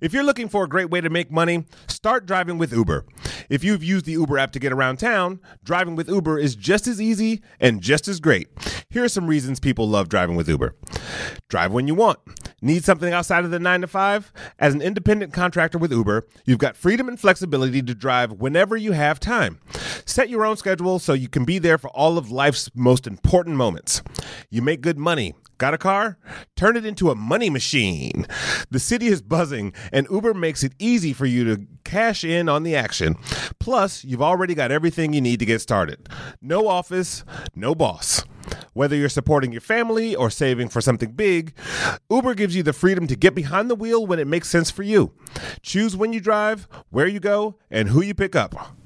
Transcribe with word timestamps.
If 0.00 0.12
you're 0.12 0.24
looking 0.24 0.48
for 0.48 0.64
a 0.64 0.68
great 0.68 0.90
way 0.90 1.00
to 1.00 1.10
make 1.10 1.30
money, 1.30 1.64
start 1.88 2.26
driving 2.26 2.58
with 2.58 2.72
Uber. 2.72 3.04
If 3.48 3.64
you've 3.64 3.82
used 3.82 4.04
the 4.04 4.12
Uber 4.12 4.38
app 4.38 4.52
to 4.52 4.58
get 4.58 4.72
around 4.72 4.98
town, 4.98 5.40
driving 5.64 5.96
with 5.96 6.08
Uber 6.08 6.38
is 6.38 6.54
just 6.54 6.86
as 6.86 7.00
easy 7.00 7.42
and 7.60 7.80
just 7.80 8.08
as 8.08 8.20
great. 8.20 8.48
Here 8.90 9.04
are 9.04 9.08
some 9.08 9.26
reasons 9.26 9.60
people 9.60 9.88
love 9.88 10.08
driving 10.08 10.36
with 10.36 10.48
Uber. 10.48 10.74
Drive 11.48 11.72
when 11.72 11.86
you 11.86 11.94
want. 11.94 12.18
Need 12.60 12.84
something 12.84 13.12
outside 13.12 13.44
of 13.44 13.50
the 13.50 13.58
9 13.58 13.82
to 13.82 13.86
5? 13.86 14.32
As 14.58 14.74
an 14.74 14.82
independent 14.82 15.32
contractor 15.32 15.78
with 15.78 15.92
Uber, 15.92 16.26
you've 16.44 16.58
got 16.58 16.76
freedom 16.76 17.08
and 17.08 17.18
flexibility 17.18 17.82
to 17.82 17.94
drive 17.94 18.32
whenever 18.32 18.76
you 18.76 18.92
have 18.92 19.20
time. 19.20 19.60
Set 20.04 20.28
your 20.28 20.44
own 20.44 20.56
schedule 20.56 20.98
so 20.98 21.12
you 21.12 21.28
can 21.28 21.44
be 21.44 21.58
there 21.58 21.78
for 21.78 21.88
all 21.90 22.18
of 22.18 22.30
life's 22.30 22.70
most 22.74 23.06
important 23.06 23.56
moments. 23.56 24.02
You 24.50 24.62
make 24.62 24.80
good 24.80 24.98
money. 24.98 25.34
Got 25.58 25.74
a 25.74 25.78
car? 25.78 26.18
Turn 26.54 26.76
it 26.76 26.86
into 26.86 27.10
a 27.10 27.16
money 27.16 27.50
machine. 27.50 28.26
The 28.70 28.78
city 28.78 29.08
is 29.08 29.20
buzzing, 29.20 29.72
and 29.92 30.06
Uber 30.08 30.32
makes 30.32 30.62
it 30.62 30.72
easy 30.78 31.12
for 31.12 31.26
you 31.26 31.44
to 31.44 31.66
cash 31.82 32.22
in 32.22 32.48
on 32.48 32.62
the 32.62 32.76
action. 32.76 33.16
Plus, 33.58 34.04
you've 34.04 34.22
already 34.22 34.54
got 34.54 34.70
everything 34.70 35.12
you 35.12 35.20
need 35.20 35.40
to 35.40 35.46
get 35.46 35.60
started. 35.60 36.08
No 36.40 36.68
office, 36.68 37.24
no 37.56 37.74
boss. 37.74 38.24
Whether 38.72 38.94
you're 38.94 39.08
supporting 39.08 39.50
your 39.50 39.60
family 39.60 40.14
or 40.14 40.30
saving 40.30 40.68
for 40.68 40.80
something 40.80 41.10
big, 41.12 41.54
Uber 42.08 42.34
gives 42.34 42.54
you 42.54 42.62
the 42.62 42.72
freedom 42.72 43.08
to 43.08 43.16
get 43.16 43.34
behind 43.34 43.68
the 43.68 43.74
wheel 43.74 44.06
when 44.06 44.20
it 44.20 44.28
makes 44.28 44.48
sense 44.48 44.70
for 44.70 44.84
you. 44.84 45.12
Choose 45.62 45.96
when 45.96 46.12
you 46.12 46.20
drive, 46.20 46.68
where 46.90 47.08
you 47.08 47.18
go, 47.18 47.58
and 47.68 47.88
who 47.88 48.00
you 48.00 48.14
pick 48.14 48.36
up. 48.36 48.77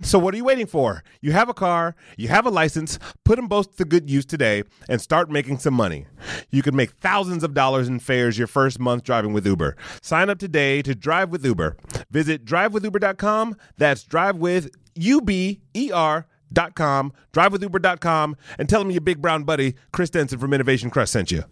So 0.00 0.18
what 0.18 0.34
are 0.34 0.36
you 0.36 0.44
waiting 0.44 0.66
for? 0.66 1.02
You 1.20 1.32
have 1.32 1.48
a 1.48 1.54
car, 1.54 1.94
you 2.16 2.28
have 2.28 2.46
a 2.46 2.50
license, 2.50 2.98
put 3.24 3.36
them 3.36 3.48
both 3.48 3.76
to 3.76 3.84
good 3.84 4.08
use 4.08 4.24
today 4.24 4.62
and 4.88 5.00
start 5.00 5.30
making 5.30 5.58
some 5.58 5.74
money. 5.74 6.06
You 6.50 6.62
can 6.62 6.76
make 6.76 6.90
thousands 6.92 7.42
of 7.42 7.54
dollars 7.54 7.88
in 7.88 7.98
fares 7.98 8.38
your 8.38 8.46
first 8.46 8.78
month 8.78 9.04
driving 9.04 9.32
with 9.32 9.46
Uber. 9.46 9.76
Sign 10.02 10.30
up 10.30 10.38
today 10.38 10.82
to 10.82 10.94
drive 10.94 11.30
with 11.30 11.44
Uber. 11.44 11.76
Visit 12.10 12.44
drivewithuber.com. 12.44 13.56
That's 13.76 14.04
drive 14.04 14.36
with 14.36 14.70
U 14.94 15.20
B 15.20 15.60
E 15.74 15.90
R 15.92 16.26
dot 16.52 16.74
com, 16.74 17.12
drivewithuber.com, 17.32 18.36
and 18.58 18.68
tell 18.68 18.80
them 18.80 18.90
your 18.90 19.00
big 19.00 19.20
brown 19.20 19.44
buddy, 19.44 19.74
Chris 19.92 20.10
Denson 20.10 20.38
from 20.38 20.52
Innovation 20.54 20.90
Crush 20.90 21.10
sent 21.10 21.30
you. 21.30 21.44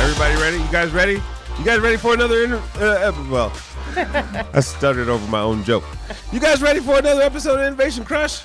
Everybody 0.00 0.34
ready? 0.40 0.56
You 0.58 0.70
guys 0.72 0.90
ready? 0.90 1.22
You 1.58 1.64
guys 1.64 1.80
ready 1.80 1.96
for 1.96 2.14
another 2.14 2.42
inter- 2.42 2.62
uh, 2.76 3.12
well? 3.30 3.52
I 4.54 4.60
stuttered 4.60 5.08
over 5.08 5.26
my 5.30 5.40
own 5.40 5.64
joke. 5.64 5.84
You 6.32 6.40
guys 6.40 6.62
ready 6.62 6.80
for 6.80 6.98
another 6.98 7.22
episode 7.22 7.60
of 7.60 7.66
Innovation 7.66 8.04
Crush? 8.04 8.42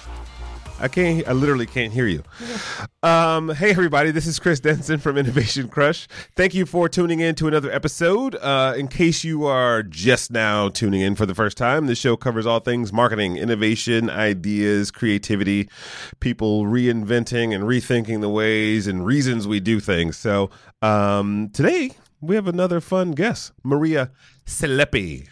I 0.80 0.88
can't. 0.90 1.26
I 1.28 1.32
literally 1.32 1.66
can't 1.66 1.94
hear 1.94 2.06
you. 2.06 2.22
Um, 3.02 3.50
hey, 3.50 3.72
everybody! 3.72 4.12
This 4.12 4.28
is 4.28 4.40
Chris 4.40 4.60
Denson 4.60 5.00
from 5.00 5.18
Innovation 5.18 5.70
Crush. 5.70 6.08
Thank 6.36 6.54
you 6.54 6.66
for 6.66 6.90
tuning 6.90 7.22
in 7.22 7.36
to 7.36 7.48
another 7.48 7.72
episode. 7.72 8.36
Uh, 8.36 8.74
in 8.76 8.90
case 8.90 9.24
you 9.24 9.46
are 9.46 9.84
just 9.84 10.32
now 10.32 10.68
tuning 10.68 11.00
in 11.00 11.16
for 11.16 11.26
the 11.26 11.34
first 11.34 11.58
time, 11.58 11.88
this 11.88 11.98
show 11.98 12.18
covers 12.18 12.46
all 12.46 12.60
things 12.60 12.92
marketing, 12.92 13.38
innovation, 13.38 14.10
ideas, 14.10 14.92
creativity, 14.92 15.70
people 16.20 16.66
reinventing 16.66 17.56
and 17.56 17.64
rethinking 17.64 18.20
the 18.20 18.30
ways 18.30 18.86
and 18.86 19.06
reasons 19.06 19.48
we 19.48 19.62
do 19.62 19.80
things. 19.80 20.18
So 20.18 20.50
um, 20.82 21.50
today 21.54 21.92
we 22.20 22.36
have 22.36 22.48
another 22.48 22.82
fun 22.82 23.12
guest, 23.12 23.54
Maria 23.64 24.12
Scileppi. 24.46 25.30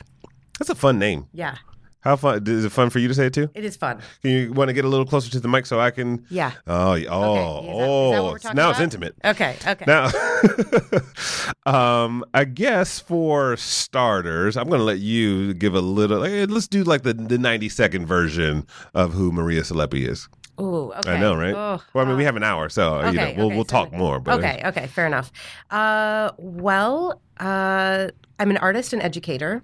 That's 0.57 0.69
a 0.69 0.75
fun 0.75 0.99
name. 0.99 1.27
Yeah, 1.33 1.57
How 2.03 2.17
fun? 2.17 2.43
Is 2.45 2.65
it 2.65 2.71
fun 2.71 2.89
for 2.89 2.99
you 2.99 3.07
to 3.07 3.13
say 3.13 3.27
it 3.27 3.33
too? 3.33 3.49
it 3.53 3.63
is 3.63 3.77
fun. 3.77 3.99
Can 4.21 4.31
you 4.31 4.51
want 4.51 4.67
to 4.67 4.73
get 4.73 4.83
a 4.83 4.89
little 4.89 5.05
closer 5.05 5.31
to 5.31 5.39
the 5.39 5.47
mic 5.47 5.65
so 5.65 5.79
I 5.79 5.89
can? 5.89 6.25
Yeah. 6.29 6.51
Oh, 6.67 6.91
oh, 6.91 6.91
Okay, 6.91 6.99
is 6.99 7.05
that 7.05 7.11
oh! 7.11 8.23
what 8.23 8.31
we're 8.33 8.39
talking 8.39 8.55
now 8.57 8.69
it's 8.71 8.79
intimate. 8.81 9.15
Okay, 9.23 9.55
okay. 9.65 9.85
Now, 9.87 10.11
um, 11.65 12.25
I 12.33 12.43
guess 12.43 12.99
for 12.99 13.55
starters, 13.55 14.57
I'm 14.57 14.67
going 14.67 14.79
to 14.79 14.85
let 14.85 14.99
you 14.99 15.53
give 15.53 15.75
a 15.75 15.79
little. 15.79 16.19
Like, 16.19 16.49
let's 16.49 16.67
do 16.67 16.83
like 16.83 17.03
the 17.03 17.13
the 17.13 17.37
90 17.37 17.69
second 17.69 18.05
version 18.05 18.67
of 18.93 19.13
who 19.13 19.31
Maria 19.31 19.61
Scileppi 19.61 20.07
is. 20.07 20.27
Ooh, 20.59 20.91
okay. 20.97 21.13
I 21.13 21.19
know, 21.19 21.35
right? 21.35 21.55
Oh, 21.55 21.81
well, 21.93 22.05
I 22.05 22.07
mean, 22.07 22.17
we 22.17 22.23
uh, 22.23 22.27
have 22.27 22.35
an 22.35 22.43
hour, 22.43 22.69
so 22.69 22.97
you 23.09 23.13
know, 23.13 23.33
we'll 23.37 23.45
okay, 23.47 23.55
we'll 23.55 23.65
so- 23.65 23.85
talk 23.85 23.93
more. 23.93 24.19
But 24.19 24.39
okay, 24.39 24.61
okay, 24.65 24.87
fair 24.87 25.07
enough. 25.07 25.31
Uh, 25.71 26.31
well, 26.37 27.21
uh, 27.39 28.09
I'm 28.39 28.49
an 28.51 28.57
artist 28.57 28.93
and 28.93 29.01
educator, 29.01 29.63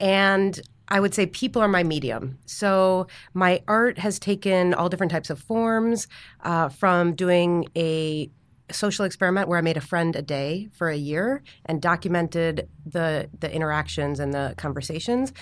and 0.00 0.58
I 0.92 1.00
would 1.00 1.14
say 1.14 1.24
people 1.24 1.62
are 1.62 1.68
my 1.68 1.82
medium. 1.82 2.38
So 2.44 3.06
my 3.32 3.62
art 3.66 3.98
has 3.98 4.18
taken 4.18 4.74
all 4.74 4.90
different 4.90 5.10
types 5.10 5.30
of 5.30 5.38
forms, 5.40 6.06
uh, 6.44 6.68
from 6.68 7.14
doing 7.14 7.66
a 7.74 8.30
social 8.70 9.06
experiment 9.06 9.48
where 9.48 9.58
I 9.58 9.62
made 9.62 9.78
a 9.78 9.86
friend 9.92 10.14
a 10.14 10.22
day 10.22 10.68
for 10.76 10.88
a 10.90 10.96
year 10.96 11.42
and 11.64 11.80
documented 11.80 12.68
the 12.84 13.30
the 13.40 13.50
interactions 13.50 14.20
and 14.20 14.34
the 14.34 14.54
conversations, 14.58 15.32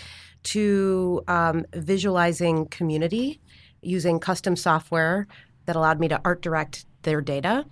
to 0.54 1.22
um, 1.26 1.66
visualizing 1.74 2.66
community 2.66 3.40
using 3.82 4.20
custom 4.20 4.54
software 4.56 5.26
that 5.66 5.74
allowed 5.76 5.98
me 5.98 6.08
to 6.08 6.20
art 6.24 6.42
direct 6.42 6.86
their 7.02 7.20
data, 7.20 7.64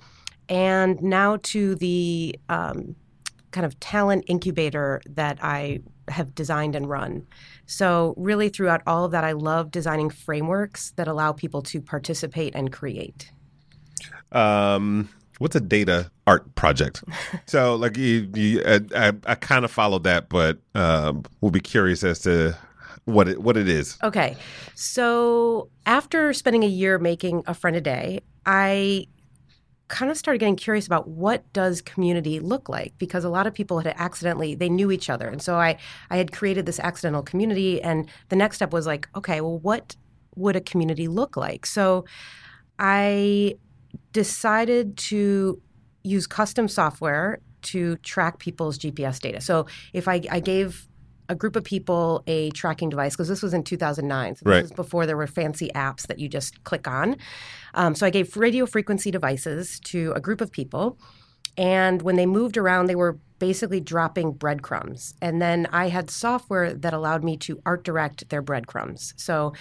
and 0.48 1.00
now 1.00 1.38
to 1.52 1.76
the 1.76 2.38
um, 2.48 2.96
kind 3.52 3.64
of 3.64 3.78
talent 3.78 4.24
incubator 4.26 5.00
that 5.08 5.38
I 5.42 5.80
have 6.08 6.34
designed 6.34 6.74
and 6.74 6.88
run. 6.88 7.26
So, 7.70 8.14
really, 8.16 8.48
throughout 8.48 8.80
all 8.86 9.04
of 9.04 9.10
that, 9.12 9.24
I 9.24 9.32
love 9.32 9.70
designing 9.70 10.08
frameworks 10.08 10.92
that 10.92 11.06
allow 11.06 11.32
people 11.32 11.60
to 11.64 11.82
participate 11.82 12.54
and 12.54 12.72
create. 12.72 13.30
um, 14.32 15.10
what's 15.38 15.54
a 15.54 15.60
data 15.60 16.10
art 16.26 16.54
project? 16.54 17.04
so, 17.46 17.76
like, 17.76 17.98
you, 17.98 18.30
you 18.34 18.62
I, 18.64 18.80
I, 18.96 19.12
I 19.26 19.34
kind 19.34 19.66
of 19.66 19.70
followed 19.70 20.04
that, 20.04 20.30
but 20.30 20.58
um, 20.74 21.24
we'll 21.42 21.50
be 21.50 21.60
curious 21.60 22.02
as 22.02 22.20
to 22.20 22.56
what 23.04 23.28
it 23.28 23.42
what 23.42 23.56
it 23.58 23.68
is. 23.68 23.98
Okay. 24.02 24.34
So 24.74 25.68
after 25.84 26.32
spending 26.32 26.62
a 26.64 26.68
year 26.68 26.98
making 26.98 27.42
a 27.46 27.54
friend 27.54 27.76
a 27.76 27.80
day, 27.80 28.20
I 28.46 29.06
kind 29.88 30.10
of 30.10 30.16
started 30.18 30.38
getting 30.38 30.56
curious 30.56 30.86
about 30.86 31.08
what 31.08 31.50
does 31.52 31.80
community 31.80 32.40
look 32.40 32.68
like? 32.68 32.92
Because 32.98 33.24
a 33.24 33.28
lot 33.30 33.46
of 33.46 33.54
people 33.54 33.80
had 33.80 33.94
accidentally 33.96 34.54
they 34.54 34.68
knew 34.68 34.90
each 34.90 35.10
other. 35.10 35.26
And 35.26 35.42
so 35.42 35.56
i 35.56 35.76
i 36.10 36.16
had 36.16 36.32
created 36.32 36.66
this 36.66 36.78
accidental 36.78 37.22
community 37.22 37.82
and 37.82 38.08
the 38.28 38.36
next 38.36 38.56
step 38.56 38.72
was 38.72 38.86
like 38.86 39.08
okay 39.16 39.40
well 39.40 39.58
what 39.58 39.96
would 40.36 40.56
a 40.56 40.60
community 40.60 41.08
look 41.08 41.36
like? 41.36 41.66
So 41.66 42.04
i 42.78 43.54
decided 44.12 44.96
to 44.96 45.60
use 46.04 46.26
custom 46.26 46.68
software 46.68 47.40
to 47.60 47.96
track 47.96 48.38
people's 48.38 48.78
gps 48.78 49.18
data. 49.20 49.40
So 49.40 49.66
if 49.92 50.06
i, 50.06 50.22
I 50.30 50.40
gave 50.40 50.86
a 51.28 51.34
group 51.34 51.56
of 51.56 51.64
people 51.64 52.22
a 52.26 52.50
tracking 52.50 52.88
device 52.88 53.14
because 53.14 53.28
this 53.28 53.42
was 53.42 53.52
in 53.54 53.62
2009 53.62 54.36
so 54.36 54.38
this 54.44 54.50
Right. 54.50 54.62
was 54.62 54.72
before 54.72 55.06
there 55.06 55.16
were 55.16 55.26
fancy 55.26 55.70
apps 55.74 56.06
that 56.06 56.18
you 56.18 56.28
just 56.28 56.62
click 56.64 56.88
on 56.88 57.16
um, 57.74 57.94
so 57.94 58.06
i 58.06 58.10
gave 58.10 58.36
radio 58.36 58.64
frequency 58.66 59.10
devices 59.10 59.78
to 59.80 60.12
a 60.16 60.20
group 60.20 60.40
of 60.40 60.50
people 60.50 60.98
and 61.56 62.02
when 62.02 62.16
they 62.16 62.26
moved 62.26 62.56
around 62.56 62.86
they 62.86 62.94
were 62.94 63.18
basically 63.38 63.80
dropping 63.80 64.32
breadcrumbs 64.32 65.14
and 65.20 65.40
then 65.42 65.66
i 65.72 65.88
had 65.88 66.10
software 66.10 66.72
that 66.74 66.92
allowed 66.94 67.22
me 67.22 67.36
to 67.36 67.60
art 67.66 67.84
direct 67.84 68.28
their 68.30 68.42
breadcrumbs 68.42 69.12
so 69.16 69.52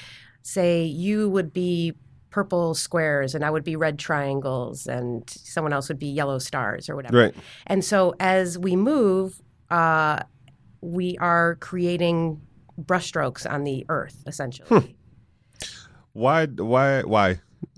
say 0.44 0.84
you 0.84 1.30
would 1.30 1.52
be 1.54 1.94
purple 2.30 2.74
squares 2.76 3.36
and 3.36 3.44
i 3.44 3.50
would 3.50 3.64
be 3.64 3.76
red 3.76 3.98
triangles 4.00 4.88
and 4.88 5.30
someone 5.30 5.74
else 5.74 5.88
would 5.90 6.00
be 6.00 6.08
yellow 6.08 6.40
stars 6.40 6.90
or 6.90 6.96
whatever 6.96 7.18
Right. 7.18 7.36
and 7.66 7.84
so 7.84 8.14
as 8.20 8.58
we 8.58 8.76
move, 8.76 9.42
uh, 9.70 10.20
we 10.82 11.18
are 11.18 11.56
creating 11.56 12.42
brushstrokes 12.80 13.50
on 13.50 13.64
the 13.64 13.86
earth, 13.90 14.24
essentially. 14.28 14.68
Hmm. 14.70 14.92
Why? 16.14 16.46
Why? 16.46 17.02
Why? 17.02 17.40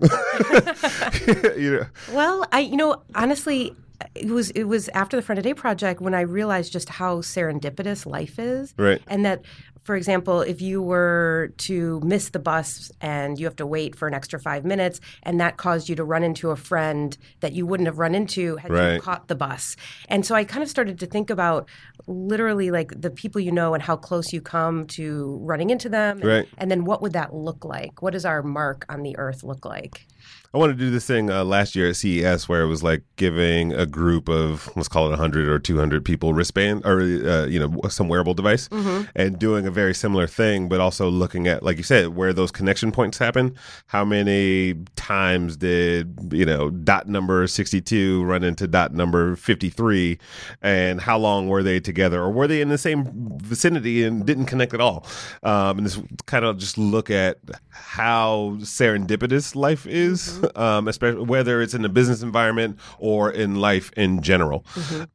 you 1.56 1.78
know, 1.78 1.86
Well, 2.12 2.46
I, 2.52 2.60
you 2.60 2.76
know, 2.76 3.02
honestly, 3.14 3.74
it 4.14 4.28
was 4.28 4.50
it 4.50 4.64
was 4.64 4.88
after 4.90 5.16
the 5.16 5.22
Friend 5.22 5.38
a 5.38 5.42
Day 5.42 5.54
project 5.54 6.00
when 6.00 6.14
I 6.14 6.22
realized 6.22 6.72
just 6.72 6.88
how 6.88 7.18
serendipitous 7.18 8.06
life 8.06 8.38
is, 8.38 8.74
Right. 8.76 9.02
And 9.06 9.24
that, 9.24 9.42
for 9.82 9.96
example, 9.96 10.40
if 10.42 10.60
you 10.60 10.82
were 10.82 11.52
to 11.58 12.00
miss 12.04 12.30
the 12.30 12.38
bus 12.38 12.90
and 13.00 13.38
you 13.38 13.46
have 13.46 13.56
to 13.56 13.66
wait 13.66 13.96
for 13.96 14.06
an 14.08 14.14
extra 14.14 14.38
five 14.38 14.64
minutes, 14.64 15.00
and 15.22 15.40
that 15.40 15.56
caused 15.56 15.88
you 15.88 15.96
to 15.96 16.04
run 16.04 16.22
into 16.22 16.50
a 16.50 16.56
friend 16.56 17.16
that 17.40 17.52
you 17.52 17.66
wouldn't 17.66 17.86
have 17.86 17.98
run 17.98 18.14
into 18.14 18.56
had 18.56 18.70
Right. 18.70 18.94
you 18.94 19.00
caught 19.00 19.28
the 19.28 19.34
bus, 19.34 19.76
and 20.08 20.24
so 20.24 20.34
I 20.34 20.44
kind 20.44 20.62
of 20.62 20.68
started 20.68 20.98
to 21.00 21.06
think 21.06 21.30
about 21.30 21.68
literally 22.06 22.70
like 22.70 22.92
the 23.00 23.10
people 23.10 23.40
you 23.40 23.52
know 23.52 23.74
and 23.74 23.82
how 23.82 23.96
close 23.96 24.32
you 24.32 24.40
come 24.40 24.86
to 24.88 25.38
running 25.42 25.70
into 25.70 25.88
them, 25.88 26.18
and, 26.18 26.24
Right. 26.28 26.48
and 26.58 26.70
then 26.70 26.84
what 26.84 27.02
would 27.02 27.12
that 27.14 27.34
look 27.34 27.64
like? 27.64 28.02
What 28.02 28.12
does 28.12 28.24
our 28.24 28.42
mark 28.42 28.84
on 28.88 29.02
the 29.02 29.16
earth 29.18 29.42
look 29.42 29.64
like? 29.64 30.06
I 30.52 30.58
wanted 30.58 30.78
to 30.78 30.84
do 30.84 30.90
this 30.90 31.06
thing 31.06 31.30
uh, 31.30 31.44
last 31.44 31.76
year 31.76 31.88
at 31.88 31.94
CES 31.96 32.48
where 32.48 32.62
it 32.62 32.66
was 32.66 32.82
like 32.82 33.04
giving 33.14 33.72
a 33.72 33.86
group 33.86 34.28
of 34.28 34.68
let's 34.74 34.88
call 34.88 35.06
it 35.06 35.10
100 35.10 35.48
or 35.48 35.60
200 35.60 36.04
people 36.04 36.34
wristband 36.34 36.84
or 36.84 37.00
uh, 37.02 37.46
you 37.46 37.60
know 37.60 37.80
some 37.88 38.08
wearable 38.08 38.34
device 38.34 38.68
and 39.14 39.38
doing 39.38 39.64
a 39.70 39.72
very 39.72 39.94
similar 39.94 40.26
thing, 40.26 40.68
but 40.68 40.80
also 40.80 41.08
looking 41.08 41.46
at 41.46 41.62
like 41.62 41.76
you 41.76 41.82
said 41.82 42.08
where 42.16 42.32
those 42.32 42.50
connection 42.50 42.92
points 42.92 43.18
happen. 43.18 43.56
How 43.86 44.04
many 44.04 44.74
times 44.96 45.56
did 45.56 46.32
you 46.32 46.44
know 46.44 46.70
dot 46.70 47.08
number 47.08 47.46
62 47.46 48.24
run 48.24 48.44
into 48.44 48.66
dot 48.66 48.92
number 48.92 49.36
53, 49.36 50.18
and 50.60 51.00
how 51.00 51.18
long 51.18 51.48
were 51.48 51.62
they 51.62 51.80
together, 51.80 52.20
or 52.20 52.30
were 52.30 52.46
they 52.46 52.60
in 52.60 52.68
the 52.68 52.78
same 52.78 53.38
vicinity 53.42 54.04
and 54.04 54.26
didn't 54.26 54.46
connect 54.46 54.74
at 54.74 54.80
all? 54.80 55.06
Um, 55.42 55.78
and 55.78 55.86
this 55.86 55.98
kind 56.26 56.44
of 56.44 56.58
just 56.58 56.76
look 56.76 57.10
at 57.10 57.38
how 57.70 58.56
serendipitous 58.60 59.54
life 59.54 59.86
is, 59.86 60.44
um, 60.56 60.88
especially 60.88 61.24
whether 61.24 61.62
it's 61.62 61.74
in 61.74 61.82
the 61.82 61.88
business 61.88 62.22
environment 62.22 62.78
or 62.98 63.30
in 63.30 63.56
life 63.56 63.90
in 63.96 64.20
general. 64.22 64.64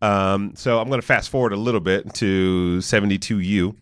Um, 0.02 0.54
so 0.56 0.80
I'm 0.80 0.88
going 0.88 1.02
to 1.02 1.06
fast 1.06 1.30
forward 1.30 1.54
a 1.54 1.58
little 1.58 1.82
bit 1.82 2.14
to 2.16 2.78
72U. 2.80 3.76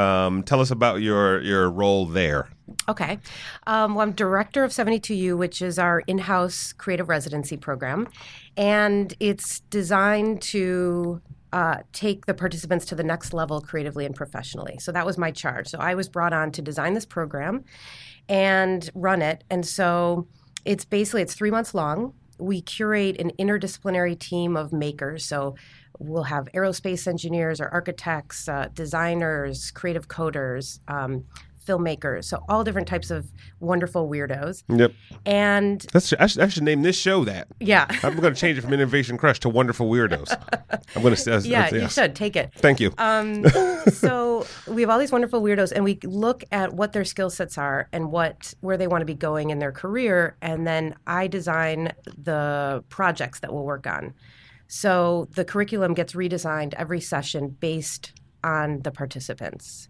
Um, 0.00 0.42
tell 0.42 0.60
us 0.60 0.70
about 0.70 1.02
your 1.02 1.40
your 1.42 1.70
role 1.70 2.06
there. 2.06 2.48
Okay. 2.88 3.18
Um, 3.66 3.94
well, 3.94 4.06
I'm 4.06 4.12
director 4.12 4.64
of 4.64 4.70
72U, 4.70 5.36
which 5.36 5.60
is 5.60 5.78
our 5.78 6.00
in 6.00 6.18
house 6.18 6.72
creative 6.72 7.08
residency 7.08 7.56
program. 7.56 8.08
And 8.56 9.14
it's 9.20 9.60
designed 9.60 10.42
to 10.42 11.20
uh, 11.52 11.78
take 11.92 12.26
the 12.26 12.34
participants 12.34 12.84
to 12.86 12.94
the 12.94 13.02
next 13.02 13.32
level 13.32 13.60
creatively 13.60 14.06
and 14.06 14.14
professionally. 14.14 14.78
So 14.78 14.92
that 14.92 15.04
was 15.04 15.18
my 15.18 15.30
charge. 15.30 15.68
So 15.68 15.78
I 15.78 15.94
was 15.94 16.08
brought 16.08 16.32
on 16.32 16.52
to 16.52 16.62
design 16.62 16.94
this 16.94 17.06
program 17.06 17.64
and 18.28 18.88
run 18.94 19.20
it. 19.22 19.42
And 19.50 19.66
so 19.66 20.28
it's 20.64 20.84
basically 20.84 21.22
it's 21.22 21.34
three 21.34 21.50
months 21.50 21.74
long. 21.74 22.14
We 22.38 22.62
curate 22.62 23.20
an 23.20 23.32
interdisciplinary 23.38 24.18
team 24.18 24.56
of 24.56 24.72
makers. 24.72 25.24
So 25.24 25.56
we'll 26.00 26.24
have 26.24 26.48
aerospace 26.54 27.06
engineers 27.06 27.60
or 27.60 27.68
architects, 27.68 28.48
uh, 28.48 28.68
designers, 28.74 29.70
creative 29.70 30.08
coders, 30.08 30.80
um, 30.88 31.24
filmmakers. 31.64 32.24
So 32.24 32.42
all 32.48 32.64
different 32.64 32.88
types 32.88 33.10
of 33.10 33.30
wonderful 33.60 34.08
weirdos. 34.08 34.64
Yep. 34.68 34.92
And 35.26 35.86
That's 35.92 36.12
I 36.14 36.26
should, 36.26 36.40
I 36.40 36.48
should 36.48 36.62
name 36.62 36.82
this 36.82 36.96
show 36.96 37.24
that. 37.24 37.48
yeah, 37.60 37.86
I'm 38.02 38.16
going 38.16 38.34
to 38.34 38.40
change 38.40 38.58
it 38.58 38.62
from 38.62 38.72
Innovation 38.72 39.16
Crush 39.16 39.38
to 39.40 39.48
Wonderful 39.48 39.88
Weirdos. 39.88 40.34
I'm 40.96 41.02
going 41.02 41.14
to. 41.14 41.20
Say 41.20 41.48
yeah, 41.48 41.72
you 41.72 41.88
should 41.88 42.14
take 42.16 42.34
it. 42.34 42.50
Thank 42.56 42.80
you. 42.80 42.92
Um, 42.98 43.44
so 43.92 44.46
we 44.66 44.80
have 44.82 44.90
all 44.90 44.98
these 44.98 45.12
wonderful 45.12 45.42
weirdos, 45.42 45.72
and 45.72 45.84
we 45.84 45.98
look 46.02 46.44
at 46.50 46.72
what 46.72 46.92
their 46.92 47.04
skill 47.04 47.30
sets 47.30 47.58
are 47.58 47.88
and 47.92 48.10
what 48.10 48.54
where 48.60 48.76
they 48.76 48.86
want 48.86 49.02
to 49.02 49.06
be 49.06 49.14
going 49.14 49.50
in 49.50 49.58
their 49.58 49.72
career, 49.72 50.36
and 50.40 50.66
then 50.66 50.94
I 51.06 51.26
design 51.26 51.92
the 52.06 52.82
projects 52.88 53.40
that 53.40 53.52
we'll 53.52 53.64
work 53.64 53.86
on. 53.86 54.14
So 54.72 55.26
the 55.34 55.44
curriculum 55.44 55.94
gets 55.94 56.12
redesigned 56.12 56.74
every 56.74 57.00
session 57.00 57.48
based 57.48 58.12
on 58.44 58.82
the 58.82 58.92
participants. 58.92 59.88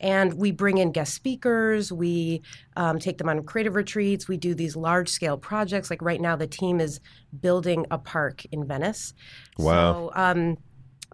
And 0.00 0.32
we 0.34 0.52
bring 0.52 0.78
in 0.78 0.90
guest 0.90 1.12
speakers. 1.12 1.92
We 1.92 2.40
um, 2.74 2.98
take 2.98 3.18
them 3.18 3.28
on 3.28 3.42
creative 3.44 3.76
retreats. 3.76 4.28
We 4.28 4.38
do 4.38 4.54
these 4.54 4.74
large 4.74 5.10
scale 5.10 5.36
projects. 5.36 5.90
Like 5.90 6.00
right 6.00 6.20
now, 6.20 6.34
the 6.34 6.46
team 6.46 6.80
is 6.80 6.98
building 7.42 7.84
a 7.90 7.98
park 7.98 8.42
in 8.50 8.66
Venice. 8.66 9.12
Wow. 9.58 9.92
So, 9.92 10.12
um, 10.14 10.56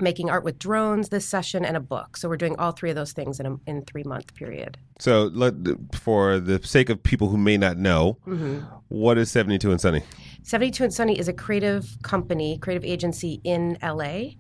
making 0.00 0.30
art 0.30 0.44
with 0.44 0.58
drones 0.58 1.08
this 1.08 1.26
session 1.26 1.64
and 1.64 1.76
a 1.76 1.80
book. 1.80 2.16
So 2.16 2.28
we're 2.28 2.36
doing 2.36 2.56
all 2.58 2.72
three 2.72 2.90
of 2.90 2.96
those 2.96 3.12
things 3.12 3.38
in 3.40 3.46
a 3.46 3.56
in 3.66 3.84
three 3.84 4.04
month 4.04 4.34
period. 4.34 4.78
So, 4.98 5.30
let, 5.32 5.54
for 5.94 6.40
the 6.40 6.60
sake 6.64 6.88
of 6.90 7.02
people 7.02 7.28
who 7.28 7.36
may 7.38 7.56
not 7.56 7.76
know, 7.78 8.18
Mm-hmm. 8.26 8.60
what 8.88 9.16
is 9.18 9.30
72 9.30 9.70
and 9.70 9.80
Sunny? 9.80 10.02
72 10.42 10.82
and 10.84 10.92
Sunny 10.94 11.18
is 11.18 11.28
a 11.28 11.32
creative 11.32 11.96
company, 12.02 12.58
creative 12.58 12.84
agency 12.84 13.40
in 13.44 13.78
LA. 13.82 14.30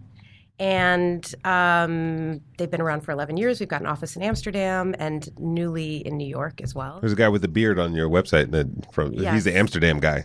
And 0.60 1.32
um, 1.44 2.40
they've 2.56 2.70
been 2.70 2.80
around 2.80 3.02
for 3.02 3.12
11 3.12 3.36
years. 3.36 3.60
We've 3.60 3.68
got 3.68 3.80
an 3.80 3.86
office 3.86 4.16
in 4.16 4.22
Amsterdam 4.22 4.94
and 4.98 5.28
newly 5.38 5.98
in 5.98 6.16
New 6.16 6.26
York 6.26 6.60
as 6.60 6.74
well. 6.74 6.98
There's 7.00 7.12
a 7.12 7.16
guy 7.16 7.28
with 7.28 7.44
a 7.44 7.48
beard 7.48 7.78
on 7.78 7.92
your 7.94 8.08
website 8.08 8.50
that 8.50 8.66
from 8.92 9.12
he's 9.12 9.44
the 9.44 9.56
Amsterdam 9.56 10.00
guy. 10.00 10.24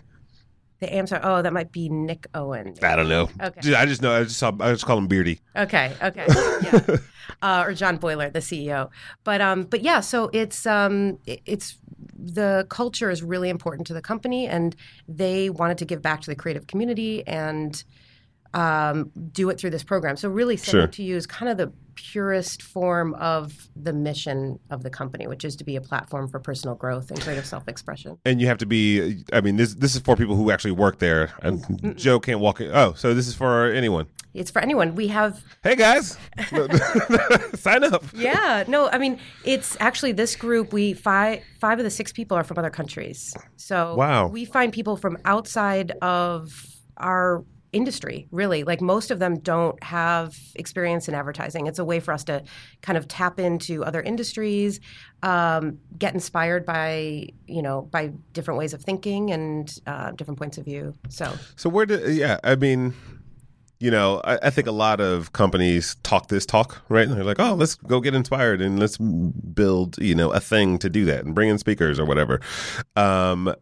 The 0.84 0.94
Amsterdam, 0.94 1.26
oh, 1.26 1.40
that 1.40 1.52
might 1.54 1.72
be 1.72 1.88
Nick 1.88 2.26
Owen. 2.34 2.74
I 2.82 2.94
don't 2.94 3.08
know. 3.08 3.30
Okay. 3.42 3.74
I 3.74 3.86
just 3.86 4.02
know. 4.02 4.12
I 4.12 4.24
just 4.24 4.36
saw. 4.36 4.52
I 4.60 4.70
just 4.72 4.84
call 4.84 4.98
him 4.98 5.06
Beardy. 5.06 5.40
Okay, 5.56 5.96
okay, 6.02 6.26
yeah, 6.28 6.96
uh, 7.42 7.64
or 7.66 7.72
John 7.72 7.96
Boiler, 7.96 8.28
the 8.28 8.40
CEO. 8.40 8.90
But 9.24 9.40
um, 9.40 9.62
but 9.62 9.80
yeah, 9.80 10.00
so 10.00 10.28
it's 10.34 10.66
um, 10.66 11.18
it's 11.26 11.78
the 12.12 12.66
culture 12.68 13.10
is 13.10 13.22
really 13.22 13.48
important 13.48 13.86
to 13.86 13.94
the 13.94 14.02
company, 14.02 14.46
and 14.46 14.76
they 15.08 15.48
wanted 15.48 15.78
to 15.78 15.86
give 15.86 16.02
back 16.02 16.20
to 16.20 16.26
the 16.26 16.36
creative 16.36 16.66
community 16.66 17.26
and 17.26 17.82
um, 18.52 19.10
do 19.32 19.48
it 19.48 19.58
through 19.58 19.70
this 19.70 19.84
program. 19.84 20.18
So 20.18 20.28
really, 20.28 20.58
Sure. 20.58 20.86
to 20.86 21.02
you 21.02 21.16
is 21.16 21.26
kind 21.26 21.50
of 21.50 21.56
the 21.56 21.72
purest 21.94 22.62
form 22.62 23.14
of 23.14 23.68
the 23.76 23.92
mission 23.92 24.58
of 24.70 24.82
the 24.82 24.90
company, 24.90 25.26
which 25.26 25.44
is 25.44 25.56
to 25.56 25.64
be 25.64 25.76
a 25.76 25.80
platform 25.80 26.28
for 26.28 26.38
personal 26.40 26.74
growth 26.74 27.10
and 27.10 27.20
creative 27.20 27.46
self-expression. 27.46 28.18
And 28.24 28.40
you 28.40 28.46
have 28.46 28.58
to 28.58 28.66
be. 28.66 29.24
I 29.32 29.40
mean, 29.40 29.56
this 29.56 29.74
this 29.74 29.94
is 29.94 30.00
for 30.02 30.16
people 30.16 30.36
who 30.36 30.50
actually 30.50 30.72
work 30.72 30.98
there. 30.98 31.32
And 31.42 31.96
Joe 31.96 32.20
can't 32.20 32.40
walk. 32.40 32.60
In. 32.60 32.70
Oh, 32.72 32.92
so 32.94 33.14
this 33.14 33.28
is 33.28 33.34
for 33.34 33.66
anyone. 33.72 34.06
It's 34.34 34.50
for 34.50 34.60
anyone. 34.60 34.96
We 34.96 35.06
have 35.08 35.42
Hey 35.62 35.76
guys, 35.76 36.18
sign 37.54 37.84
up. 37.84 38.04
Yeah, 38.12 38.64
no, 38.66 38.88
I 38.90 38.98
mean 38.98 39.18
it's 39.44 39.76
actually 39.80 40.12
this 40.12 40.36
group. 40.36 40.72
We 40.72 40.92
five 40.92 41.42
five 41.60 41.78
of 41.78 41.84
the 41.84 41.90
six 41.90 42.12
people 42.12 42.36
are 42.36 42.44
from 42.44 42.58
other 42.58 42.70
countries. 42.70 43.34
So 43.56 43.94
Wow. 43.94 44.26
we 44.28 44.44
find 44.44 44.72
people 44.72 44.96
from 44.96 45.18
outside 45.24 45.92
of 46.02 46.52
our 46.96 47.44
industry. 47.74 48.26
Really, 48.30 48.64
like 48.64 48.80
most 48.80 49.10
of 49.10 49.18
them 49.18 49.38
don't 49.40 49.82
have 49.82 50.38
experience 50.54 51.08
in 51.08 51.14
advertising. 51.14 51.66
It's 51.66 51.78
a 51.78 51.84
way 51.84 52.00
for 52.00 52.14
us 52.14 52.24
to 52.24 52.42
kind 52.80 52.96
of 52.96 53.08
tap 53.08 53.38
into 53.40 53.84
other 53.84 54.00
industries, 54.00 54.80
um, 55.22 55.78
get 55.98 56.14
inspired 56.14 56.64
by 56.64 57.28
you 57.46 57.62
know 57.62 57.82
by 57.82 58.12
different 58.32 58.58
ways 58.58 58.72
of 58.72 58.82
thinking 58.82 59.30
and 59.32 59.78
uh, 59.86 60.12
different 60.12 60.38
points 60.38 60.56
of 60.56 60.64
view. 60.64 60.94
So 61.08 61.36
So 61.56 61.68
where 61.68 61.86
do? 61.86 62.12
Yeah, 62.12 62.38
I 62.44 62.56
mean. 62.56 62.94
You 63.80 63.90
know, 63.90 64.22
I, 64.24 64.38
I 64.44 64.50
think 64.50 64.66
a 64.66 64.72
lot 64.72 65.00
of 65.00 65.32
companies 65.32 65.96
talk 66.04 66.28
this 66.28 66.46
talk, 66.46 66.80
right? 66.88 67.06
They're 67.06 67.24
like, 67.24 67.40
"Oh, 67.40 67.54
let's 67.54 67.74
go 67.74 68.00
get 68.00 68.14
inspired 68.14 68.62
and 68.62 68.78
let's 68.78 68.96
build, 68.96 69.98
you 69.98 70.14
know, 70.14 70.30
a 70.30 70.40
thing 70.40 70.78
to 70.78 70.88
do 70.88 71.04
that 71.06 71.24
and 71.24 71.34
bring 71.34 71.50
in 71.50 71.58
speakers 71.58 71.98
or 71.98 72.06
whatever." 72.06 72.40
Um, 72.96 73.54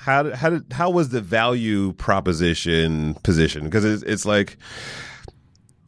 how 0.00 0.22
did, 0.22 0.34
how 0.34 0.50
did, 0.50 0.72
how 0.72 0.90
was 0.90 1.10
the 1.10 1.20
value 1.20 1.92
proposition 1.94 3.14
position? 3.22 3.64
Because 3.64 3.84
it's, 3.84 4.02
it's 4.02 4.24
like 4.24 4.56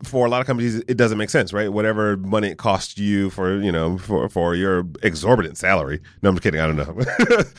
for 0.02 0.26
a 0.26 0.30
lot 0.30 0.40
of 0.40 0.46
companies, 0.46 0.76
it 0.76 0.96
doesn't 0.96 1.18
make 1.18 1.30
sense, 1.30 1.52
right? 1.52 1.70
Whatever 1.72 2.16
money 2.16 2.48
it 2.48 2.58
costs 2.58 2.96
you 2.96 3.28
for, 3.30 3.60
you 3.60 3.70
know, 3.70 3.98
for, 3.98 4.28
for 4.28 4.54
your 4.54 4.86
exorbitant 5.02 5.58
salary. 5.58 6.00
No, 6.22 6.30
I'm 6.30 6.36
just 6.36 6.42
kidding. 6.42 6.60
I 6.60 6.66
don't 6.66 6.76
know. 6.76 6.96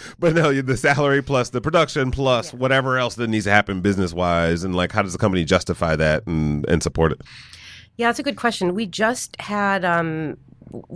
but 0.19 0.33
no, 0.33 0.61
the 0.61 0.77
salary 0.77 1.21
plus 1.21 1.49
the 1.49 1.61
production 1.61 2.09
plus 2.09 2.53
whatever 2.53 2.97
else 2.97 3.15
that 3.15 3.29
needs 3.29 3.45
to 3.45 3.51
happen 3.51 3.81
business 3.81 4.13
wise. 4.13 4.63
And 4.63 4.75
like, 4.75 4.91
how 4.91 5.03
does 5.03 5.13
the 5.13 5.19
company 5.19 5.43
justify 5.43 5.95
that 5.95 6.25
and, 6.25 6.67
and 6.67 6.81
support 6.81 7.11
it? 7.11 7.21
Yeah, 7.97 8.07
that's 8.07 8.19
a 8.19 8.23
good 8.23 8.37
question. 8.37 8.73
We 8.73 8.87
just 8.87 9.39
had, 9.39 9.85
um, 9.85 10.37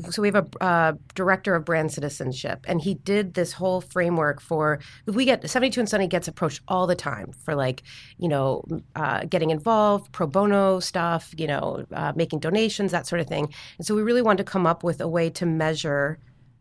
so 0.10 0.22
we 0.22 0.27
have 0.27 0.36
a 0.36 0.63
uh, 0.63 0.93
director 1.15 1.55
of 1.55 1.65
brand 1.65 1.91
citizenship, 1.91 2.65
and 2.67 2.81
he 2.81 2.95
did 2.95 3.34
this 3.34 3.53
whole 3.53 3.81
framework 3.81 4.41
for. 4.41 4.79
We 5.05 5.25
get 5.25 5.50
72 5.50 5.79
and 5.79 5.89
Sunny 5.89 6.07
gets 6.07 6.27
approached 6.27 6.62
all 6.67 6.88
the 6.88 6.95
time 6.95 7.31
for 7.43 7.55
like, 7.55 7.84
you 8.17 8.27
know, 8.27 8.63
uh, 8.95 9.25
getting 9.25 9.50
involved, 9.50 10.12
pro 10.12 10.27
bono 10.27 10.79
stuff, 10.79 11.34
you 11.38 11.48
know, 11.48 11.86
uh, 11.93 12.13
making 12.15 12.39
donations, 12.39 12.91
that 12.91 13.07
sort 13.07 13.22
of 13.22 13.27
thing. 13.27 13.53
And 13.77 13.86
so 13.86 13.95
we 13.95 14.01
really 14.01 14.22
wanted 14.22 14.45
to 14.45 14.51
come 14.51 14.65
up 14.65 14.84
with 14.84 15.01
a 15.01 15.07
way 15.07 15.29
to 15.31 15.45
measure. 15.45 16.19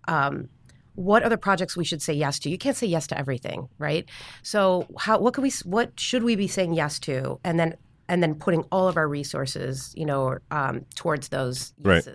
Um, 0.09 0.49
what 0.95 1.25
other 1.25 1.37
projects 1.37 1.77
we 1.77 1.85
should 1.85 2.03
say 2.03 2.13
yes 2.13 2.39
to? 2.41 2.51
You 2.51 2.59
can't 2.59 2.77
say 2.77 2.87
yes 2.87 3.07
to 3.09 3.19
everything, 3.19 3.69
right? 3.79 4.09
So 4.43 4.87
how 4.99 5.19
what 5.19 5.35
could 5.35 5.43
we 5.43 5.51
what 5.65 5.99
should 5.99 6.23
we 6.23 6.37
be 6.37 6.47
saying 6.47 6.75
yes 6.75 6.99
to, 7.01 7.41
and 7.45 7.59
then 7.59 7.75
and 8.09 8.23
then 8.23 8.35
putting 8.35 8.63
all 8.71 8.89
of 8.89 8.97
our 8.97 9.09
resources, 9.09 9.93
you 9.97 10.07
know, 10.07 10.39
um, 10.51 10.85
towards 10.95 11.29
those 11.29 11.73
Right. 11.83 12.07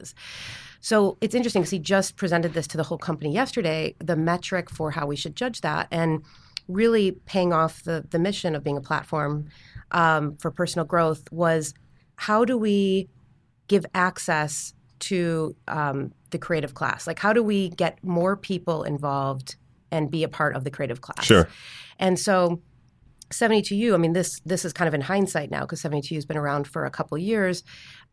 So 0.82 1.18
it's 1.22 1.36
interesting 1.36 1.62
because 1.62 1.72
he 1.72 1.80
just 1.80 2.16
presented 2.16 2.54
this 2.54 2.68
to 2.68 2.78
the 2.78 2.84
whole 2.84 2.98
company 2.98 3.34
yesterday, 3.34 3.96
the 4.00 4.16
metric 4.16 4.70
for 4.70 4.92
how 4.92 5.06
we 5.06 5.16
should 5.16 5.36
judge 5.36 5.62
that, 5.62 5.88
and 5.92 6.24
really 6.68 7.12
paying 7.26 7.52
off 7.52 7.84
the 7.84 8.06
the 8.10 8.20
mission 8.20 8.56
of 8.56 8.64
being 8.64 8.78
a 8.78 8.82
platform 8.82 9.50
um, 9.92 10.38
for 10.38 10.52
personal 10.52 10.86
growth 10.86 11.24
was 11.32 11.74
how 12.16 12.46
do 12.46 12.58
we 12.58 13.10
give 13.68 13.86
access 13.94 14.74
to 15.00 15.56
um, 15.68 16.12
the 16.32 16.38
creative 16.38 16.74
class? 16.74 17.08
Like, 17.08 17.20
how 17.20 17.34
do 17.34 17.42
we 17.42 17.70
get 17.70 18.04
more 18.04 18.36
people 18.36 18.84
involved 18.84 19.56
and 19.92 20.12
be 20.12 20.24
a 20.24 20.30
part 20.30 20.56
of 20.56 20.64
the 20.64 20.72
creative 20.72 21.02
class? 21.02 21.26
Sure. 21.26 21.48
And 21.98 22.20
so 22.20 22.62
72U, 23.32 23.94
I 23.94 23.98
mean, 23.98 24.14
this 24.14 24.40
this 24.46 24.66
is 24.66 24.74
kind 24.74 24.88
of 24.88 24.94
in 24.94 25.02
hindsight 25.02 25.52
now 25.52 25.62
because 25.62 25.82
72U 25.82 26.16
has 26.16 26.26
been 26.26 26.38
around 26.38 26.68
for 26.68 26.86
a 26.86 26.92
couple 26.92 27.18
years. 27.18 27.64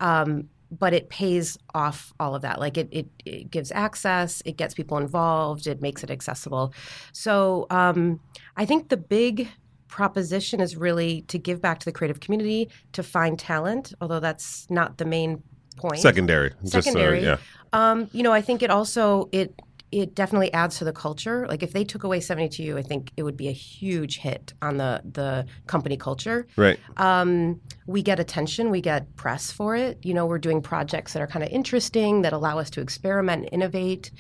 Um, 0.01 0.49
but 0.71 0.93
it 0.93 1.09
pays 1.09 1.59
off 1.75 2.13
all 2.19 2.35
of 2.35 2.43
that. 2.43 2.59
Like 2.61 2.77
it, 2.77 2.89
it, 2.91 3.07
it 3.25 3.51
gives 3.51 3.71
access, 3.73 4.43
it 4.45 4.57
gets 4.57 4.75
people 4.75 4.99
involved, 4.99 5.67
it 5.67 5.81
makes 5.81 6.03
it 6.03 6.11
accessible. 6.11 6.73
So 7.13 7.67
um, 7.71 8.21
I 8.57 8.65
think 8.65 8.89
the 8.89 8.97
big 8.97 9.49
proposition 9.89 10.61
is 10.61 10.77
really 10.77 11.23
to 11.23 11.39
give 11.39 11.63
back 11.63 11.79
to 11.81 11.85
the 11.85 11.93
creative 11.93 12.21
community, 12.21 12.69
to 12.93 13.03
find 13.03 13.39
talent, 13.39 13.95
although 14.01 14.21
that's 14.21 14.69
not 14.71 14.99
the 14.99 15.05
main 15.05 15.43
point. 15.77 16.01
Secondary. 16.01 16.51
Just, 16.63 16.75
uh, 16.75 16.83
Secondary. 16.83 17.23
yeah. 17.23 17.37
Um, 17.73 18.09
you 18.13 18.23
know, 18.23 18.33
I 18.33 18.41
think 18.41 18.63
it 18.63 18.71
also 18.71 19.29
it 19.33 19.61
it 19.93 20.15
definitely 20.15 20.53
adds 20.53 20.79
to 20.79 20.85
the 20.85 20.93
culture. 20.93 21.47
Like 21.49 21.63
if 21.63 21.73
they 21.73 21.85
took 21.85 22.03
away 22.05 22.21
72, 22.21 22.77
I 22.77 22.83
think 22.83 23.13
it 23.17 23.23
would 23.23 23.37
be 23.37 23.49
a 23.49 23.53
huge 23.53 24.19
hit 24.19 24.53
on 24.61 24.77
the 24.79 25.01
the 25.05 25.47
company 25.67 25.97
culture. 25.97 26.47
Right. 26.57 26.79
Um, 26.97 27.61
we 27.87 28.03
get 28.03 28.19
attention, 28.19 28.71
we 28.71 28.81
get 28.81 29.15
press 29.17 29.53
for 29.53 29.77
it. 29.77 29.99
You 30.05 30.15
know, 30.15 30.27
we're 30.27 30.39
doing 30.39 30.61
projects 30.61 31.13
that 31.13 31.23
are 31.23 31.27
kind 31.27 31.45
of 31.45 31.51
interesting 31.51 32.23
that 32.23 32.33
allow 32.33 32.59
us 32.59 32.71
to 32.71 32.81
experiment 32.81 33.45
and 33.45 33.53
innovate. 33.53 34.11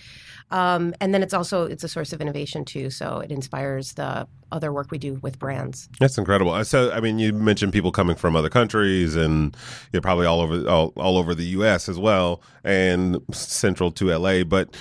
Um, 0.52 0.94
and 1.00 1.12
then 1.12 1.24
it's 1.24 1.34
also 1.34 1.64
it's 1.64 1.82
a 1.82 1.88
source 1.88 2.12
of 2.12 2.20
innovation 2.20 2.64
too. 2.64 2.90
So 2.90 3.18
it 3.18 3.32
inspires 3.32 3.94
the 3.94 4.28
other 4.52 4.72
work 4.72 4.92
we 4.92 4.98
do 4.98 5.18
with 5.22 5.38
brands. 5.40 5.88
That's 5.98 6.18
incredible. 6.18 6.52
Uh, 6.52 6.62
So, 6.62 6.92
I 6.92 7.00
mean, 7.00 7.18
you 7.18 7.32
mentioned 7.32 7.72
people 7.72 7.90
coming 7.90 8.14
from 8.14 8.36
other 8.36 8.48
countries, 8.48 9.16
and 9.16 9.56
you're 9.92 10.02
probably 10.02 10.26
all 10.26 10.40
over 10.40 10.68
all, 10.68 10.92
all 10.96 11.18
over 11.18 11.34
the 11.34 11.46
U.S. 11.46 11.88
as 11.88 11.98
well, 11.98 12.40
and 12.62 13.20
central 13.32 13.90
to 13.92 14.12
L.A. 14.12 14.44
But 14.44 14.76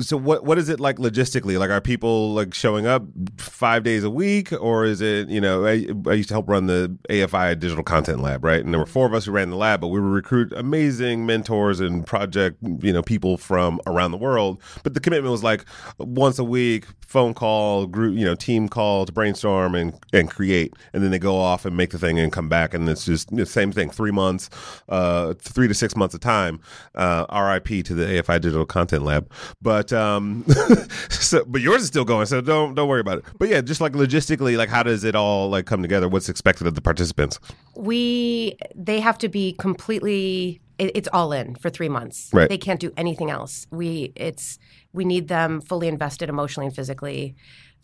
so, 0.00 0.16
what 0.16 0.44
what 0.44 0.58
is 0.58 0.68
it 0.68 0.80
like 0.80 0.96
logistically? 0.96 1.58
Like, 1.58 1.70
are 1.70 1.80
people 1.80 2.34
like 2.34 2.54
showing 2.54 2.86
up 2.86 3.04
five 3.36 3.82
days 3.82 4.02
a 4.02 4.10
week, 4.10 4.52
or 4.52 4.84
is 4.84 5.00
it? 5.00 5.28
You 5.28 5.40
know, 5.40 5.64
I, 5.66 5.86
I 6.06 6.14
used 6.14 6.28
to 6.30 6.34
help 6.34 6.48
run 6.48 6.66
the 6.66 6.96
AFI 7.10 7.58
Digital 7.58 7.84
Content 7.84 8.20
Lab, 8.20 8.44
right? 8.44 8.64
And 8.64 8.72
there 8.72 8.80
were 8.80 8.86
four 8.86 9.06
of 9.06 9.14
us 9.14 9.26
who 9.26 9.32
ran 9.32 9.50
the 9.50 9.56
lab, 9.56 9.80
but 9.80 9.88
we 9.88 10.00
would 10.00 10.08
recruit 10.08 10.52
amazing 10.52 11.26
mentors 11.26 11.80
and 11.80 12.06
project, 12.06 12.58
you 12.80 12.92
know, 12.92 13.02
people 13.02 13.36
from 13.36 13.80
around 13.86 14.10
the 14.10 14.16
world. 14.16 14.60
But 14.82 14.94
the 14.94 15.00
commitment 15.00 15.30
was 15.30 15.44
like 15.44 15.64
once 15.98 16.38
a 16.38 16.44
week, 16.44 16.86
phone 17.06 17.34
call, 17.34 17.86
group, 17.86 18.16
you 18.16 18.24
know, 18.24 18.34
team 18.34 18.68
call 18.68 19.04
to 19.06 19.12
brainstorm 19.12 19.74
and 19.74 19.94
and 20.12 20.30
create, 20.30 20.74
and 20.92 21.02
then 21.02 21.10
they 21.10 21.18
go 21.18 21.36
off 21.36 21.64
and 21.64 21.76
make 21.76 21.90
the 21.90 21.98
thing 21.98 22.18
and 22.18 22.32
come 22.32 22.48
back, 22.48 22.74
and 22.74 22.88
it's 22.88 23.04
just 23.04 23.34
the 23.34 23.46
same 23.46 23.70
thing. 23.70 23.90
Three 23.90 24.12
months, 24.12 24.50
uh, 24.88 25.34
three 25.34 25.68
to 25.68 25.74
six 25.74 25.94
months 25.94 26.14
of 26.14 26.20
time. 26.20 26.60
Uh, 26.94 27.26
RIP 27.32 27.84
to 27.84 27.94
the 27.94 28.04
AFI 28.06 28.40
Digital 28.40 28.64
Content 28.64 29.04
Lab, 29.04 29.30
but 29.60 29.73
um, 29.92 30.44
so 31.10 31.44
but 31.46 31.60
yours 31.60 31.82
is 31.82 31.88
still 31.88 32.04
going, 32.04 32.26
so 32.26 32.40
don't 32.40 32.74
don't 32.74 32.88
worry 32.88 33.00
about 33.00 33.18
it. 33.18 33.24
But 33.38 33.48
yeah, 33.48 33.60
just 33.60 33.80
like 33.80 33.92
logistically, 33.92 34.56
like 34.56 34.68
how 34.68 34.82
does 34.82 35.04
it 35.04 35.14
all 35.14 35.48
like 35.48 35.66
come 35.66 35.82
together? 35.82 36.08
What's 36.08 36.28
expected 36.28 36.66
of 36.66 36.74
the 36.74 36.80
participants? 36.80 37.38
We 37.76 38.56
they 38.74 39.00
have 39.00 39.18
to 39.18 39.28
be 39.28 39.52
completely. 39.54 40.60
It, 40.78 40.90
it's 40.96 41.08
all 41.12 41.32
in 41.32 41.54
for 41.54 41.70
three 41.70 41.88
months. 41.88 42.30
Right. 42.32 42.48
They 42.48 42.58
can't 42.58 42.80
do 42.80 42.92
anything 42.96 43.30
else. 43.30 43.66
We 43.70 44.12
it's 44.16 44.58
we 44.92 45.04
need 45.04 45.28
them 45.28 45.60
fully 45.60 45.88
invested 45.88 46.28
emotionally 46.28 46.66
and 46.66 46.74
physically, 46.74 47.34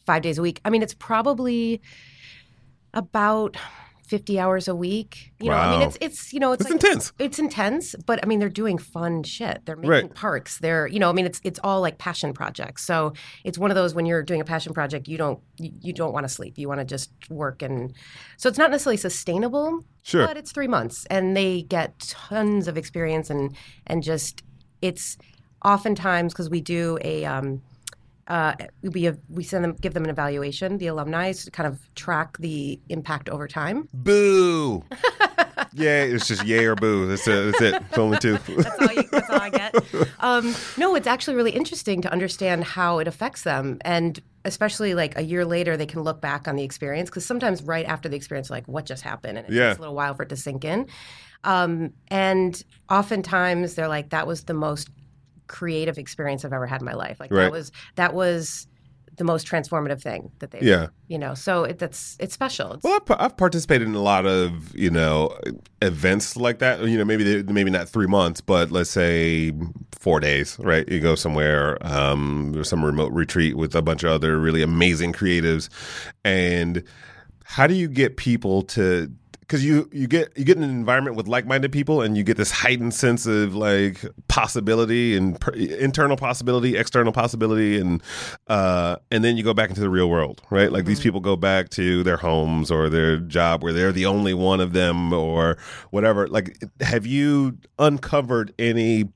five 0.07 0.23
days 0.23 0.39
a 0.39 0.43
week. 0.43 0.61
I 0.65 0.71
mean, 0.71 0.83
it's 0.83 0.95
probably 0.95 1.81
about. 2.95 3.57
50 4.11 4.41
hours 4.41 4.67
a 4.67 4.75
week. 4.75 5.33
You 5.39 5.51
know, 5.51 5.57
I 5.57 5.71
mean 5.71 5.83
it's 5.89 5.97
it's 6.01 6.33
you 6.33 6.41
know 6.41 6.51
it's 6.51 6.63
It's 6.63 6.71
like, 6.71 6.83
intense. 6.83 7.13
It's 7.21 7.39
intense, 7.39 7.95
but 8.07 8.19
I 8.23 8.27
mean 8.27 8.41
they're 8.41 8.49
doing 8.49 8.77
fun 8.77 9.23
shit. 9.23 9.63
They're 9.65 9.77
making 9.77 9.91
Right. 9.91 10.15
parks. 10.15 10.59
They're 10.59 10.89
you 10.89 10.99
know, 10.99 11.09
I 11.09 11.13
mean 11.13 11.27
it's 11.27 11.41
it's 11.45 11.61
all 11.63 11.81
like 11.81 11.99
passion 11.99 12.33
projects. 12.35 12.85
So 12.85 13.13
it's 13.45 13.57
one 13.57 13.71
of 13.71 13.77
those 13.77 13.95
when 13.95 14.07
you're 14.07 14.25
doing 14.25 14.41
a 14.41 14.45
passion 14.45 14.75
project, 14.75 15.07
you 15.07 15.17
don't 15.17 15.39
you, 15.59 15.71
you 15.81 15.93
don't 15.93 16.13
want 16.13 16.25
to 16.25 16.29
sleep. 16.29 16.59
You 16.59 16.67
want 16.67 16.81
to 16.81 16.85
just 16.85 17.11
work 17.31 17.63
and 17.63 17.95
so 18.37 18.49
it's 18.49 18.59
not 18.59 18.71
necessarily 18.73 18.97
sustainable, 18.97 19.85
Sure. 20.03 20.27
but 20.27 20.37
it's 20.37 20.51
3 20.51 20.67
months 20.67 21.07
and 21.09 21.37
they 21.37 21.63
get 21.63 21.97
tons 22.01 22.67
of 22.67 22.77
experience 22.77 23.31
and 23.31 23.55
and 23.87 24.03
just 24.03 24.43
it's 24.83 25.17
oftentimes 25.65 26.33
because 26.33 26.51
we 26.51 26.61
do 26.61 26.99
a 27.03 27.25
um 27.27 27.63
uh, 28.31 28.55
we 28.83 29.03
have, 29.03 29.19
we 29.29 29.43
send 29.45 29.63
them 29.65 29.75
give 29.81 29.93
them 29.93 30.05
an 30.05 30.11
evaluation 30.11 30.79
the 30.79 30.87
alumni 30.87 31.33
to 31.33 31.51
kind 31.51 31.67
of 31.67 31.79
track 31.95 32.39
the 32.39 32.81
impact 32.89 33.29
over 33.29 33.47
time 33.47 33.89
Boo. 33.93 34.83
yeah, 35.75 36.03
it's 36.05 36.27
just 36.29 36.45
yay 36.47 36.65
or 36.65 36.75
boo. 36.75 37.07
That's 37.07 37.27
it. 37.29 37.45
That's 37.53 37.61
it. 37.61 37.83
It's 37.89 37.99
only 37.99 38.19
two. 38.19 38.39
that's 38.49 38.81
all, 38.81 38.93
you, 38.93 39.03
that's 39.11 39.31
all 39.31 39.41
I 39.41 39.51
get. 39.51 39.75
Um, 40.21 40.55
no, 40.77 40.95
it's 40.97 41.07
actually 41.07 41.37
really 41.37 41.51
interesting 41.53 42.03
to 42.03 42.13
understand 42.13 42.63
how 42.65 42.99
it 42.99 43.09
affects 43.09 43.43
them, 43.43 43.79
and 43.83 44.21
especially 44.45 44.95
like 44.95 45.17
a 45.17 45.23
year 45.23 45.45
later, 45.47 45.77
they 45.77 45.87
can 45.87 46.03
look 46.03 46.21
back 46.21 46.47
on 46.47 46.57
the 46.57 46.63
experience 46.63 47.09
because 47.11 47.25
sometimes 47.25 47.63
right 47.63 47.87
after 47.87 48.09
the 48.09 48.17
experience, 48.17 48.51
like 48.51 48.67
what 48.69 48.85
just 48.87 49.03
happened, 49.03 49.39
and 49.39 49.47
it 49.49 49.53
Yeah. 49.53 49.69
takes 49.69 49.79
a 49.79 49.81
little 49.81 49.95
while 49.95 50.15
for 50.15 50.23
it 50.25 50.29
to 50.29 50.37
sink 50.37 50.65
in. 50.65 50.87
Um, 51.45 51.95
and 52.09 52.63
oftentimes 52.91 53.75
they're 53.75 53.89
like, 53.89 54.11
"That 54.11 54.27
was 54.27 54.45
the 54.45 54.55
most 54.55 54.91
creative 55.59 55.99
experience 55.99 56.45
I've 56.45 56.53
ever 56.55 56.67
had 56.67 56.81
in 56.81 56.87
my 56.87 56.95
life. 56.95 57.19
Like 57.21 57.31
Right. 57.31 57.43
that 57.45 57.53
was 57.53 57.73
that 57.97 58.15
was." 58.15 58.67
The 59.17 59.25
most 59.25 59.47
transformative 59.47 60.01
thing 60.01 60.31
that 60.39 60.51
they, 60.51 60.61
Yeah. 60.63 60.87
you 61.09 61.19
know, 61.19 61.35
so 61.35 61.65
it, 61.65 61.79
that's 61.79 62.17
it's 62.21 62.33
special. 62.33 62.73
It's, 62.75 62.85
Well, 62.85 62.99
I've, 63.07 63.17
I've 63.21 63.37
participated 63.37 63.87
in 63.87 63.95
a 63.95 64.01
lot 64.01 64.25
of 64.25 64.75
you 64.75 64.89
know 64.89 65.37
events 65.83 66.37
like 66.39 66.59
that. 66.61 66.81
You 66.81 66.97
know, 66.97 67.05
maybe 67.05 67.25
they, 67.25 67.53
maybe 67.53 67.71
not 67.71 67.87
three 67.87 68.07
months, 68.07 68.41
but 68.41 68.71
let's 68.71 68.89
say 68.89 69.53
four 69.93 70.21
days. 70.21 70.57
Right, 70.59 70.89
you 70.89 71.01
go 71.01 71.17
somewhere, 71.17 71.77
um, 71.87 72.65
some 72.65 72.83
remote 72.83 73.13
retreat 73.13 73.59
with 73.59 73.75
a 73.75 73.83
bunch 73.83 74.05
of 74.05 74.11
other 74.11 74.39
really 74.39 74.63
amazing 74.63 75.13
creatives, 75.13 75.69
and 76.25 76.83
how 77.45 77.67
do 77.67 77.75
you 77.75 77.89
get 77.89 78.17
people 78.17 78.63
to? 78.63 79.13
Because 79.51 79.65
you 79.65 79.91
you 79.93 80.07
get 80.07 80.31
you 80.39 80.45
get 80.45 80.57
in 80.57 80.63
an 80.63 80.71
environment 80.71 81.17
with 81.17 81.27
like 81.27 81.45
minded 81.45 81.73
people, 81.73 82.03
and 82.03 82.17
you 82.17 82.23
get 82.23 82.37
this 82.37 82.53
heightened 82.53 82.95
sense 82.95 83.27
of 83.27 83.53
like 83.53 84.05
possibility 84.29 85.17
and 85.17 85.41
per, 85.41 85.51
internal 85.51 86.17
possibility, 86.17 86.77
external 86.77 87.13
possibility, 87.13 87.81
and 87.81 88.01
uh, 88.47 88.95
and 89.11 89.25
then 89.25 89.37
you 89.37 89.43
go 89.43 89.53
back 89.53 89.69
into 89.69 89.81
the 89.81 89.91
real 89.91 90.09
world, 90.09 90.41
right? 90.51 90.71
Like 90.71 90.85
these 90.85 91.01
people 91.01 91.19
go 91.19 91.35
back 91.35 91.69
to 91.71 92.05
their 92.05 92.17
homes 92.17 92.71
or 92.71 92.89
their 92.89 93.17
job 93.17 93.65
where 93.65 93.73
they're 93.73 93.91
the 93.91 94.07
only 94.07 94.35
one 94.35 94.61
of 94.61 94.73
them 94.73 95.13
or 95.13 95.59
whatever. 95.91 96.29
Like, 96.29 96.57
have 96.81 97.05
you 97.05 97.59
uncovered 97.77 98.55
any 98.57 99.09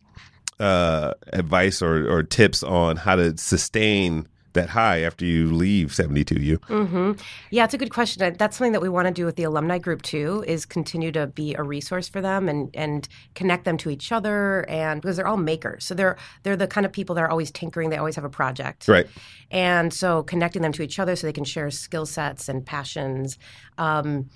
uh, 0.58 1.14
advice 1.32 1.80
or, 1.80 2.10
or 2.10 2.24
tips 2.24 2.64
on 2.64 2.96
how 2.96 3.14
to 3.14 3.38
sustain 3.38 4.26
that 4.54 4.70
high 4.70 5.02
after 5.02 5.24
you 5.24 5.52
leave 5.52 5.88
72U? 5.88 6.64
hmm 6.64 7.12
Yeah, 7.50 7.64
it's 7.64 7.74
a 7.74 7.78
good 7.78 7.92
question. 7.92 8.34
That's 8.38 8.56
something 8.56 8.72
that 8.72 8.80
we 8.82 8.88
want 8.88 9.06
to 9.08 9.14
do 9.14 9.24
with 9.26 9.36
the 9.36 9.44
alumni 9.44 9.78
group 9.78 10.02
too. 10.02 10.42
Is 10.46 10.64
continue 10.66 11.12
to 11.12 11.26
be 11.26 11.54
a 11.54 11.62
resource 11.62 12.08
for 12.08 12.20
them 12.20 12.48
and 12.48 12.70
and 12.74 13.06
connect 13.34 13.64
them 13.64 13.76
to 13.78 13.90
each 13.90 14.10
other, 14.10 14.64
and 14.68 15.00
because 15.00 15.16
they're 15.16 15.26
all 15.26 15.36
makers, 15.36 15.84
so 15.84 15.94
they're 15.94 16.16
they're 16.42 16.56
the 16.56 16.66
kind 16.66 16.86
of 16.86 16.92
people 16.92 17.14
that 17.14 17.22
are 17.22 17.30
always 17.30 17.50
tinkering. 17.50 17.90
They 17.90 17.98
always 17.98 18.16
have 18.16 18.24
a 18.24 18.30
project, 18.30 18.88
Right. 18.88 19.06
and 19.50 19.92
so 19.92 20.22
connecting 20.22 20.62
them 20.62 20.72
to 20.72 20.82
each 20.82 20.98
other 20.98 21.14
so 21.16 21.26
they 21.26 21.32
can 21.32 21.44
share 21.44 21.70
skill 21.70 22.06
sets 22.06 22.48
and 22.48 22.64
passions. 22.64 23.38
Um, 23.78 24.30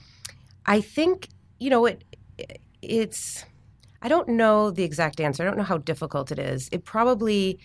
I 0.66 0.80
think 0.80 1.28
you 1.58 1.70
know 1.70 1.86
it. 1.86 2.04
It's. 2.82 3.44
I 4.00 4.08
don't 4.08 4.28
know 4.28 4.70
the 4.70 4.84
exact 4.84 5.20
answer. 5.20 5.42
I 5.42 5.46
don't 5.46 5.56
know 5.56 5.64
how 5.64 5.78
difficult 5.78 6.30
it 6.30 6.38
is. 6.38 6.68
It 6.70 6.84
probably. 6.84 7.58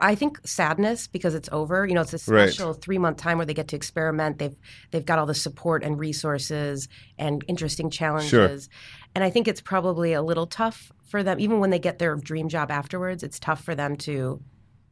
I 0.00 0.14
think 0.14 0.40
sadness 0.46 1.06
because 1.06 1.34
it's 1.34 1.48
over. 1.52 1.86
You 1.86 1.94
know, 1.94 2.00
it's 2.00 2.14
a 2.14 2.32
Right. 2.32 2.48
special 2.48 2.72
three 2.72 2.98
month 2.98 3.18
time 3.18 3.38
where 3.38 3.46
they 3.46 3.54
get 3.54 3.68
to 3.68 3.76
experiment. 3.76 4.38
They've 4.38 4.56
they've 4.90 5.04
got 5.04 5.18
all 5.18 5.26
the 5.26 5.34
support 5.34 5.82
and 5.84 5.98
resources 5.98 6.88
and 7.18 7.44
interesting 7.48 7.90
challenges. 7.90 8.68
And 9.14 9.24
I 9.24 9.30
think 9.30 9.48
it's 9.48 9.60
probably 9.60 10.12
a 10.12 10.22
little 10.22 10.46
tough 10.46 10.92
for 11.10 11.22
them, 11.22 11.40
even 11.40 11.58
when 11.60 11.70
they 11.70 11.78
get 11.78 11.98
their 11.98 12.14
dream 12.16 12.48
job 12.48 12.70
afterwards. 12.70 13.22
It's 13.22 13.38
tough 13.38 13.62
for 13.62 13.74
them 13.74 13.96
to, 13.96 14.40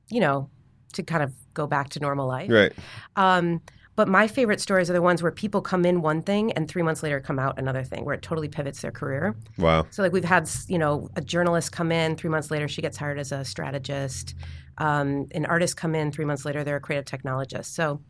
you 0.08 0.20
know, 0.20 0.50
to 0.94 1.02
kind 1.02 1.22
of 1.22 1.32
go 1.54 1.66
back 1.66 1.90
to 1.90 2.00
normal 2.00 2.26
life. 2.26 2.50
Right. 2.50 2.72
Um, 3.16 3.60
but 3.96 4.08
my 4.08 4.28
favorite 4.28 4.60
stories 4.60 4.90
are 4.90 4.92
the 4.92 5.02
ones 5.02 5.22
where 5.22 5.32
people 5.32 5.62
come 5.62 5.84
in 5.84 6.02
one 6.02 6.22
thing 6.22 6.52
and 6.52 6.68
three 6.68 6.82
months 6.82 7.02
later 7.02 7.20
come 7.20 7.38
out 7.38 7.58
another 7.58 7.82
thing, 7.82 8.04
where 8.04 8.14
it 8.14 8.22
totally 8.22 8.48
pivots 8.48 8.82
their 8.82 8.92
career. 8.92 9.34
Wow. 9.58 9.86
So 9.90 10.02
like 10.02 10.12
we've 10.12 10.24
had 10.24 10.48
you 10.68 10.78
know 10.78 11.08
a 11.16 11.20
journalist 11.20 11.72
come 11.72 11.90
in 11.90 12.16
three 12.16 12.30
months 12.30 12.50
later 12.50 12.68
she 12.68 12.82
gets 12.82 12.96
hired 12.96 13.18
as 13.18 13.32
a 13.32 13.44
strategist. 13.44 14.34
Um, 14.78 15.26
an 15.34 15.46
artist 15.46 15.76
come 15.76 15.94
in 15.94 16.12
three 16.12 16.26
months 16.26 16.44
later 16.44 16.62
they're 16.62 16.76
a 16.76 16.80
creative 16.80 17.06
technologist. 17.06 17.66
So 17.66 18.00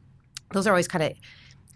those 0.52 0.66
are 0.66 0.71
always 0.71 0.88
kind 0.88 1.05
of 1.05 1.12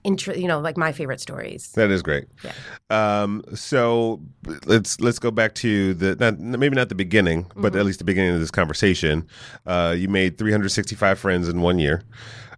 intro, 0.05 0.35
you 0.35 0.49
know, 0.49 0.61
like 0.61 0.77
my 0.77 0.93
favorite 0.93 1.21
stories. 1.21 1.71
That 1.73 1.91
is 1.91 2.03
great. 2.03 2.27
Yeah. 2.43 2.53
Um, 2.91 3.43
so 3.55 4.21
let's 4.67 5.01
let's 5.01 5.19
go 5.19 5.31
back 5.31 5.55
to 5.57 5.95
the 5.95 6.17
not, 6.17 6.39
maybe 6.39 6.75
not 6.75 6.89
the 6.89 6.95
beginning, 6.95 7.47
but 7.57 7.77
at 7.77 7.85
least 7.85 7.99
the 7.99 8.05
beginning 8.05 8.35
of 8.35 8.41
this 8.41 8.51
conversation. 8.51 9.27
Uh, 9.67 9.95
you 9.97 10.09
made 10.09 10.39
365 10.39 11.19
friends 11.19 11.49
in 11.49 11.61
one 11.61 11.79
year. 11.79 12.03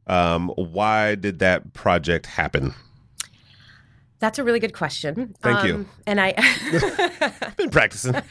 Um, 0.07 0.49
why 0.57 1.15
did 1.15 1.39
that 1.41 1.73
project 1.73 2.27
happen? 2.27 2.75
That's 4.19 4.39
a 4.39 4.45
really 4.45 4.61
good 4.61 4.73
question. 4.73 5.35
Thank 5.43 5.65
you. 5.67 5.75
Um, 5.75 5.89
And 6.07 6.21
I 6.21 6.33
I've 7.43 7.57
Been 7.57 7.71
practicing. 7.71 8.15
um, 8.15 8.23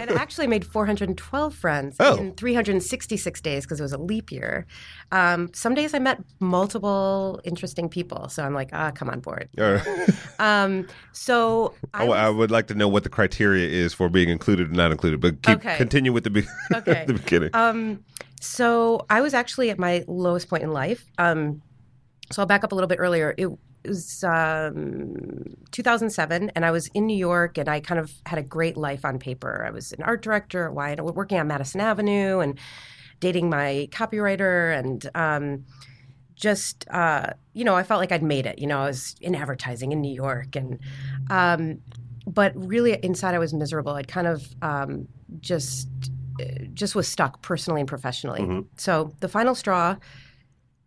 and 0.00 0.10
I 0.10 0.14
actually 0.16 0.46
made 0.46 0.64
412 0.64 1.54
friends 1.54 1.96
Oh. 2.00 2.16
in 2.16 2.32
366 2.32 3.42
days 3.42 3.64
because 3.66 3.78
it 3.78 3.82
was 3.82 3.92
a 3.92 3.98
leap 3.98 4.32
year. 4.32 4.64
Um, 5.12 5.50
some 5.52 5.74
days 5.74 5.92
I 5.92 5.98
met 5.98 6.22
multiple 6.40 7.42
interesting 7.44 7.90
people, 7.90 8.30
so 8.30 8.42
I'm 8.42 8.54
like, 8.54 8.70
ah, 8.72 8.90
come 8.90 9.10
on 9.10 9.20
board. 9.20 9.50
Right. 9.58 9.82
Um, 10.38 10.86
so 11.12 11.74
I 11.92 12.04
I, 12.04 12.08
was- 12.08 12.16
I 12.18 12.30
would 12.30 12.50
like 12.50 12.66
to 12.68 12.74
know 12.74 12.88
what 12.88 13.02
the 13.02 13.10
criteria 13.10 13.68
is 13.68 13.92
for 13.92 14.08
being 14.08 14.30
included 14.30 14.68
and 14.68 14.76
not 14.78 14.90
included, 14.92 15.20
but 15.20 15.42
keep 15.42 15.58
Okay. 15.58 15.76
continue 15.76 16.14
with 16.14 16.24
the, 16.24 16.30
be- 16.30 16.46
Okay. 16.74 17.04
the 17.06 17.12
beginning. 17.12 17.50
So 18.40 19.04
I 19.08 19.20
was 19.20 19.34
actually 19.34 19.70
at 19.70 19.78
my 19.78 20.04
lowest 20.08 20.48
point 20.48 20.62
in 20.62 20.72
life. 20.72 21.04
Um, 21.18 21.62
so 22.32 22.42
I'll 22.42 22.46
back 22.46 22.64
up 22.64 22.72
a 22.72 22.74
little 22.74 22.88
bit 22.88 22.98
earlier. 22.98 23.34
It 23.36 23.50
was 23.84 24.24
um, 24.24 25.44
2007, 25.72 26.50
and 26.54 26.64
I 26.64 26.70
was 26.70 26.88
in 26.88 27.06
New 27.06 27.16
York, 27.16 27.58
and 27.58 27.68
I 27.68 27.80
kind 27.80 28.00
of 28.00 28.12
had 28.26 28.38
a 28.38 28.42
great 28.42 28.76
life 28.76 29.04
on 29.04 29.18
paper. 29.18 29.64
I 29.66 29.70
was 29.70 29.92
an 29.92 30.02
art 30.02 30.22
director 30.22 30.66
at 30.66 30.74
Wyatt, 30.74 31.04
working 31.04 31.38
on 31.38 31.48
Madison 31.48 31.80
Avenue, 31.80 32.40
and 32.40 32.58
dating 33.20 33.50
my 33.50 33.88
copywriter, 33.92 34.78
and 34.78 35.10
um, 35.14 35.64
just 36.34 36.86
uh, 36.90 37.32
you 37.52 37.64
know, 37.64 37.74
I 37.74 37.82
felt 37.82 38.00
like 38.00 38.12
I'd 38.12 38.22
made 38.22 38.46
it. 38.46 38.58
You 38.58 38.66
know, 38.66 38.80
I 38.80 38.86
was 38.86 39.16
in 39.20 39.34
advertising 39.34 39.92
in 39.92 40.00
New 40.00 40.14
York, 40.14 40.56
and 40.56 40.78
um, 41.28 41.80
but 42.26 42.52
really 42.54 42.94
inside 43.02 43.34
I 43.34 43.38
was 43.38 43.52
miserable. 43.52 43.92
I'd 43.92 44.08
kind 44.08 44.26
of 44.26 44.46
um, 44.62 45.08
just 45.40 45.88
just 46.74 46.94
was 46.94 47.06
stuck 47.08 47.42
personally 47.42 47.80
and 47.80 47.88
professionally. 47.88 48.40
Mhm. 48.40 48.66
So 48.76 49.14
the 49.20 49.28
final 49.28 49.54
straw, 49.54 49.96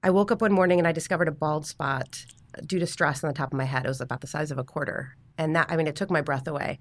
I 0.03 0.09
woke 0.09 0.31
up 0.31 0.41
one 0.41 0.51
morning 0.51 0.79
and 0.79 0.87
I 0.87 0.91
discovered 0.91 1.27
a 1.27 1.31
bald 1.31 1.65
spot 1.65 2.25
due 2.65 2.79
to 2.79 2.85
stress 2.87 3.23
on 3.23 3.27
the 3.29 3.33
top 3.33 3.51
of 3.53 3.57
my 3.57 3.63
head. 3.65 3.85
It 3.85 3.87
was 3.87 4.01
about 4.01 4.21
the 4.21 4.27
size 4.27 4.51
of 4.51 4.57
a 4.57 4.63
quarter, 4.63 5.15
and 5.37 5.55
that 5.55 5.67
I 5.69 5.77
mean, 5.77 5.87
it 5.87 5.95
took 5.95 6.09
my 6.11 6.21
breath 6.21 6.47
away. 6.47 6.79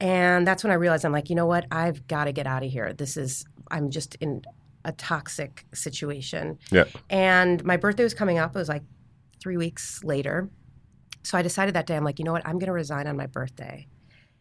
And 0.00 0.46
that's 0.46 0.62
when 0.62 0.70
I 0.70 0.74
realized 0.76 1.04
I'm 1.04 1.12
like, 1.12 1.28
you 1.28 1.34
know 1.36 1.46
what? 1.46 1.66
I've 1.72 2.06
got 2.06 2.24
to 2.24 2.32
get 2.32 2.46
out 2.46 2.62
of 2.64 2.70
here. 2.70 2.92
This 2.92 3.16
is 3.16 3.44
I'm 3.70 3.90
just 3.90 4.14
in 4.16 4.42
a 4.84 4.92
toxic 4.92 5.66
situation. 5.74 6.58
yeah. 6.70 6.84
And 7.10 7.62
my 7.64 7.76
birthday 7.76 8.04
was 8.04 8.14
coming 8.14 8.38
up. 8.38 8.54
It 8.54 8.58
was 8.58 8.68
like 8.68 8.84
three 9.40 9.56
weeks 9.56 10.02
later. 10.04 10.48
So 11.24 11.36
I 11.36 11.42
decided 11.42 11.74
that 11.74 11.86
day, 11.86 11.96
I'm 11.96 12.04
like, 12.04 12.18
you 12.18 12.24
know 12.24 12.32
what? 12.32 12.46
I'm 12.46 12.58
going 12.58 12.68
to 12.68 12.72
resign 12.72 13.06
on 13.06 13.16
my 13.16 13.26
birthday. 13.26 13.86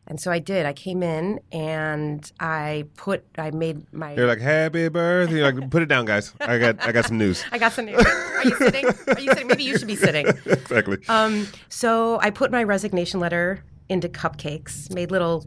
And 0.10 0.22
so 0.22 0.32
I 0.32 0.40
did. 0.40 0.66
I 0.66 0.72
came 0.72 1.04
in 1.04 1.42
and 1.52 2.32
I 2.40 2.86
put, 2.96 3.26
I 3.38 3.52
made 3.52 3.92
my. 3.94 4.16
You're 4.16 4.28
like, 4.28 4.40
happy 4.40 4.88
birthday. 4.88 5.36
You're 5.40 5.52
like, 5.52 5.70
put 5.70 5.84
it 5.84 5.88
down, 5.88 6.06
guys. 6.06 6.34
I 6.40 6.58
got 6.58 6.82
I 6.82 6.94
got 6.94 7.06
some 7.06 7.18
news. 7.18 7.44
I 7.52 7.58
got 7.58 7.74
some 7.74 7.86
news. 7.86 8.06
Are 8.06 8.44
you 8.46 8.56
sitting? 8.56 8.86
Are 8.86 9.20
you 9.20 9.32
sitting? 9.34 9.48
Maybe 9.48 9.66
you 9.66 9.78
should 9.78 9.88
be 9.88 9.98
sitting. 9.98 10.28
exactly. 10.46 11.00
Um, 11.10 11.48
so 11.68 12.20
I 12.22 12.30
put 12.30 12.52
my 12.52 12.64
resignation 12.64 13.20
letter 13.20 13.66
into 13.90 14.08
cupcakes, 14.08 14.94
made 14.94 15.12
little 15.12 15.46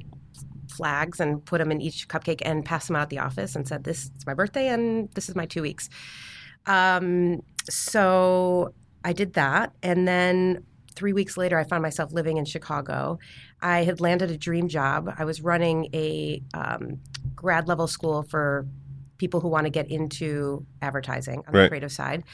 flags 0.68 1.20
and 1.20 1.42
put 1.44 1.58
them 1.58 1.72
in 1.72 1.80
each 1.80 2.08
cupcake 2.08 2.42
and 2.44 2.64
passed 2.64 2.86
them 2.86 2.96
out 2.96 3.02
at 3.02 3.10
the 3.10 3.18
office 3.18 3.56
and 3.56 3.66
said, 3.66 3.84
"This 3.84 4.10
is 4.18 4.26
my 4.26 4.34
birthday 4.34 4.68
and 4.68 5.10
this 5.14 5.30
is 5.30 5.34
my 5.34 5.46
two 5.46 5.62
weeks." 5.62 5.88
Um, 6.66 7.42
so 7.70 8.74
I 9.04 9.14
did 9.14 9.32
that, 9.34 9.72
and 9.82 10.06
then 10.06 10.64
three 10.94 11.12
weeks 11.14 11.38
later, 11.38 11.58
I 11.58 11.64
found 11.64 11.82
myself 11.82 12.12
living 12.12 12.36
in 12.36 12.44
Chicago. 12.44 13.18
I 13.62 13.84
had 13.84 14.00
landed 14.00 14.30
a 14.30 14.36
dream 14.36 14.68
job. 14.68 15.12
I 15.18 15.24
was 15.24 15.40
running 15.40 15.88
a 15.92 16.42
um, 16.54 17.00
grad 17.34 17.68
level 17.68 17.86
school 17.86 18.22
for 18.22 18.66
people 19.18 19.40
who 19.40 19.48
want 19.48 19.64
to 19.64 19.70
get 19.70 19.90
into 19.90 20.66
advertising 20.80 21.42
on 21.46 21.52
the 21.52 21.68
creative 21.68 21.92
side. 21.92 22.24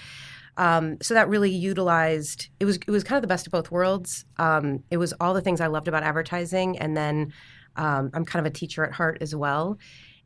Um, 0.57 0.99
so 1.03 1.15
that 1.15 1.29
really 1.29 1.51
utilized 1.51 2.49
it 2.61 2.65
was 2.65 2.77
it 2.77 2.91
was 2.91 3.05
kind 3.05 3.17
of 3.17 3.23
the 3.23 3.29
best 3.29 3.47
of 3.47 3.51
both 3.53 3.71
worlds. 3.71 4.25
Um, 4.39 4.83
it 4.91 4.97
was 4.97 5.13
all 5.21 5.35
the 5.35 5.43
things 5.43 5.61
I 5.61 5.67
loved 5.67 5.89
about 5.89 6.03
advertising, 6.03 6.79
and 6.79 6.97
then 6.97 7.33
um, 7.77 8.11
I'm 8.15 8.25
kind 8.25 8.45
of 8.47 8.51
a 8.51 8.55
teacher 8.55 8.85
at 8.85 8.93
heart 8.93 9.19
as 9.21 9.35
well, 9.35 9.79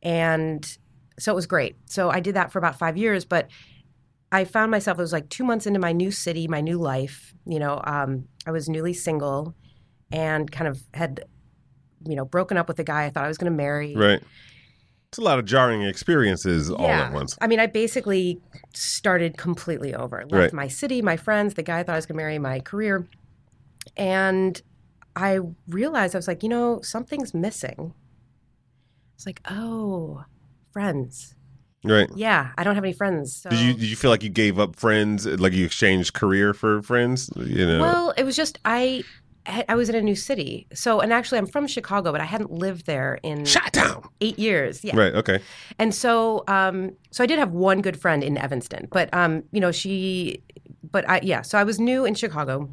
and 0.03 0.65
so 1.19 1.33
it 1.33 1.35
was 1.35 1.47
great. 1.47 1.77
So 1.87 2.11
I 2.11 2.21
did 2.21 2.37
that 2.37 2.53
for 2.53 2.59
about 2.59 2.79
five 2.79 2.97
years, 2.97 3.25
but 3.25 3.49
I 4.33 4.45
found 4.45 4.71
myself 4.71 4.99
it 4.99 5.03
was 5.03 5.13
like 5.13 5.29
two 5.29 5.45
months 5.45 5.67
into 5.67 5.81
my 5.81 5.93
new 5.93 6.13
city, 6.13 6.47
my 6.47 6.61
new 6.61 6.79
life. 6.79 7.35
You 7.45 7.59
know, 7.59 7.81
um, 7.85 8.29
I 8.47 8.53
was 8.53 8.69
newly 8.69 8.93
single, 8.95 9.55
and 10.13 10.51
kind 10.51 10.69
of 10.69 10.83
had 10.95 11.25
you 12.07 12.17
know 12.17 12.25
broken 12.25 12.57
up 12.57 12.69
with 12.69 12.77
the 12.77 12.85
guy 12.85 13.05
I 13.05 13.11
thought 13.11 13.25
I 13.25 13.29
was 13.29 13.39
going 13.39 13.51
to 13.53 13.57
marry. 13.57 13.95
right. 13.95 14.23
It's 15.09 15.19
a 15.19 15.23
lot 15.23 15.41
of 15.41 15.45
jarring 15.45 15.83
experiences 15.83 16.71
all 16.71 16.87
at 16.87 17.13
once. 17.13 17.37
I 17.41 17.49
mean, 17.49 17.59
I 17.59 17.67
basically 17.67 18.41
started 18.75 19.37
completely 19.37 19.93
over. 19.93 20.19
Left 20.19 20.33
Right. 20.33 20.53
my 20.53 20.69
city, 20.69 21.03
my 21.03 21.17
friends, 21.17 21.55
the 21.55 21.65
guy 21.65 21.81
I 21.81 21.83
thought 21.83 21.95
I 21.95 21.99
was 21.99 22.07
going 22.07 22.17
to 22.17 22.23
marry, 22.23 22.39
my 22.39 22.61
career. 22.61 23.09
And 23.97 24.63
I 25.17 25.41
realized 25.67 26.15
I 26.15 26.19
was 26.19 26.29
like, 26.29 26.45
you 26.45 26.49
know, 26.49 26.81
something's 26.83 27.35
missing. 27.35 27.93
It's 29.17 29.27
like, 29.27 29.41
oh, 29.51 30.23
friends. 30.73 31.35
Right. 31.83 32.09
Yeah, 32.15 32.53
I 32.57 32.63
don't 32.63 32.77
have 32.77 32.85
any 32.85 32.93
friends. 32.93 33.35
So. 33.35 33.51
Did 33.51 33.59
you 33.59 33.73
did 33.73 33.83
you 33.91 33.97
feel 33.97 34.11
like 34.13 34.23
you 34.23 34.29
gave 34.29 34.61
up 34.61 34.77
friends, 34.77 35.27
like 35.27 35.55
you 35.55 35.65
exchanged 35.65 36.13
career 36.13 36.53
for 36.55 36.83
friends? 36.83 37.31
You 37.37 37.67
know. 37.67 37.81
Well, 37.81 38.15
it 38.17 38.23
was 38.25 38.37
just 38.37 38.59
I. 38.65 39.03
I 39.47 39.75
was 39.75 39.89
in 39.89 39.95
a 39.95 40.03
new 40.03 40.15
city, 40.15 40.67
so 40.75 41.01
and 41.01 41.13
actually 41.13 41.39
I'm 41.39 41.47
from 41.47 41.67
Chicago, 41.67 42.13
but 42.13 42.21
I 42.21 42.25
hadn't 42.25 42.51
lived 42.51 42.87
there 42.87 43.19
in 43.23 43.45
Shot 43.47 43.73
down. 43.73 44.07
eight 44.21 44.39
years. 44.39 44.85
Yeah, 44.85 44.97
Right. 44.97 45.15
Okay. 45.15 45.41
And 45.79 45.95
so, 45.95 46.45
um, 46.47 46.93
so 47.11 47.25
I 47.25 47.27
did 47.27 47.39
have 47.39 47.53
one 47.53 47.81
good 47.81 47.99
friend 47.99 48.23
in 48.23 48.37
Evanston, 48.37 48.87
but 48.93 49.09
um, 49.15 49.43
you 49.51 49.61
know, 49.61 49.73
she, 49.73 50.43
but 50.91 51.09
I, 51.09 51.21
yeah. 51.23 51.41
So 51.43 51.59
I 51.59 51.65
was 51.65 51.81
new 51.81 52.05
in 52.05 52.15
Chicago, 52.15 52.73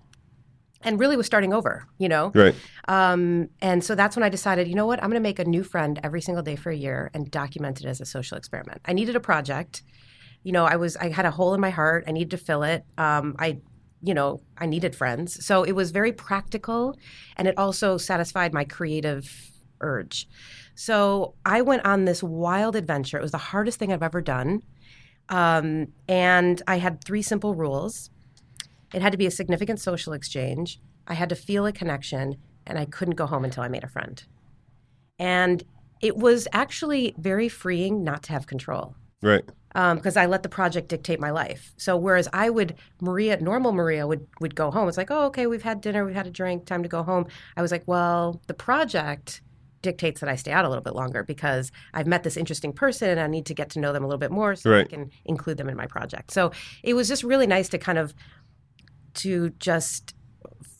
and 0.81 0.99
really 0.99 1.15
was 1.17 1.25
starting 1.25 1.53
over. 1.53 1.85
You 1.99 2.09
know, 2.09 2.31
Right. 2.35 2.53
um, 2.89 3.47
and 3.61 3.83
so 3.83 3.95
that's 3.95 4.15
when 4.17 4.23
I 4.23 4.29
decided, 4.29 4.67
you 4.67 4.75
know 4.75 4.85
what, 4.85 5.01
I'm 5.01 5.09
going 5.09 5.21
to 5.21 5.27
make 5.29 5.39
a 5.39 5.45
new 5.45 5.63
friend 5.63 5.99
every 6.03 6.21
single 6.21 6.43
day 6.43 6.55
for 6.57 6.69
a 6.69 6.75
year 6.75 7.09
and 7.13 7.31
document 7.31 7.79
it 7.79 7.87
as 7.87 8.01
a 8.01 8.05
social 8.05 8.37
experiment. 8.37 8.81
I 8.85 8.93
needed 8.93 9.15
a 9.15 9.19
project. 9.21 9.83
You 10.43 10.51
know, 10.51 10.65
I 10.65 10.75
was 10.75 10.95
I 10.97 11.09
had 11.09 11.25
a 11.25 11.31
hole 11.31 11.53
in 11.53 11.61
my 11.61 11.71
heart. 11.71 12.03
I 12.07 12.11
needed 12.11 12.31
to 12.31 12.37
fill 12.37 12.63
it. 12.63 12.85
Um, 12.97 13.35
I, 13.39 13.59
you 14.01 14.13
know, 14.13 14.41
I 14.57 14.65
needed 14.65 14.95
friends. 14.95 15.43
So 15.45 15.63
it 15.63 15.73
was 15.73 15.91
very 15.91 16.11
practical, 16.11 16.97
and 17.35 17.47
it 17.47 17.57
also 17.57 17.97
satisfied 17.97 18.53
my 18.53 18.63
creative 18.63 19.51
urge. 19.81 20.27
So 20.75 21.33
I 21.45 21.61
went 21.61 21.85
on 21.85 22.05
this 22.05 22.21
wild 22.21 22.75
adventure. 22.75 23.17
It 23.17 23.21
was 23.21 23.31
the 23.31 23.37
hardest 23.37 23.79
thing 23.79 23.91
I've 23.91 24.03
ever 24.03 24.21
done. 24.21 24.61
Um, 25.29 25.87
and 26.07 26.61
I 26.67 26.77
had 26.77 27.03
three 27.03 27.21
simple 27.21 27.55
rules. 27.55 28.09
It 28.93 29.01
had 29.01 29.11
to 29.11 29.17
be 29.17 29.25
a 29.25 29.31
significant 29.31 29.79
social 29.79 30.13
exchange. 30.13 30.79
I 31.07 31.15
had 31.15 31.29
to 31.29 31.35
feel 31.35 31.65
a 31.65 31.71
connection, 31.71 32.37
and 32.65 32.77
I 32.77 32.85
couldn't 32.85 33.15
go 33.15 33.25
home 33.25 33.43
until 33.43 33.63
I 33.63 33.67
made 33.67 33.83
a 33.83 33.89
friend. 33.89 34.23
And 35.19 35.63
it 36.01 36.15
was 36.15 36.47
actually 36.53 37.15
very 37.17 37.49
freeing 37.49 38.03
not 38.03 38.23
to 38.23 38.31
have 38.31 38.45
control 38.45 38.95
Right. 39.21 39.43
Um, 39.77 39.97
because 39.97 40.17
I 40.17 40.25
let 40.25 40.41
the 40.41 40.49
project 40.49 40.87
dictate 40.87 41.19
my 41.19 41.29
life. 41.29 41.73
So 41.77 41.95
whereas 41.95 42.27
I 42.33 42.49
would 42.49 42.73
Maria, 42.99 43.39
normal 43.39 43.71
Maria 43.71 44.07
would 44.07 44.27
would 44.41 44.55
go 44.55 44.71
home. 44.71 44.87
It's 44.87 44.97
like, 44.97 45.11
oh, 45.11 45.25
okay, 45.27 45.45
we've 45.45 45.61
had 45.61 45.81
dinner, 45.81 46.03
we've 46.03 46.15
had 46.15 46.25
a 46.25 46.31
drink, 46.31 46.65
time 46.65 46.81
to 46.81 46.89
go 46.89 47.03
home. 47.03 47.27
I 47.55 47.61
was 47.61 47.71
like, 47.71 47.83
well, 47.85 48.41
the 48.47 48.55
project 48.55 49.41
dictates 49.83 50.19
that 50.19 50.29
I 50.29 50.35
stay 50.35 50.51
out 50.51 50.65
a 50.65 50.69
little 50.69 50.83
bit 50.83 50.95
longer 50.95 51.23
because 51.23 51.71
I've 51.93 52.07
met 52.07 52.23
this 52.23 52.37
interesting 52.37 52.73
person 52.73 53.09
and 53.09 53.19
I 53.19 53.27
need 53.27 53.45
to 53.45 53.53
get 53.53 53.69
to 53.71 53.79
know 53.79 53.93
them 53.93 54.03
a 54.03 54.07
little 54.07 54.19
bit 54.19 54.31
more 54.31 54.55
so 54.55 54.73
I 54.73 54.83
can 54.83 55.11
include 55.25 55.57
them 55.57 55.69
in 55.69 55.77
my 55.77 55.85
project. 55.85 56.31
So 56.31 56.51
it 56.83 56.95
was 56.95 57.07
just 57.07 57.23
really 57.23 57.47
nice 57.47 57.69
to 57.69 57.77
kind 57.77 57.99
of 57.99 58.13
to 59.15 59.51
just 59.59 60.15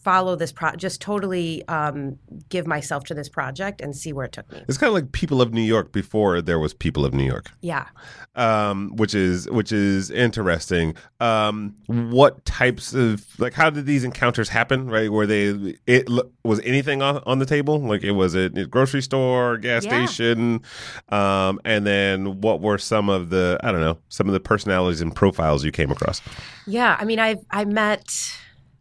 follow 0.08 0.38
this 0.38 0.54
pro 0.54 0.72
just 0.86 1.02
totally 1.02 1.68
um, 1.68 2.18
give 2.48 2.66
myself 2.66 3.04
to 3.04 3.14
this 3.14 3.28
project 3.28 3.82
and 3.82 3.94
see 3.94 4.14
where 4.14 4.26
it 4.26 4.32
took 4.32 4.50
me. 4.54 4.64
It's 4.70 4.78
kind 4.78 4.88
of 4.88 4.94
like 4.94 5.12
People 5.12 5.42
of 5.42 5.54
New 5.54 5.62
York 5.76 5.92
before 5.92 6.42
there 6.42 6.60
was 6.60 6.74
People 6.74 7.04
of 7.04 7.14
New 7.14 7.26
York, 7.26 7.52
Yeah. 7.62 7.88
um, 8.36 8.96
which 8.96 9.14
is 9.14 9.50
which 9.50 9.72
is 9.74 10.10
interesting. 10.10 10.96
Um, 11.20 11.76
what 11.88 12.46
types 12.46 12.94
of 12.94 13.26
like 13.38 13.54
how 13.54 13.70
did 13.70 13.86
these 13.86 14.06
encounters 14.06 14.48
happen? 14.50 14.90
Right? 14.90 15.12
Were 15.12 15.28
they 15.28 15.76
it 15.88 16.08
was 16.44 16.62
anything 16.62 17.02
on, 17.02 17.22
on 17.26 17.40
the 17.40 17.46
table? 17.46 17.78
Like 17.80 18.04
it 18.04 18.14
was 18.14 18.34
it 18.34 18.58
a 18.58 18.66
grocery 18.66 19.02
store, 19.02 19.58
gas 19.58 19.84
Yeah. 19.84 20.06
station, 20.06 20.62
um, 21.10 21.60
and 21.66 21.86
then 21.86 22.40
what 22.42 22.62
were 22.62 22.78
some 22.78 23.10
of 23.10 23.30
the 23.30 23.60
I 23.62 23.72
don't 23.74 23.82
know 23.82 23.98
some 24.08 24.28
of 24.28 24.34
the 24.34 24.40
personalities 24.40 25.02
and 25.02 25.14
profiles 25.14 25.66
you 25.66 25.72
came 25.74 25.92
across? 25.92 26.22
Yeah, 26.66 26.96
I 26.98 27.04
mean, 27.04 27.20
I've 27.20 27.44
I 27.52 27.66
met 27.66 28.06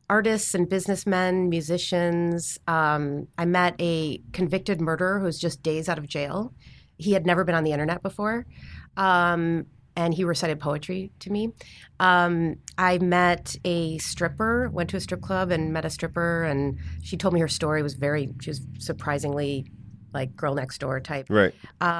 artists 0.08 0.54
and 0.54 0.68
businessmen, 0.68 1.48
musicians. 1.48 2.58
Um, 2.66 3.28
I 3.38 3.44
met 3.44 3.74
a 3.80 4.18
convicted 4.32 4.80
murderer 4.80 5.18
who 5.18 5.24
was 5.24 5.38
just 5.38 5.62
days 5.62 5.88
out 5.88 5.98
of 5.98 6.06
jail. 6.06 6.52
He 6.98 7.12
had 7.12 7.26
never 7.26 7.44
been 7.44 7.54
on 7.54 7.64
the 7.64 7.72
internet 7.72 8.02
before, 8.02 8.46
um, 8.96 9.66
and 9.96 10.14
he 10.14 10.24
recited 10.24 10.60
poetry 10.60 11.10
to 11.20 11.30
me. 11.30 11.52
Um, 12.00 12.56
I 12.78 12.98
met 12.98 13.56
a 13.64 13.98
stripper. 13.98 14.68
Went 14.70 14.90
to 14.90 14.96
a 14.96 15.00
strip 15.00 15.20
club 15.20 15.50
and 15.50 15.72
met 15.72 15.84
a 15.84 15.90
stripper, 15.90 16.44
and 16.44 16.78
she 17.02 17.16
told 17.16 17.34
me 17.34 17.40
her 17.40 17.48
story 17.48 17.82
was 17.82 17.94
very. 17.94 18.30
She 18.40 18.50
was 18.50 18.60
surprisingly 18.78 19.66
like 20.16 20.34
girl 20.36 20.54
next 20.54 20.78
door 20.78 20.98
type. 21.00 21.26
Right. 21.28 21.54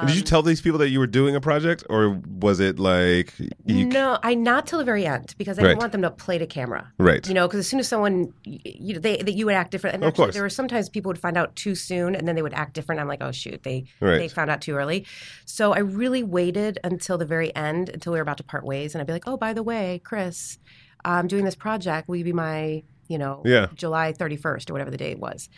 Did 0.07 0.15
you 0.15 0.21
tell 0.21 0.41
these 0.41 0.59
people 0.61 0.79
that 0.79 0.89
you 0.89 0.99
were 0.99 1.07
doing 1.07 1.35
a 1.35 1.41
project, 1.41 1.83
or 1.89 2.19
was 2.27 2.59
it 2.59 2.79
like 2.79 3.33
you? 3.65 3.85
no, 3.85 4.17
I 4.23 4.33
not 4.33 4.67
till 4.67 4.79
the 4.79 4.85
very 4.85 5.05
end 5.05 5.33
because 5.37 5.57
I 5.57 5.61
Right. 5.61 5.67
didn't 5.69 5.79
want 5.79 5.91
them 5.93 6.01
to 6.01 6.09
play 6.11 6.37
to 6.37 6.47
camera. 6.47 6.91
Right. 6.97 7.25
You 7.27 7.33
know, 7.33 7.47
because 7.47 7.59
as 7.59 7.67
soon 7.67 7.79
as 7.79 7.87
someone, 7.87 8.33
you 8.43 8.93
know, 8.95 8.99
they 8.99 9.17
that 9.17 9.33
you 9.33 9.45
would 9.45 9.55
act 9.55 9.71
different. 9.71 9.93
And 9.95 10.03
Of 10.03 10.09
actually, 10.09 10.25
course. 10.25 10.33
there 10.35 10.43
were 10.43 10.49
sometimes 10.49 10.89
people 10.89 11.09
would 11.09 11.19
find 11.19 11.37
out 11.37 11.55
too 11.55 11.75
soon, 11.75 12.15
and 12.15 12.27
then 12.27 12.35
they 12.35 12.41
would 12.41 12.53
act 12.53 12.73
different. 12.73 12.99
I'm 12.99 13.07
like, 13.07 13.21
oh 13.23 13.31
shoot, 13.31 13.63
they 13.63 13.85
Right. 14.01 14.17
they 14.17 14.27
found 14.27 14.49
out 14.49 14.61
too 14.61 14.75
early. 14.75 15.05
So 15.45 15.73
I 15.73 15.79
really 15.79 16.23
waited 16.23 16.79
until 16.83 17.17
the 17.17 17.25
very 17.25 17.55
end, 17.55 17.89
until 17.89 18.13
we 18.13 18.17
were 18.19 18.23
about 18.23 18.37
to 18.37 18.43
part 18.43 18.65
ways, 18.65 18.93
and 18.95 19.01
I'd 19.01 19.07
be 19.07 19.13
like, 19.13 19.27
oh, 19.27 19.37
by 19.37 19.53
the 19.53 19.63
way, 19.63 20.01
Chris, 20.03 20.57
I'm 21.05 21.27
doing 21.27 21.45
this 21.45 21.55
project. 21.55 22.09
Will 22.09 22.15
you 22.17 22.23
be 22.23 22.33
my, 22.33 22.83
you 23.07 23.17
know, 23.17 23.41
Yeah. 23.45 23.67
July 23.75 24.11
31st 24.13 24.69
or 24.69 24.73
whatever 24.73 24.91
the 24.91 24.97
date 24.97 25.19
was, 25.19 25.49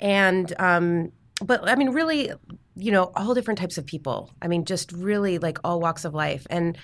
and 0.00 0.52
um, 0.58 1.12
but 1.42 1.68
I 1.68 1.74
mean, 1.74 1.90
really, 1.90 2.32
you 2.76 2.92
know, 2.92 3.12
all 3.16 3.34
different 3.34 3.58
types 3.58 3.78
of 3.78 3.86
people. 3.86 4.30
I 4.42 4.48
mean, 4.48 4.64
just 4.64 4.92
really 4.92 5.38
like 5.38 5.58
all 5.64 5.80
walks 5.80 6.04
of 6.04 6.14
life, 6.14 6.46
and 6.50 6.76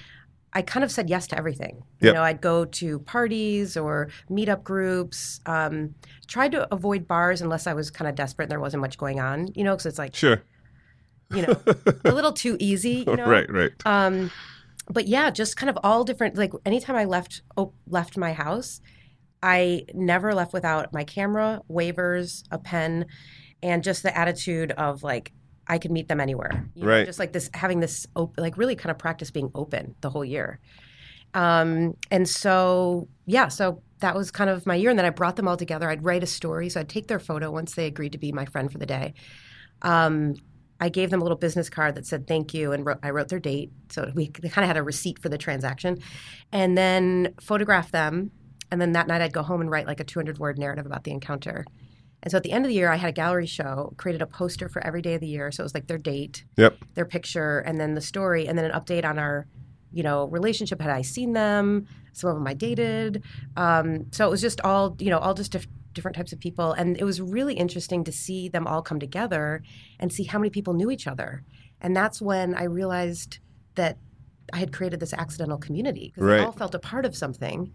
I 0.52 0.62
kind 0.62 0.82
of 0.84 0.90
said 0.90 1.10
yes 1.10 1.26
to 1.28 1.38
everything. 1.38 1.82
You 2.00 2.12
know, 2.14 2.22
I'd 2.22 2.40
go 2.40 2.64
to 2.64 2.98
parties 3.00 3.76
or 3.76 4.08
meetup 4.30 4.62
groups. 4.62 5.40
Um, 5.44 5.94
tried 6.28 6.52
to 6.52 6.72
avoid 6.72 7.06
bars 7.06 7.42
unless 7.42 7.66
I 7.66 7.74
was 7.74 7.90
kind 7.90 8.08
of 8.08 8.14
desperate 8.14 8.44
and 8.46 8.50
there 8.52 8.60
wasn't 8.60 8.80
much 8.80 8.96
going 8.96 9.20
on. 9.20 9.48
You 9.54 9.64
know, 9.64 9.72
because 9.72 9.86
it's 9.86 9.98
like 9.98 10.14
Sure. 10.14 10.42
you 11.30 11.42
know 11.42 11.60
a 12.04 12.10
little 12.12 12.32
too 12.44 12.56
easy. 12.58 13.04
You 13.06 13.16
know, 13.16 13.26
Right. 13.28 13.50
Right. 13.52 13.72
um, 13.84 14.30
but 14.88 15.06
yeah, 15.08 15.30
just 15.30 15.56
kind 15.56 15.68
of 15.68 15.78
all 15.82 16.04
different. 16.04 16.36
Like 16.36 16.52
anytime 16.64 16.96
I 16.96 17.04
left 17.04 17.42
oh, 17.58 17.72
left 17.88 18.16
my 18.16 18.32
house, 18.32 18.80
I 19.42 19.84
never 19.92 20.34
left 20.34 20.52
without 20.54 20.92
my 20.94 21.04
camera, 21.04 21.60
waivers, 21.70 22.44
a 22.50 22.58
pen, 22.58 23.06
and 23.62 23.82
just 23.82 24.02
the 24.02 24.16
attitude 24.16 24.72
of 24.72 25.02
like 25.02 25.32
I 25.68 25.78
could 25.78 25.90
meet 25.90 26.08
them 26.08 26.20
anywhere. 26.20 26.68
You 26.74 26.82
know, 26.82 26.88
Right. 26.88 27.06
Just 27.06 27.18
like 27.18 27.32
this, 27.32 27.50
having 27.52 27.80
this, 27.80 28.06
op- 28.14 28.38
like 28.38 28.56
really 28.56 28.76
kind 28.76 28.90
of 28.90 28.98
practice 28.98 29.30
being 29.30 29.50
open 29.54 29.96
the 30.00 30.10
whole 30.10 30.24
year. 30.24 30.60
Um, 31.34 31.96
and 32.10 32.28
so 32.28 33.08
yeah, 33.26 33.48
so 33.48 33.82
that 34.00 34.14
was 34.14 34.30
kind 34.30 34.50
of 34.50 34.66
my 34.66 34.74
year, 34.74 34.90
and 34.90 34.98
then 34.98 35.06
I 35.06 35.10
brought 35.10 35.36
them 35.36 35.48
all 35.48 35.56
together. 35.56 35.88
I'd 35.88 36.04
write 36.04 36.22
a 36.22 36.26
story, 36.26 36.68
so 36.68 36.80
I'd 36.80 36.88
take 36.88 37.08
their 37.08 37.18
photo 37.18 37.50
once 37.50 37.74
they 37.74 37.86
agreed 37.86 38.12
to 38.12 38.18
be 38.18 38.32
my 38.32 38.44
friend 38.46 38.70
for 38.70 38.78
the 38.78 38.86
day. 38.86 39.14
Um, 39.82 40.34
I 40.78 40.90
gave 40.90 41.10
them 41.10 41.20
a 41.20 41.24
little 41.24 41.38
business 41.38 41.70
card 41.70 41.94
that 41.94 42.06
said 42.06 42.26
thank 42.26 42.54
you, 42.54 42.72
and 42.72 42.84
wrote, 42.84 42.98
I 43.02 43.10
wrote 43.10 43.28
their 43.28 43.40
date. 43.40 43.72
So 43.90 44.10
we 44.14 44.28
kind 44.28 44.64
of 44.64 44.68
had 44.68 44.76
a 44.76 44.82
receipt 44.82 45.18
for 45.18 45.28
the 45.28 45.38
transaction, 45.38 45.98
and 46.52 46.76
then 46.76 47.34
photographed 47.40 47.92
them. 47.92 48.30
And 48.70 48.80
then 48.80 48.92
that 48.92 49.06
night, 49.06 49.22
I'd 49.22 49.32
go 49.32 49.42
home 49.42 49.60
and 49.60 49.70
write 49.70 49.86
like 49.86 50.00
a 50.00 50.04
200 50.04 50.38
word 50.38 50.58
narrative 50.58 50.86
about 50.86 51.04
the 51.04 51.12
encounter. 51.12 51.64
And 52.22 52.30
so 52.30 52.36
at 52.38 52.42
the 52.42 52.52
end 52.52 52.64
of 52.64 52.68
the 52.68 52.74
year, 52.74 52.90
I 52.90 52.96
had 52.96 53.10
a 53.10 53.12
gallery 53.12 53.46
show, 53.46 53.94
created 53.98 54.22
a 54.22 54.26
poster 54.26 54.68
for 54.68 54.84
every 54.84 55.02
day 55.02 55.14
of 55.14 55.20
the 55.20 55.28
year. 55.28 55.50
So 55.52 55.62
it 55.62 55.64
was 55.66 55.74
like 55.74 55.86
their 55.86 55.98
date, 55.98 56.44
Yep. 56.56 56.76
their 56.94 57.04
picture, 57.04 57.58
and 57.60 57.78
then 57.80 57.94
the 57.94 58.00
story, 58.00 58.46
and 58.48 58.58
then 58.58 58.64
an 58.64 58.72
update 58.72 59.04
on 59.04 59.18
our, 59.18 59.46
you 59.92 60.02
know, 60.02 60.24
relationship. 60.28 60.80
Had 60.80 60.90
I 60.90 61.02
seen 61.02 61.34
them? 61.34 61.86
Some 62.12 62.30
of 62.30 62.36
them 62.36 62.46
I 62.46 62.54
dated. 62.54 63.22
Um, 63.56 64.06
so 64.12 64.26
it 64.26 64.30
was 64.30 64.40
just 64.40 64.60
all, 64.62 64.96
you 64.98 65.10
know, 65.10 65.18
all 65.18 65.34
just 65.34 65.52
diff- 65.52 65.68
different 65.92 66.16
types 66.16 66.32
of 66.32 66.40
people, 66.40 66.72
and 66.72 66.98
it 66.98 67.04
was 67.04 67.20
really 67.20 67.54
interesting 67.54 68.02
to 68.04 68.12
see 68.12 68.48
them 68.48 68.66
all 68.66 68.82
come 68.82 68.98
together 68.98 69.62
and 70.00 70.12
see 70.12 70.24
how 70.24 70.38
many 70.38 70.50
people 70.50 70.74
knew 70.74 70.90
each 70.90 71.06
other. 71.06 71.42
And 71.80 71.94
that's 71.94 72.20
when 72.20 72.54
I 72.54 72.64
realized 72.64 73.38
that 73.76 73.98
I 74.52 74.58
had 74.58 74.72
created 74.72 75.00
this 75.00 75.12
accidental 75.12 75.58
community 75.58 76.12
because 76.14 76.24
Right. 76.28 76.38
they 76.38 76.44
all 76.44 76.52
felt 76.52 76.74
a 76.74 76.78
part 76.78 77.04
of 77.06 77.14
something. 77.16 77.70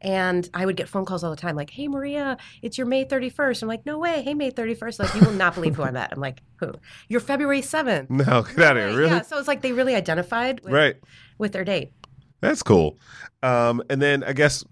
And 0.00 0.48
I 0.52 0.66
would 0.66 0.76
get 0.76 0.88
phone 0.88 1.04
calls 1.04 1.24
all 1.24 1.30
the 1.30 1.36
time, 1.36 1.56
like, 1.56 1.70
"Hey, 1.70 1.88
Maria, 1.88 2.36
it's 2.62 2.76
your 2.76 2.86
May 2.86 3.04
31st." 3.04 3.62
I'm 3.62 3.68
like, 3.68 3.86
"No 3.86 3.98
way! 3.98 4.22
Hey, 4.22 4.34
May 4.34 4.50
31st!" 4.50 4.98
Like, 4.98 5.14
you 5.14 5.22
will 5.22 5.32
not 5.32 5.54
believe 5.54 5.74
who 5.76 5.82
I 5.82 5.90
met. 5.90 6.12
I'm 6.12 6.20
like, 6.20 6.42
"Who? 6.56 6.72
You're 7.08 7.20
February 7.20 7.62
7th." 7.62 8.10
No, 8.10 8.42
get 8.42 8.58
out 8.58 8.76
of 8.76 8.90
here. 8.90 8.98
Really? 8.98 9.10
Yeah. 9.12 9.22
So 9.22 9.38
it's 9.38 9.48
like 9.48 9.62
they 9.62 9.72
really 9.72 9.94
identified 9.94 10.60
with, 10.60 10.72
Right. 10.72 10.96
with 11.38 11.52
their 11.52 11.64
date. 11.64 11.92
That's 12.40 12.62
cool. 12.62 12.98
Um, 13.42 13.82
and 13.88 14.02
then 14.02 14.22
I 14.22 14.34
guess 14.34 14.62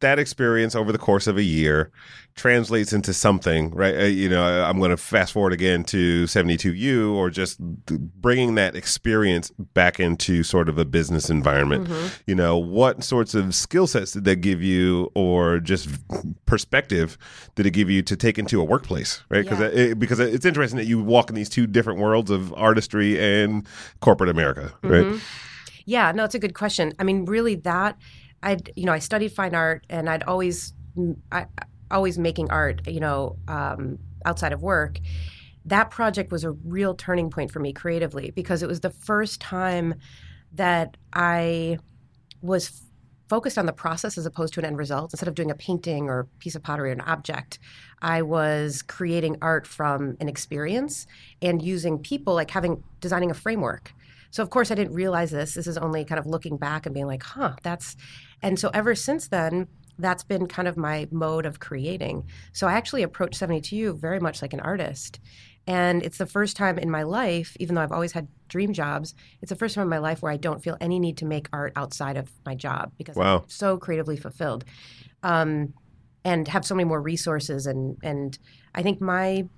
that 0.00 0.18
experience 0.18 0.74
over 0.74 0.92
the 0.92 0.98
course 0.98 1.26
of 1.26 1.36
a 1.36 1.42
year 1.42 1.90
translates 2.36 2.92
into 2.92 3.14
something, 3.14 3.70
right? 3.70 3.96
Uh, 3.96 4.04
you 4.04 4.28
know, 4.28 4.44
I'm 4.62 4.78
going 4.78 4.90
to 4.90 4.98
fast 4.98 5.32
forward 5.32 5.54
again 5.54 5.84
to 5.84 6.24
72U 6.24 7.14
or 7.14 7.30
just 7.30 7.58
bringing 7.58 8.56
that 8.56 8.76
experience 8.76 9.50
back 9.72 9.98
into 9.98 10.42
sort 10.42 10.68
of 10.68 10.78
a 10.78 10.84
business 10.84 11.30
environment. 11.30 11.88
Mm-hmm. 11.88 12.06
You 12.26 12.34
know, 12.34 12.58
what 12.58 13.02
sorts 13.02 13.34
of 13.34 13.54
skill 13.54 13.86
sets 13.86 14.12
did 14.12 14.24
that 14.24 14.36
give 14.36 14.62
you 14.62 15.10
or 15.14 15.60
just 15.60 15.88
perspective 16.44 17.16
did 17.54 17.64
it 17.64 17.70
give 17.70 17.88
you 17.88 18.02
to 18.02 18.16
take 18.16 18.38
into 18.38 18.60
a 18.60 18.64
workplace, 18.64 19.22
right? 19.30 19.42
Because 19.42 19.60
Yeah. 19.60 19.66
Uh, 19.66 19.70
it, 19.70 19.98
because 19.98 20.20
it's 20.20 20.44
interesting 20.44 20.76
that 20.76 20.86
you 20.86 21.02
walk 21.02 21.30
in 21.30 21.36
these 21.36 21.48
two 21.48 21.66
different 21.66 22.00
worlds 22.00 22.30
of 22.30 22.52
artistry 22.52 23.18
and 23.18 23.66
corporate 24.00 24.28
America, 24.28 24.74
right? 24.82 25.06
Mm-hmm. 25.06 25.18
Yeah, 25.86 26.12
no, 26.12 26.24
it's 26.24 26.34
a 26.34 26.38
good 26.40 26.54
question. 26.54 26.92
I 26.98 27.04
mean, 27.04 27.24
really, 27.24 27.54
that 27.54 27.96
I'd 28.46 28.72
you 28.76 28.84
know 28.84 28.92
I 28.92 29.00
studied 29.00 29.32
fine 29.32 29.54
art, 29.54 29.84
and 29.90 30.08
I'd 30.08 30.22
always 30.22 30.72
I 31.32 31.46
always 31.90 32.18
making 32.18 32.50
art, 32.50 32.86
you 32.86 33.00
know, 33.00 33.36
um, 33.48 33.98
outside 34.24 34.52
of 34.52 34.62
work. 34.62 34.98
That 35.64 35.90
project 35.90 36.30
was 36.30 36.44
a 36.44 36.52
real 36.52 36.94
turning 36.94 37.28
point 37.30 37.50
for 37.50 37.60
me 37.60 37.72
creatively 37.72 38.30
because 38.30 38.62
it 38.62 38.68
was 38.68 38.80
the 38.80 38.90
first 38.90 39.40
time 39.40 39.94
that 40.52 40.96
I 41.12 41.78
was 42.40 42.68
f- 42.68 42.80
focused 43.28 43.58
on 43.58 43.66
the 43.66 43.72
process 43.72 44.16
as 44.16 44.26
opposed 44.26 44.54
to 44.54 44.60
an 44.60 44.66
end 44.66 44.78
result. 44.78 45.12
Instead 45.12 45.28
of 45.28 45.34
doing 45.34 45.50
a 45.50 45.54
painting 45.54 46.08
or 46.08 46.20
a 46.20 46.24
piece 46.38 46.54
of 46.54 46.62
pottery 46.62 46.90
or 46.90 46.92
an 46.92 47.00
object, 47.00 47.58
I 48.00 48.22
was 48.22 48.82
creating 48.82 49.38
art 49.42 49.66
from 49.66 50.16
an 50.20 50.28
experience 50.28 51.06
and 51.42 51.60
using 51.60 51.98
people, 51.98 52.34
like 52.34 52.50
having 52.50 52.84
designing 53.00 53.30
a 53.32 53.34
framework. 53.34 53.92
So 54.30 54.42
of 54.42 54.50
course 54.50 54.70
I 54.70 54.74
didn't 54.74 54.94
realize 54.94 55.30
this. 55.30 55.54
This 55.54 55.66
is 55.66 55.78
only 55.78 56.04
kind 56.04 56.18
of 56.18 56.26
looking 56.26 56.56
back 56.56 56.86
and 56.86 56.94
being 56.94 57.06
like, 57.06 57.22
huh, 57.22 57.54
that's 57.62 57.96
and 58.42 58.58
so 58.58 58.70
ever 58.74 58.94
since 58.94 59.28
then, 59.28 59.68
that's 59.98 60.24
been 60.24 60.46
kind 60.46 60.68
of 60.68 60.76
my 60.76 61.08
mode 61.10 61.46
of 61.46 61.60
creating. 61.60 62.24
So 62.52 62.66
I 62.66 62.74
actually 62.74 63.02
approach 63.02 63.34
72 63.34 63.94
very 63.94 64.20
much 64.20 64.42
like 64.42 64.52
an 64.52 64.60
artist. 64.60 65.20
And 65.66 66.02
it's 66.04 66.18
the 66.18 66.26
first 66.26 66.56
time 66.56 66.78
in 66.78 66.90
my 66.90 67.02
life, 67.02 67.56
even 67.58 67.74
though 67.74 67.80
I've 67.80 67.92
always 67.92 68.12
had 68.12 68.28
dream 68.48 68.72
jobs, 68.72 69.14
it's 69.42 69.48
the 69.48 69.56
first 69.56 69.74
time 69.74 69.82
in 69.82 69.88
my 69.88 69.98
life 69.98 70.22
where 70.22 70.30
I 70.30 70.36
don't 70.36 70.62
feel 70.62 70.76
any 70.80 71.00
need 71.00 71.16
to 71.18 71.24
make 71.24 71.48
art 71.52 71.72
outside 71.74 72.16
of 72.16 72.30
my 72.44 72.54
job 72.54 72.92
because 72.98 73.16
Wow. 73.16 73.38
I'm 73.38 73.48
so 73.48 73.76
creatively 73.78 74.16
fulfilled. 74.16 74.64
Um, 75.22 75.74
and 76.24 76.46
have 76.48 76.64
so 76.64 76.74
many 76.74 76.84
more 76.84 77.00
resources 77.00 77.66
and 77.66 77.96
and 78.02 78.36
I 78.74 78.82
think 78.82 79.00
my 79.00 79.48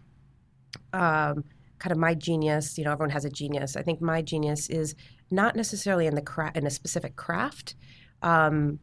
um, 0.92 1.44
kind 1.79 1.93
of 1.93 1.99
my 1.99 2.14
genius, 2.14 2.77
you 2.79 2.85
know, 2.85 2.93
everyone 2.93 3.11
has 3.11 3.25
a 3.25 3.31
genius. 3.31 3.77
I 3.77 3.83
think 3.83 4.01
my 4.01 4.23
genius 4.23 4.69
is 4.69 4.95
not 5.31 5.57
necessarily 5.57 6.07
in 6.07 6.14
the 6.14 6.23
cra- 6.23 6.53
in 6.55 6.67
a 6.67 6.71
specific 6.71 7.17
craft 7.17 7.75
um, 8.23 8.79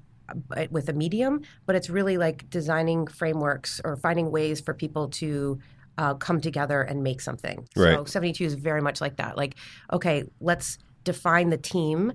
but- 0.49 0.71
with 0.71 0.89
a 0.89 0.93
medium, 0.93 1.41
but 1.65 1.75
it's 1.75 1.89
really 1.89 2.17
like 2.17 2.49
designing 2.49 3.07
frameworks 3.07 3.81
or 3.83 3.95
finding 3.97 4.31
ways 4.31 4.61
for 4.61 4.73
people 4.73 5.09
to 5.09 5.59
uh, 5.97 6.13
come 6.15 6.41
together 6.41 6.81
and 6.81 7.03
make 7.03 7.21
something. 7.21 7.67
So 7.75 7.83
Right. 7.99 8.09
72 8.09 8.43
is 8.43 8.53
very 8.55 8.81
much 8.81 8.99
like 9.01 9.17
that. 9.17 9.37
Like, 9.37 9.55
okay, 9.93 10.23
let's 10.41 10.77
define 11.03 11.49
the 11.49 11.57
team, 11.57 12.13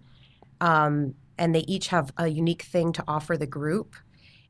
um, 0.61 1.15
and 1.39 1.55
they 1.55 1.61
each 1.61 1.89
have 1.89 2.13
a 2.19 2.29
unique 2.29 2.63
thing 2.63 2.93
to 2.93 3.05
offer 3.09 3.37
the 3.39 3.47
group. 3.47 3.95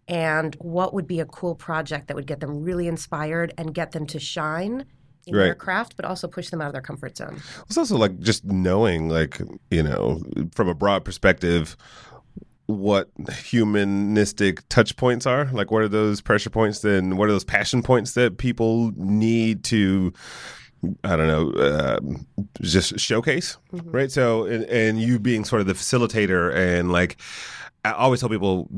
And 0.08 0.56
what 0.56 0.92
would 0.94 1.06
be 1.06 1.20
a 1.20 1.26
cool 1.26 1.54
project 1.54 2.08
that 2.08 2.16
would 2.16 2.26
get 2.26 2.40
them 2.40 2.62
really 2.64 2.88
inspired 2.88 3.54
and 3.56 3.72
get 3.72 3.92
them 3.92 4.06
to 4.08 4.18
shine 4.18 4.86
in 5.26 5.34
their 5.34 5.48
Right. 5.48 5.58
craft, 5.58 5.96
but 5.96 6.04
also 6.04 6.26
push 6.28 6.50
them 6.50 6.60
out 6.60 6.68
of 6.68 6.72
their 6.72 6.82
comfort 6.82 7.16
zone? 7.16 7.40
It's 7.66 7.76
also 7.78 7.96
like 7.96 8.18
just 8.20 8.44
knowing, 8.44 9.08
like, 9.08 9.40
you 9.70 9.82
know, 9.82 10.22
from 10.54 10.68
a 10.68 10.74
broad 10.74 11.04
perspective, 11.04 11.76
what 12.66 13.10
humanistic 13.30 14.66
touch 14.68 14.96
points 14.96 15.26
are. 15.26 15.46
Like, 15.52 15.70
what 15.70 15.82
are 15.82 15.88
those 15.88 16.20
pressure 16.20 16.50
points? 16.50 16.80
Then, 16.80 17.16
what 17.16 17.28
are 17.28 17.32
those 17.32 17.44
passion 17.44 17.82
points 17.82 18.12
that 18.14 18.38
people 18.38 18.92
need 18.96 19.64
to, 19.64 20.12
I 21.04 21.16
don't 21.16 21.26
know, 21.26 21.50
uh, 21.60 21.98
just 22.60 22.98
showcase, 23.00 23.56
right? 23.72 24.10
So, 24.10 24.44
and, 24.44 24.64
and 24.66 25.00
you 25.00 25.18
being 25.18 25.44
sort 25.44 25.60
of 25.60 25.66
the 25.66 25.74
facilitator 25.74 26.54
and 26.54 26.92
like, 26.92 27.20
I 27.84 27.92
always 27.92 28.20
tell 28.20 28.28
people 28.28 28.68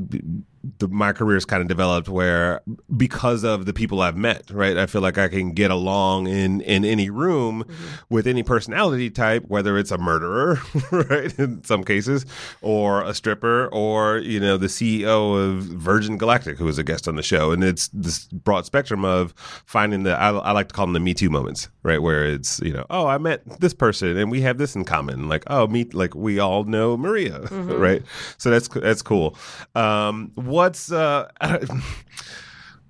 the, 0.79 0.89
my 0.89 1.13
career's 1.13 1.45
kind 1.45 1.61
of 1.61 1.69
developed 1.69 2.09
where 2.09 2.61
because 2.97 3.43
of 3.43 3.67
the 3.67 3.73
people 3.73 4.01
I've 4.01 4.17
met, 4.17 4.51
right? 4.51 4.77
I 4.77 4.87
feel 4.87 5.01
like 5.01 5.19
I 5.19 5.29
can 5.29 5.53
get 5.53 5.71
along 5.71 6.29
in 6.29 6.61
in 6.61 6.85
any 6.85 7.11
room 7.11 7.65
with 8.09 8.27
any 8.27 8.43
personality 8.43 9.11
type, 9.11 9.45
whether 9.49 9.77
it's 9.77 9.91
a 9.91 9.99
murderer, 9.99 10.61
right, 10.93 11.37
in 11.39 11.65
some 11.65 11.83
cases, 11.83 12.25
or 12.61 13.03
a 13.03 13.13
stripper, 13.13 13.69
or 13.73 14.19
you 14.19 14.39
know 14.39 14.57
the 14.57 14.69
CEO 14.69 15.37
of 15.37 15.65
Virgin 15.65 16.17
Galactic, 16.17 16.59
who 16.59 16.65
was 16.65 16.79
a 16.79 16.85
guest 16.85 17.09
on 17.09 17.17
the 17.17 17.23
show, 17.23 17.51
and 17.51 17.65
it's 17.65 17.89
this 17.89 18.27
broad 18.27 18.65
spectrum 18.65 19.05
of 19.05 19.35
finding 19.67 20.05
the 20.05 20.13
I, 20.13 20.31
I 20.31 20.53
like 20.53 20.69
to 20.69 20.75
call 20.75 20.87
them 20.87 20.93
the 20.93 21.01
Me 21.01 21.15
Too 21.15 21.31
moments, 21.31 21.69
right, 21.83 22.01
where 22.01 22.25
it's 22.25 22.61
you 22.61 22.73
know 22.73 22.87
oh 22.89 23.07
I 23.07 23.19
met 23.19 23.61
this 23.61 23.75
person 23.75 24.17
and 24.17 24.31
we 24.31 24.43
have 24.43 24.59
this 24.59 24.77
in 24.77 24.85
common, 24.85 25.29
like 25.29 25.43
oh 25.49 25.67
me 25.67 25.85
like 25.93 26.15
we 26.15 26.39
all 26.39 26.65
know 26.65 26.97
Maria, 26.97 27.41
right? 27.51 28.03
So 28.39 28.51
that's 28.51 28.69
that's 28.69 29.03
cool. 29.03 29.37
Um, 29.75 30.31
what's 30.53 30.93
uh, 30.93 31.29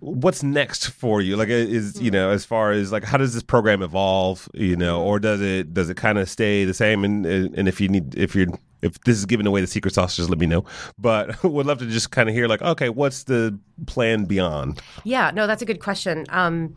what's 0.01 0.43
next 0.43 0.91
for 0.91 1.21
you? 1.21 1.37
Like, 1.37 1.49
is 1.49 2.01
you 2.01 2.11
know, 2.11 2.31
as 2.31 2.45
far 2.45 2.73
as 2.73 2.93
like, 2.93 3.05
how 3.05 3.17
does 3.17 3.35
this 3.35 3.43
program 3.43 3.83
evolve? 3.83 4.49
You 4.53 4.77
know, 4.77 5.03
or 5.03 5.19
does 5.19 5.41
it 5.41 5.73
does 5.73 5.89
it 5.89 5.97
kind 5.97 6.19
of 6.19 6.29
stay 6.29 6.65
the 6.65 6.75
same? 6.75 7.05
And 7.05 7.25
and 7.25 7.69
if 7.69 7.81
you 7.81 7.89
need, 7.89 8.15
if 8.17 8.35
you're 8.35 8.49
if 8.83 9.01
this 9.03 9.17
is 9.17 9.27
giving 9.27 9.47
away 9.47 9.61
the 9.61 9.67
secret 9.67 9.95
sauce, 9.95 10.17
just 10.17 10.29
let 10.29 10.39
me 10.39 10.47
know. 10.47 10.65
But 10.99 11.43
would 11.45 11.67
love 11.67 11.79
to 11.79 11.87
just 11.87 12.11
kind 12.11 12.29
of 12.29 12.35
hear 12.35 12.49
like, 12.49 12.63
okay, 12.63 12.89
what's 12.89 13.25
the 13.25 13.59
plan 13.87 14.25
beyond? 14.25 14.83
Yeah, 15.05 15.31
no, 15.33 15.47
that's 15.47 15.63
a 15.63 15.67
good 15.67 15.81
question. 15.81 16.27
Um, 16.29 16.75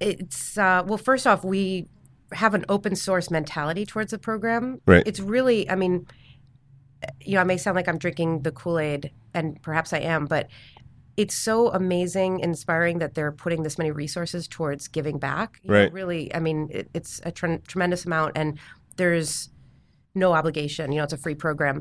it's 0.00 0.56
uh, 0.58 0.84
well, 0.86 0.98
first 0.98 1.26
off, 1.26 1.44
we 1.44 1.88
have 2.32 2.54
an 2.54 2.64
open 2.68 2.94
source 2.94 3.30
mentality 3.30 3.86
towards 3.86 4.10
the 4.10 4.18
program. 4.18 4.80
Right. 4.86 5.02
It's 5.06 5.18
really, 5.18 5.68
I 5.70 5.74
mean, 5.76 6.06
you 7.20 7.34
know, 7.34 7.40
I 7.40 7.44
may 7.44 7.56
sound 7.56 7.76
like 7.76 7.88
I'm 7.88 7.98
drinking 7.98 8.42
the 8.42 8.52
Kool 8.52 8.78
Aid, 8.78 9.12
and 9.34 9.60
perhaps 9.62 9.92
I 9.92 9.98
am, 9.98 10.26
but 10.26 10.48
it's 11.16 11.34
so 11.34 11.68
amazing, 11.72 12.40
inspiring 12.40 12.98
that 12.98 13.14
they're 13.14 13.32
putting 13.32 13.64
this 13.64 13.76
many 13.76 13.90
resources 13.90 14.46
towards 14.46 14.86
giving 14.88 15.18
back. 15.18 15.60
You 15.62 15.72
know, 15.72 15.78
Right. 15.80 15.92
really, 15.92 16.34
I 16.34 16.38
mean, 16.38 16.68
it, 16.70 16.88
it's 16.94 17.20
a 17.24 17.32
tre- 17.32 17.60
tremendous 17.66 18.04
amount, 18.04 18.32
and 18.36 18.58
there's 18.96 19.50
no 20.14 20.32
obligation. 20.32 20.92
You 20.92 20.98
know, 20.98 21.04
it's 21.04 21.12
a 21.12 21.18
free 21.18 21.34
program. 21.34 21.80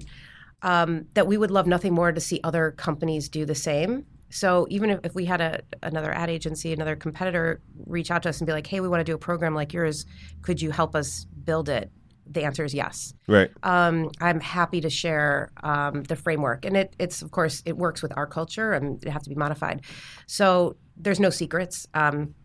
Um, 0.64 1.06
that 1.14 1.28
we 1.28 1.38
would 1.38 1.52
love 1.52 1.68
nothing 1.68 1.94
more 1.94 2.12
to 2.12 2.20
see 2.20 2.40
other 2.44 2.72
companies 2.72 3.30
do 3.30 3.46
the 3.46 3.54
same. 3.54 4.06
So 4.32 4.66
even 4.72 4.90
if, 4.90 5.00
if 5.04 5.14
we 5.14 5.26
had 5.26 5.40
a 5.40 5.62
another 5.84 6.12
ad 6.12 6.32
agency, 6.32 6.74
another 6.74 6.96
competitor 6.96 7.62
reach 7.86 8.10
out 8.10 8.24
to 8.24 8.30
us 8.30 8.40
and 8.40 8.48
be 8.48 8.54
like, 8.54 8.66
"Hey, 8.66 8.80
we 8.80 8.88
want 8.88 9.00
to 9.02 9.04
do 9.06 9.14
a 9.14 9.20
program 9.20 9.54
like 9.54 9.72
yours. 9.72 10.06
Could 10.42 10.62
you 10.62 10.72
help 10.72 10.96
us 10.96 11.26
build 11.44 11.70
it?" 11.70 11.92
The 12.30 12.44
answer 12.44 12.64
is 12.64 12.74
yes. 12.74 13.14
Right. 13.28 13.50
Um, 13.64 14.12
I'm 14.20 14.40
happy 14.40 14.82
to 14.82 14.90
share 14.90 15.52
um, 15.64 16.04
the 16.04 16.16
framework, 16.16 16.66
and 16.66 16.78
it, 16.78 16.96
it's 17.00 17.22
of 17.22 17.32
course 17.32 17.64
it 17.66 17.78
works 17.78 18.02
with 18.02 18.16
our 18.18 18.28
culture, 18.28 18.74
and 18.74 19.04
it 19.04 19.10
has 19.10 19.24
to 19.24 19.30
be 19.30 19.36
modified. 19.36 19.82
So 20.26 20.76
there's 20.96 21.20
no 21.20 21.30
secrets. 21.30 21.88
Um, 21.94 22.36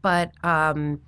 but 0.00 0.32
um, 0.44 1.00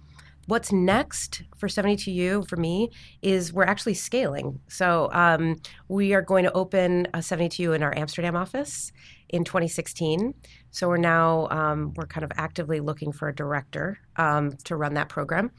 what's 0.47 0.73
next 0.73 1.43
for 1.57 1.69
72U 1.69 2.49
for 2.49 2.57
me 2.57 2.91
is 3.23 3.53
we're 3.53 3.65
actually 3.65 3.95
scaling. 3.95 4.61
So 4.69 5.11
um, 5.13 5.57
we 5.89 6.15
are 6.15 6.23
going 6.23 6.45
to 6.45 6.53
open 6.53 7.07
a 7.15 7.19
72U 7.19 7.75
in 7.75 7.83
our 7.83 7.97
Amsterdam 7.97 8.37
office 8.37 8.93
in 9.31 9.45
2016. 9.45 10.35
So 10.71 10.89
we're 10.89 10.97
now 10.97 11.49
um, 11.51 11.95
we're 11.97 12.07
kind 12.07 12.25
of 12.25 12.33
actively 12.37 12.81
looking 12.81 13.13
for 13.13 13.29
a 13.29 13.35
director 13.35 13.99
um, 14.17 14.53
to 14.65 14.77
run 14.77 14.95
that 14.95 15.09
program. 15.09 15.51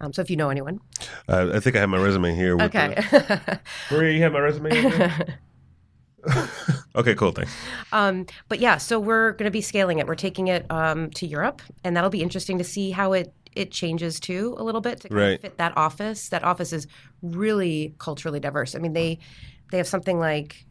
Um, 0.00 0.12
so 0.12 0.22
if 0.22 0.30
you 0.30 0.36
know 0.36 0.50
anyone, 0.50 0.80
Uh, 1.28 1.50
I 1.54 1.60
think 1.60 1.76
I 1.76 1.80
have 1.80 1.88
my 1.88 1.98
resume 1.98 2.34
here. 2.34 2.56
With 2.56 2.74
okay. 2.74 2.94
The, 2.94 3.60
where 3.90 4.10
you 4.10 4.22
have 4.22 4.32
my 4.32 4.40
resume? 4.40 4.70
here? 4.70 5.40
okay, 6.96 7.14
cool. 7.14 7.32
Thanks. 7.32 7.54
Um, 7.92 8.26
but 8.48 8.58
yeah, 8.60 8.78
so 8.78 8.98
we're 8.98 9.32
going 9.32 9.44
to 9.44 9.50
be 9.50 9.60
scaling 9.60 9.98
it. 9.98 10.06
We're 10.06 10.14
taking 10.14 10.48
it 10.48 10.70
um, 10.70 11.10
to 11.12 11.26
Europe, 11.26 11.62
and 11.84 11.96
that'll 11.96 12.10
be 12.10 12.22
interesting 12.22 12.58
to 12.58 12.64
see 12.64 12.90
how 12.90 13.12
it 13.12 13.32
it 13.54 13.70
changes 13.70 14.18
too 14.18 14.56
a 14.58 14.64
little 14.64 14.80
bit 14.80 15.00
to 15.00 15.08
kind 15.08 15.20
Right. 15.20 15.34
of 15.36 15.40
fit 15.40 15.58
that 15.58 15.76
office. 15.76 16.28
That 16.30 16.42
office 16.42 16.72
is 16.72 16.88
really 17.22 17.94
culturally 17.98 18.40
diverse. 18.40 18.74
I 18.74 18.78
mean, 18.78 18.92
they 18.94 19.18
they 19.70 19.78
have 19.78 19.86
something 19.88 20.18
like. 20.18 20.66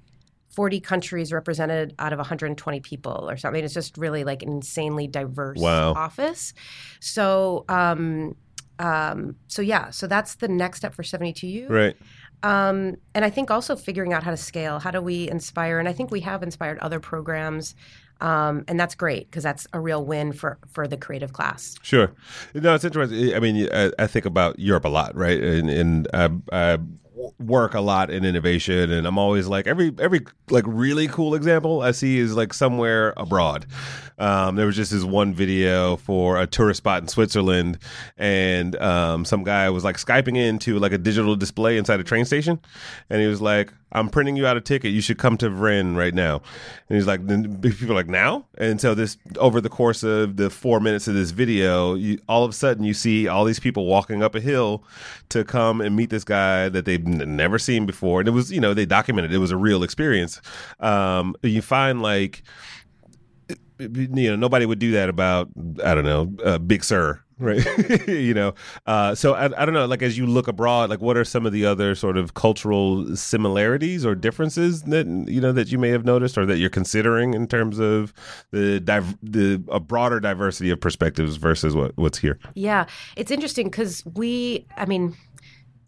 40 0.55 0.81
countries 0.81 1.33
represented 1.33 1.95
out 1.97 2.13
of 2.13 2.19
120 2.19 2.79
people 2.81 3.27
or 3.27 3.38
something. 3.38 3.63
It's 3.63 3.73
just 3.73 3.97
really 3.97 4.23
like 4.23 4.43
an 4.43 4.49
insanely 4.49 5.07
diverse 5.07 5.59
Wow. 5.59 5.93
office. 5.95 6.53
So, 6.99 7.65
um, 7.69 8.36
um, 8.79 9.36
so 9.47 9.62
yeah, 9.62 9.89
so 9.89 10.07
that's 10.07 10.36
the 10.36 10.47
next 10.47 10.79
step 10.79 10.93
for 10.93 11.03
72U. 11.03 11.69
Right. 11.69 11.95
Um, 12.41 12.95
and 13.15 13.23
I 13.23 13.29
think 13.29 13.49
also 13.51 13.75
figuring 13.75 14.13
out 14.13 14.23
how 14.23 14.31
to 14.31 14.38
scale. 14.38 14.79
How 14.79 14.91
do 14.91 15.01
we 15.01 15.29
inspire? 15.29 15.79
And 15.79 15.88
I 15.88 15.93
think 15.93 16.12
we 16.12 16.19
have 16.21 16.43
inspired 16.43 16.77
other 16.79 16.99
programs, 16.99 17.73
um, 18.19 18.65
and 18.67 18.79
that's 18.79 18.95
great 18.95 19.29
because 19.29 19.43
that's 19.43 19.65
a 19.73 19.79
real 19.79 20.05
win 20.05 20.33
for 20.33 20.57
for 20.67 20.88
the 20.88 20.97
creative 20.97 21.31
class. 21.31 21.75
Sure. 21.81 22.12
No, 22.53 22.75
it's 22.75 22.83
interesting. 22.83 23.33
I 23.33 23.39
mean, 23.39 23.69
I, 23.73 23.91
I 23.97 24.07
think 24.07 24.25
about 24.25 24.59
Europe 24.59 24.86
a 24.86 24.89
lot, 24.89 25.15
right? 25.15 25.41
And, 25.41 25.69
and 25.69 26.07
I, 26.13 26.29
I 26.51 26.77
work 27.39 27.73
a 27.73 27.81
lot 27.81 28.09
in 28.09 28.25
innovation, 28.25 28.91
and 28.91 29.07
I'm 29.07 29.17
always 29.17 29.47
like 29.47 29.67
every 29.67 29.93
every 29.99 30.21
like 30.49 30.65
really 30.67 31.07
cool 31.07 31.36
example 31.36 31.81
I 31.81 31.91
see 31.91 32.17
is 32.17 32.36
like 32.36 32.53
somewhere 32.53 33.13
abroad. 33.17 33.65
Um, 34.19 34.55
there 34.55 34.65
was 34.65 34.75
just 34.75 34.91
this 34.91 35.03
one 35.03 35.33
video 35.33 35.97
for 35.97 36.39
a 36.39 36.45
tourist 36.47 36.77
spot 36.77 37.01
in 37.01 37.07
Switzerland, 37.07 37.79
and 38.17 38.75
um, 38.77 39.25
some 39.25 39.43
guy 39.43 39.69
was 39.69 39.83
like 39.83 39.97
skyping 39.97 40.38
into 40.38 40.79
like 40.79 40.91
a 40.91 40.97
digital 40.97 41.36
display 41.36 41.77
inside 41.77 41.99
a 41.99 42.03
train 42.03 42.25
station, 42.25 42.59
and 43.09 43.21
he 43.21 43.27
was 43.27 43.41
like, 43.41 43.73
"I'm 43.93 44.10
printing 44.10 44.36
you 44.36 44.45
out 44.45 44.58
a 44.58 44.62
ticket. 44.62 44.91
You 44.91 45.01
should 45.01 45.17
come 45.17 45.38
to 45.38 45.49
Vren 45.49 45.95
right 45.95 46.13
now." 46.13 46.41
And 46.89 46.97
he's 46.97 47.08
like, 47.08 47.25
people 47.62 47.91
are 47.91 47.95
like, 47.95 48.08
"Now?" 48.08 48.45
And 48.58 48.82
so 48.82 48.93
this 48.93 49.17
over 49.38 49.62
the 49.62 49.69
course 49.69 50.03
of 50.03 50.38
the 50.38 50.49
four 50.49 50.79
minutes 50.79 51.08
of 51.08 51.15
this 51.15 51.32
video, 51.32 51.93
you, 51.95 52.19
all 52.27 52.43
of 52.43 52.51
a 52.51 52.53
sudden 52.53 52.84
you 52.84 52.93
see 52.93 53.27
all 53.27 53.45
these 53.45 53.60
people 53.60 53.86
walking 53.86 54.21
up 54.21 54.36
a 54.36 54.41
hill 54.41 54.84
to 55.29 55.43
come 55.43 55.79
and 55.79 55.95
meet 55.95 56.10
this 56.10 56.23
guy 56.23 56.69
that 56.69 56.86
they've 56.86 57.06
n- 57.06 57.36
never 57.36 57.58
seen 57.58 57.86
before, 57.86 58.19
and 58.19 58.27
it 58.27 58.32
was 58.32 58.51
you 58.51 58.60
know 58.60 58.73
they 58.73 58.86
documented 58.86 59.32
it, 59.32 59.36
it 59.36 59.39
was 59.39 59.51
a 59.51 59.58
real 59.58 59.84
experience. 59.84 60.41
Um, 60.79 61.36
you 61.41 61.62
find 61.62 62.01
like 62.01 62.43
you 63.79 64.29
know 64.29 64.36
nobody 64.36 64.65
would 64.65 64.79
do 64.79 64.91
that 64.91 65.10
about 65.10 65.49
i 65.84 65.95
don't 65.95 66.06
know 66.06 66.32
uh, 66.45 66.58
big 66.58 66.84
sur 66.84 67.22
right 67.43 68.08
you 68.08 68.34
know 68.34 68.53
uh, 68.88 69.13
so 69.13 69.34
I, 69.34 69.45
I 69.62 69.65
don't 69.65 69.73
know 69.73 69.86
like 69.86 70.01
as 70.01 70.17
you 70.17 70.25
look 70.25 70.47
abroad 70.47 70.89
like 70.89 71.01
what 71.01 71.17
are 71.17 71.25
some 71.25 71.45
of 71.45 71.51
the 71.53 71.65
other 71.65 71.95
sort 71.95 72.17
of 72.17 72.34
cultural 72.34 73.15
similarities 73.15 74.06
or 74.06 74.15
differences 74.15 74.84
that 74.84 75.06
you 75.27 75.41
know 75.41 75.51
that 75.51 75.71
you 75.71 75.77
may 75.77 75.89
have 75.89 76.06
noticed 76.06 76.38
or 76.38 76.45
that 76.45 76.58
you're 76.58 76.69
considering 76.69 77.34
in 77.34 77.47
terms 77.47 77.79
of 77.79 78.13
the 78.51 78.79
div- 78.79 79.17
the 79.21 79.62
a 79.69 79.79
broader 79.79 80.19
diversity 80.19 80.69
of 80.69 80.79
perspectives 80.79 81.36
versus 81.36 81.75
what 81.75 81.95
what's 81.97 82.17
here 82.17 82.39
Yeah, 82.56 82.86
it's 83.15 83.32
interesting 83.32 83.67
because 83.67 84.03
we, 84.15 84.65
I 84.77 84.86
mean. 84.86 85.15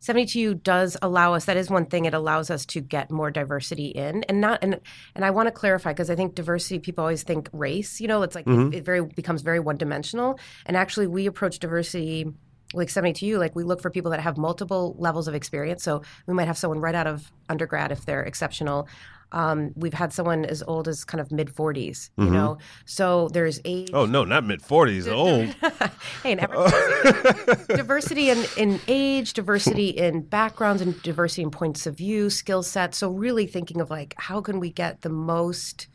72 0.05 0.53
does 0.53 0.95
allow 1.01 1.33
us 1.33 1.45
that 1.45 1.57
is 1.57 1.67
one 1.67 1.87
thing 1.87 2.05
it 2.05 2.13
allows 2.13 2.51
us 2.51 2.63
to 2.67 2.79
get 2.79 3.09
more 3.09 3.31
diversity 3.31 3.87
in 3.87 4.23
and 4.25 4.39
not 4.39 4.59
and 4.61 4.79
and 5.15 5.25
I 5.25 5.31
want 5.31 5.47
to 5.47 5.51
clarify 5.51 5.93
because 5.93 6.11
I 6.11 6.15
think 6.15 6.35
diversity 6.35 6.77
people 6.77 7.01
always 7.01 7.23
think 7.23 7.49
race 7.51 7.99
you 7.99 8.07
know 8.07 8.21
it's 8.21 8.35
like 8.35 8.45
it, 8.45 8.51
mm-hmm. 8.51 8.73
it 8.73 8.85
very 8.85 9.03
becomes 9.03 9.41
very 9.41 9.59
one 9.59 9.77
dimensional 9.77 10.39
and 10.67 10.77
actually 10.77 11.07
we 11.07 11.25
approach 11.25 11.57
diversity 11.57 12.27
like 12.75 12.89
72 12.89 13.37
like 13.39 13.55
we 13.55 13.63
look 13.63 13.81
for 13.81 13.89
people 13.89 14.11
that 14.11 14.19
have 14.19 14.37
multiple 14.37 14.95
levels 14.99 15.27
of 15.27 15.35
experience. 15.35 15.83
So 15.83 16.01
we 16.27 16.33
might 16.33 16.47
have 16.47 16.57
someone 16.57 16.79
right 16.79 16.95
out 16.95 17.07
of 17.07 17.31
undergrad 17.49 17.91
if 17.91 18.05
they're 18.05 18.23
exceptional 18.23 18.87
um, 19.31 19.71
we've 19.75 19.93
had 19.93 20.13
someone 20.13 20.45
as 20.45 20.63
old 20.63 20.87
as 20.87 21.03
kind 21.03 21.19
of 21.19 21.31
mid 21.31 21.47
40s 21.49 22.09
you 22.17 22.29
know 22.29 22.57
so 22.85 23.27
there's 23.29 23.59
age 23.65 23.89
oh 23.93 24.05
no 24.05 24.23
not 24.23 24.43
mid 24.45 24.61
40s 24.61 25.11
old 25.11 25.55
hey, 26.23 26.35
diversity 27.75 28.29
in, 28.29 28.43
in 28.57 28.79
age, 28.87 29.33
diversity 29.33 29.89
in 29.89 30.21
backgrounds, 30.21 30.81
and 30.81 31.01
diversity 31.01 31.43
in 31.43 31.51
points 31.51 31.85
of 31.85 31.97
view, 31.97 32.29
skill 32.29 32.63
sets. 32.63 32.97
So 32.97 33.09
really 33.09 33.47
thinking 33.47 33.81
of 33.81 33.89
like 33.89 34.15
how 34.17 34.41
can 34.41 34.59
we 34.59 34.71
get 34.71 35.01
the 35.01 35.09
most 35.09 35.87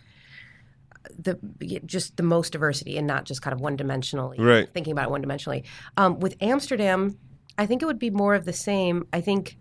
the 1.19 1.39
just 1.87 2.17
the 2.17 2.23
most 2.23 2.53
diversity 2.53 2.97
and 2.97 3.07
not 3.07 3.25
just 3.25 3.43
kind 3.43 3.55
of 3.55 3.61
one 3.61 3.77
dimensionally 3.77 4.39
Right. 4.39 4.69
thinking 4.73 4.93
about 4.93 5.07
it 5.09 5.11
one 5.11 5.23
dimensionally. 5.23 5.65
Um, 5.97 6.21
with 6.21 6.37
Amsterdam, 6.41 7.19
I 7.59 7.67
think 7.67 7.83
it 7.83 7.87
would 7.87 7.99
be 7.99 8.11
more 8.11 8.35
of 8.35 8.45
the 8.45 8.53
same. 8.53 9.07
I 9.13 9.21
think 9.21 9.57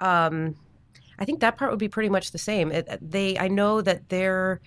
um, 0.00 0.56
I 1.18 1.24
think 1.24 1.40
that 1.40 1.56
part 1.56 1.70
would 1.70 1.80
be 1.80 1.88
pretty 1.88 2.08
much 2.08 2.32
the 2.32 2.38
same. 2.38 2.72
It, 2.72 2.88
they 3.00 3.38
I 3.38 3.48
know 3.48 3.80
that 3.80 4.08
their 4.08 4.60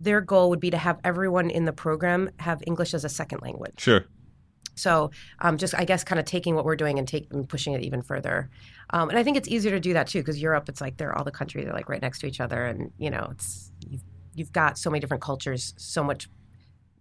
their 0.00 0.20
goal 0.20 0.50
would 0.50 0.60
be 0.60 0.70
to 0.70 0.78
have 0.78 0.98
everyone 1.04 1.50
in 1.50 1.64
the 1.64 1.72
program 1.72 2.30
have 2.38 2.62
English 2.66 2.94
as 2.94 3.04
a 3.04 3.08
second 3.08 3.42
language. 3.42 3.80
sure 3.80 4.04
So 4.74 5.10
um, 5.40 5.56
just 5.56 5.74
I 5.74 5.84
guess 5.84 6.04
kind 6.04 6.18
of 6.18 6.26
taking 6.26 6.54
what 6.54 6.64
we're 6.64 6.76
doing 6.76 6.98
and 6.98 7.06
take 7.06 7.32
and 7.32 7.48
pushing 7.48 7.74
it 7.74 7.82
even 7.82 8.02
further. 8.02 8.50
Um, 8.90 9.08
and 9.08 9.18
I 9.18 9.22
think 9.22 9.36
it's 9.36 9.48
easier 9.48 9.70
to 9.70 9.80
do 9.80 9.92
that 9.94 10.06
too 10.08 10.20
because 10.20 10.40
Europe, 10.40 10.68
it's 10.68 10.80
like 10.80 10.96
they're 10.96 11.16
all 11.16 11.24
the 11.24 11.30
countries 11.30 11.66
are 11.66 11.72
like 11.72 11.88
right 11.88 12.02
next 12.02 12.20
to 12.20 12.26
each 12.26 12.40
other, 12.40 12.64
and 12.64 12.92
you 12.98 13.10
know 13.10 13.28
it's 13.30 13.70
you've, 13.88 14.02
you've 14.34 14.52
got 14.52 14.78
so 14.78 14.90
many 14.90 15.00
different 15.00 15.22
cultures, 15.22 15.74
so 15.76 16.02
much. 16.02 16.28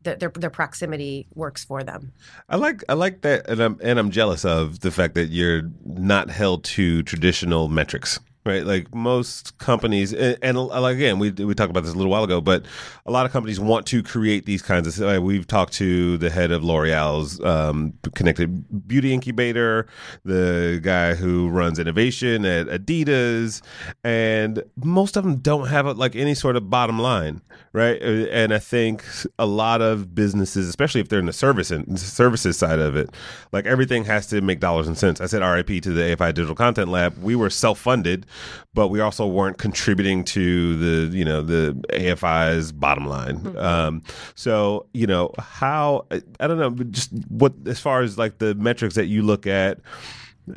Their, 0.03 0.17
their, 0.17 0.29
their 0.29 0.49
proximity 0.49 1.27
works 1.33 1.63
for 1.63 1.81
them. 1.81 2.11
I 2.49 2.57
like 2.57 2.83
I 2.89 2.93
like 2.93 3.21
that, 3.21 3.49
and 3.49 3.61
I'm 3.61 3.79
and 3.81 3.97
I'm 3.97 4.11
jealous 4.11 4.43
of 4.43 4.81
the 4.81 4.91
fact 4.91 5.15
that 5.15 5.29
you're 5.29 5.71
not 5.85 6.29
held 6.29 6.65
to 6.65 7.03
traditional 7.03 7.69
metrics, 7.69 8.19
right? 8.45 8.65
Like 8.65 8.93
most 8.93 9.57
companies, 9.57 10.13
and, 10.13 10.37
and 10.41 10.57
again, 10.85 11.19
we 11.19 11.31
we 11.31 11.53
talked 11.53 11.69
about 11.69 11.83
this 11.83 11.93
a 11.93 11.97
little 11.97 12.11
while 12.11 12.23
ago, 12.23 12.41
but 12.41 12.65
a 13.05 13.11
lot 13.11 13.25
of 13.25 13.31
companies 13.31 13.59
want 13.59 13.85
to 13.87 14.03
create 14.03 14.45
these 14.45 14.61
kinds 14.61 14.99
of. 14.99 15.23
We've 15.23 15.47
talked 15.47 15.73
to 15.73 16.17
the 16.17 16.29
head 16.29 16.51
of 16.51 16.63
L'Oreal's 16.63 17.39
um, 17.43 17.93
connected 18.15 18.87
beauty 18.87 19.13
incubator, 19.13 19.87
the 20.23 20.79
guy 20.81 21.15
who 21.15 21.49
runs 21.49 21.79
innovation 21.79 22.45
at 22.45 22.67
Adidas, 22.67 23.61
and 24.03 24.63
most 24.83 25.17
of 25.17 25.23
them 25.23 25.37
don't 25.37 25.67
have 25.67 25.85
like 25.97 26.15
any 26.15 26.33
sort 26.33 26.55
of 26.55 26.69
bottom 26.69 26.99
line, 26.99 27.41
right? 27.71 28.01
Uh, 28.01 28.27
And 28.33 28.53
I 28.53 28.59
think 28.59 29.03
a 29.39 29.45
lot 29.45 29.81
of 29.81 30.13
businesses, 30.15 30.67
especially 30.67 31.01
if 31.01 31.09
they're 31.09 31.19
in 31.19 31.25
the 31.25 31.33
service 31.33 31.71
and 31.71 31.99
services 31.99 32.57
side 32.57 32.79
of 32.79 32.95
it, 32.95 33.09
like 33.51 33.65
everything 33.65 34.05
has 34.05 34.27
to 34.27 34.41
make 34.41 34.59
dollars 34.59 34.87
and 34.87 34.97
cents. 34.97 35.21
I 35.21 35.27
said 35.27 35.41
RIP 35.41 35.81
to 35.83 35.91
the 35.91 36.01
AFI 36.15 36.33
Digital 36.33 36.55
Content 36.55 36.89
Lab. 36.89 37.17
We 37.21 37.35
were 37.35 37.49
self 37.49 37.79
funded 37.79 38.25
but 38.73 38.89
we 38.89 38.99
also 38.99 39.27
weren't 39.27 39.57
contributing 39.57 40.23
to 40.25 40.75
the 41.09 41.17
you 41.17 41.25
know 41.25 41.41
the 41.41 41.73
AFI's 41.93 42.71
bottom 42.71 43.05
line. 43.05 43.39
Mm-hmm. 43.39 43.57
Um, 43.57 44.03
so 44.35 44.87
you 44.93 45.07
know 45.07 45.31
how 45.39 46.05
I, 46.39 46.47
don't 46.47 46.57
know, 46.59 46.71
just 46.85 47.11
what 47.29 47.53
as 47.65 47.79
far 47.79 48.01
as 48.01 48.17
like 48.17 48.37
the 48.37 48.55
metrics 48.55 48.95
that 48.95 49.05
you 49.05 49.21
look 49.21 49.47
at. 49.47 49.79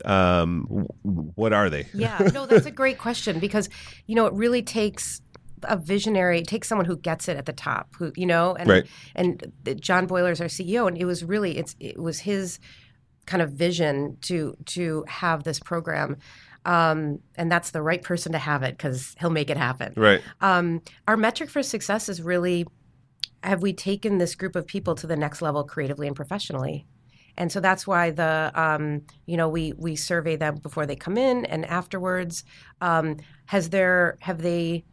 Um, 0.04 0.64
what 1.02 1.52
are 1.52 1.70
they? 1.70 1.86
Yeah, 1.94 2.18
no, 2.34 2.46
that's 2.46 2.66
a 2.66 2.72
great 2.72 2.98
question 2.98 3.38
because 3.38 3.68
you 4.06 4.16
know 4.16 4.26
it 4.26 4.32
really 4.32 4.62
takes 4.62 5.20
a 5.62 5.76
visionary, 5.76 6.40
it 6.40 6.46
takes 6.46 6.68
someone 6.68 6.84
who 6.84 6.96
gets 6.96 7.28
it 7.28 7.36
at 7.36 7.46
the 7.46 7.52
top, 7.52 7.94
who 7.96 8.12
you 8.16 8.26
know, 8.26 8.54
and 8.54 8.68
Right. 8.68 8.86
and 9.14 9.52
John 9.80 10.06
Boiler 10.06 10.30
is 10.30 10.40
our 10.40 10.48
CEO, 10.48 10.88
and 10.88 10.98
it 10.98 11.04
was 11.04 11.24
really 11.24 11.56
it's 11.58 11.76
it 11.80 11.98
was 11.98 12.20
his 12.20 12.58
kind 13.26 13.42
of 13.42 13.52
vision 13.52 14.16
to 14.22 14.56
to 14.66 15.04
have 15.08 15.44
this 15.44 15.60
program, 15.60 16.16
um, 16.66 17.20
and 17.36 17.50
that's 17.50 17.70
the 17.70 17.80
right 17.80 18.02
person 18.02 18.32
to 18.32 18.38
have 18.38 18.64
it 18.64 18.76
because 18.76 19.14
he'll 19.20 19.30
make 19.30 19.48
it 19.50 19.56
happen. 19.56 19.94
Right. 19.96 20.20
Um, 20.40 20.82
our 21.06 21.16
metric 21.16 21.48
for 21.48 21.62
success 21.62 22.08
is 22.08 22.20
really 22.20 22.66
have 23.44 23.62
we 23.62 23.72
taken 23.72 24.18
this 24.18 24.34
group 24.34 24.56
of 24.56 24.66
people 24.66 24.96
to 24.96 25.06
the 25.06 25.16
next 25.16 25.40
level 25.40 25.62
creatively 25.62 26.08
and 26.08 26.16
professionally? 26.16 26.84
And 27.38 27.52
so 27.52 27.60
that's 27.60 27.86
why 27.86 28.10
the 28.10 28.50
um, 28.54 29.02
you 29.26 29.36
know 29.36 29.48
we 29.48 29.74
we 29.76 29.94
survey 29.94 30.36
them 30.36 30.56
before 30.56 30.86
they 30.86 30.96
come 30.96 31.16
in 31.16 31.46
and 31.46 31.64
afterwards. 31.66 32.44
Um, 32.80 33.18
has 33.46 33.70
there 33.70 34.16
have 34.20 34.42
they 34.42 34.84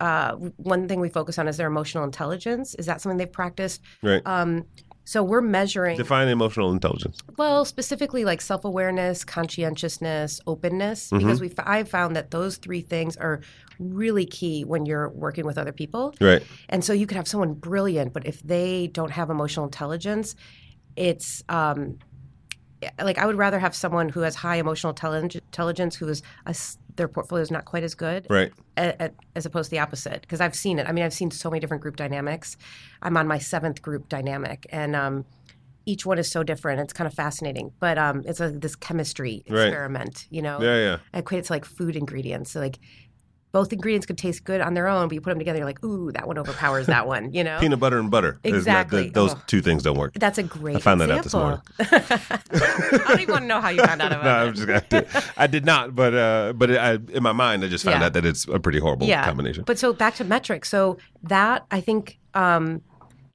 uh, 0.00 0.34
one 0.58 0.86
thing 0.86 1.00
we 1.00 1.08
focus 1.08 1.38
on 1.38 1.48
is 1.48 1.56
their 1.56 1.66
emotional 1.66 2.04
intelligence. 2.04 2.76
Is 2.76 2.86
that 2.86 3.00
something 3.00 3.16
they've 3.16 3.32
practiced? 3.32 3.82
Right. 4.00 4.22
Um, 4.24 4.64
so 5.08 5.22
we're 5.22 5.40
measuring 5.40 5.96
Define 5.96 6.28
emotional 6.28 6.70
intelligence. 6.70 7.18
well, 7.38 7.64
specifically 7.64 8.26
like 8.26 8.42
self 8.42 8.66
awareness, 8.66 9.24
conscientiousness, 9.24 10.38
openness, 10.46 11.08
Mm-hmm. 11.08 11.18
because 11.18 11.40
we 11.40 11.50
I've 11.60 11.88
found 11.88 12.14
that 12.16 12.30
those 12.30 12.58
three 12.58 12.82
things 12.82 13.16
are 13.16 13.40
really 13.78 14.26
key 14.26 14.64
when 14.66 14.84
you're 14.84 15.08
working 15.08 15.46
with 15.46 15.56
other 15.56 15.72
people. 15.72 16.14
Right. 16.20 16.42
And 16.68 16.84
so 16.84 16.92
you 16.92 17.06
could 17.06 17.16
have 17.16 17.26
someone 17.26 17.54
brilliant, 17.54 18.12
but 18.12 18.26
if 18.26 18.42
they 18.42 18.88
don't 18.88 19.10
have 19.12 19.30
emotional 19.30 19.64
intelligence, 19.64 20.36
it's 20.94 21.42
um, 21.48 21.98
like 23.02 23.16
I 23.16 23.24
would 23.24 23.36
rather 23.38 23.58
have 23.58 23.74
someone 23.74 24.10
who 24.10 24.20
has 24.20 24.34
high 24.34 24.56
emotional 24.56 24.92
intellig- 24.92 25.36
intelligence 25.36 25.96
who 25.96 26.08
is 26.08 26.22
a 26.44 26.54
their 26.98 27.08
portfolio 27.08 27.42
is 27.42 27.50
not 27.50 27.64
quite 27.64 27.82
as 27.84 27.94
good 27.94 28.26
Right. 28.28 28.52
a- 28.76 29.04
a- 29.06 29.10
as 29.34 29.46
opposed 29.46 29.70
to 29.70 29.76
the 29.76 29.78
opposite 29.78 30.20
because 30.20 30.40
I've 30.42 30.54
seen 30.54 30.78
it. 30.78 30.86
I 30.86 30.92
mean, 30.92 31.04
I've 31.04 31.14
seen 31.14 31.30
so 31.30 31.48
many 31.48 31.60
different 31.60 31.82
group 31.82 31.96
dynamics. 31.96 32.56
I'm 33.00 33.16
on 33.16 33.26
my 33.26 33.38
seventh 33.38 33.80
group 33.80 34.08
dynamic, 34.10 34.66
and 34.70 34.94
um, 34.94 35.24
each 35.86 36.04
one 36.04 36.18
is 36.18 36.30
so 36.30 36.42
different. 36.42 36.80
It's 36.80 36.92
kind 36.92 37.06
of 37.08 37.14
fascinating, 37.14 37.72
but 37.80 37.96
um, 37.96 38.22
it's 38.26 38.40
a, 38.40 38.50
this 38.50 38.76
chemistry 38.76 39.42
Right. 39.48 39.68
experiment. 39.68 40.26
You 40.30 40.42
know, 40.42 40.60
Yeah. 40.60 40.76
Yeah. 40.76 40.96
I 41.14 41.18
equate 41.20 41.38
it 41.40 41.44
to 41.46 41.52
like 41.54 41.64
food 41.64 41.96
ingredients. 41.96 42.50
So 42.50 42.60
like 42.60 42.78
both 43.58 43.72
ingredients 43.72 44.06
could 44.06 44.16
taste 44.16 44.44
good 44.44 44.60
on 44.60 44.74
their 44.74 44.86
own, 44.86 45.08
but 45.08 45.14
you 45.14 45.20
put 45.20 45.30
them 45.30 45.38
together, 45.40 45.58
you're 45.58 45.66
like, 45.66 45.82
ooh, 45.84 46.12
that 46.12 46.28
one 46.28 46.38
overpowers 46.38 46.86
that 46.86 47.08
one. 47.08 47.32
You 47.32 47.42
know, 47.42 47.58
Peanut 47.58 47.80
butter 47.80 47.98
and 47.98 48.08
butter. 48.08 48.38
not- 48.44 48.54
Exactly. 48.54 49.08
those 49.10 49.32
Oh. 49.34 49.42
two 49.48 49.60
things 49.60 49.82
don't 49.82 49.98
work. 49.98 50.14
that's 50.14 50.38
a 50.38 50.44
great. 50.44 50.76
I 50.76 50.78
found 50.78 51.00
that 51.00 51.10
out 51.10 51.24
this 51.24 51.34
morning. 51.34 51.60
I 51.80 53.02
don't 53.08 53.20
even 53.20 53.32
want 53.32 53.42
to 53.42 53.48
know 53.48 53.60
how 53.60 53.70
you 53.70 53.82
found 53.84 54.00
out 54.00 54.12
about 54.18 54.24
no, 54.24 54.30
it. 54.44 54.48
I'm 54.48 54.54
just 54.54 54.68
I 54.68 54.80
did, 55.00 55.08
I 55.36 55.46
did 55.48 55.64
not, 55.64 55.94
but 55.96 56.14
uh, 56.14 56.52
but 56.54 56.70
I, 56.70 56.98
in 57.12 57.22
my 57.22 57.32
mind, 57.32 57.64
I 57.64 57.68
just 57.68 57.84
found 57.84 58.00
Yeah. 58.00 58.06
out 58.06 58.12
that 58.12 58.24
it's 58.24 58.46
a 58.46 58.60
pretty 58.60 58.78
horrible 58.78 59.06
yeah. 59.08 59.24
combination. 59.24 59.64
But 59.66 59.78
so 59.78 59.92
back 59.92 60.14
to 60.16 60.24
metrics. 60.24 60.68
So 60.68 60.98
that 61.24 61.66
I 61.72 61.80
think, 61.80 62.18
um, 62.34 62.80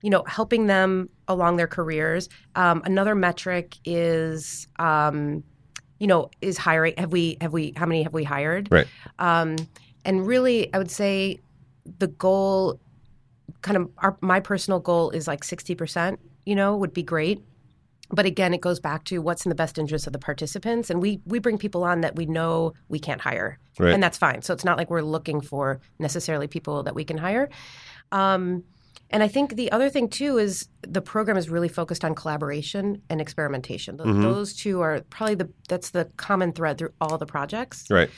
you 0.01 0.09
know, 0.09 0.23
helping 0.27 0.67
them 0.67 1.09
along 1.27 1.57
their 1.57 1.67
careers. 1.67 2.29
Um, 2.55 2.81
another 2.85 3.13
metric 3.15 3.75
is, 3.85 4.67
um, 4.79 5.43
you 5.99 6.07
know, 6.07 6.29
is 6.41 6.57
hiring. 6.57 6.93
Have 6.97 7.11
we 7.11 7.37
have 7.41 7.53
we 7.53 7.73
how 7.75 7.85
many 7.85 8.03
have 8.03 8.13
we 8.13 8.23
hired? 8.23 8.69
Right. 8.71 8.87
Um, 9.19 9.55
and 10.05 10.25
really, 10.27 10.73
I 10.73 10.77
would 10.77 10.91
say 10.91 11.39
the 11.99 12.07
goal, 12.07 12.79
kind 13.61 13.77
of 13.77 13.89
our, 13.99 14.17
my 14.21 14.39
personal 14.39 14.79
goal 14.79 15.09
is 15.11 15.27
like 15.27 15.43
sixty 15.43 15.75
percent. 15.75 16.19
You 16.45 16.55
know, 16.55 16.75
would 16.77 16.93
be 16.93 17.03
great. 17.03 17.41
But 18.09 18.25
again, 18.25 18.53
it 18.53 18.61
goes 18.61 18.79
back 18.79 19.05
to 19.05 19.19
what's 19.19 19.45
in 19.45 19.49
the 19.49 19.55
best 19.55 19.77
interest 19.79 20.05
of 20.05 20.13
the 20.13 20.19
participants, 20.19 20.89
and 20.89 21.01
we 21.01 21.19
we 21.25 21.39
bring 21.39 21.57
people 21.57 21.83
on 21.83 22.01
that 22.01 22.15
we 22.15 22.25
know 22.25 22.73
we 22.89 22.99
can't 22.99 23.21
hire, 23.21 23.57
Right. 23.79 23.93
and 23.93 24.03
that's 24.03 24.17
fine. 24.17 24.41
So 24.43 24.53
it's 24.53 24.65
not 24.65 24.77
like 24.77 24.89
we're 24.91 25.01
looking 25.01 25.41
for 25.41 25.79
necessarily 25.99 26.47
people 26.47 26.83
that 26.83 26.93
we 26.95 27.05
can 27.05 27.17
hire. 27.17 27.49
Um, 28.11 28.63
and 29.09 29.23
I 29.23 29.27
think 29.27 29.55
the 29.55 29.71
other 29.71 29.89
thing 29.89 30.09
too 30.09 30.37
is 30.37 30.67
the 30.81 31.01
program 31.01 31.37
is 31.37 31.49
really 31.49 31.69
focused 31.69 32.03
on 32.03 32.13
collaboration 32.13 33.01
and 33.09 33.21
experimentation. 33.21 33.97
Th- 33.97 34.15
Those 34.15 34.53
two 34.53 34.81
are 34.81 35.01
probably 35.09 35.35
the 35.35 35.49
that's 35.69 35.91
the 35.91 36.05
common 36.17 36.51
thread 36.51 36.77
through 36.77 36.93
all 37.01 37.17
the 37.17 37.25
projects. 37.25 37.85
Right. 37.89 38.09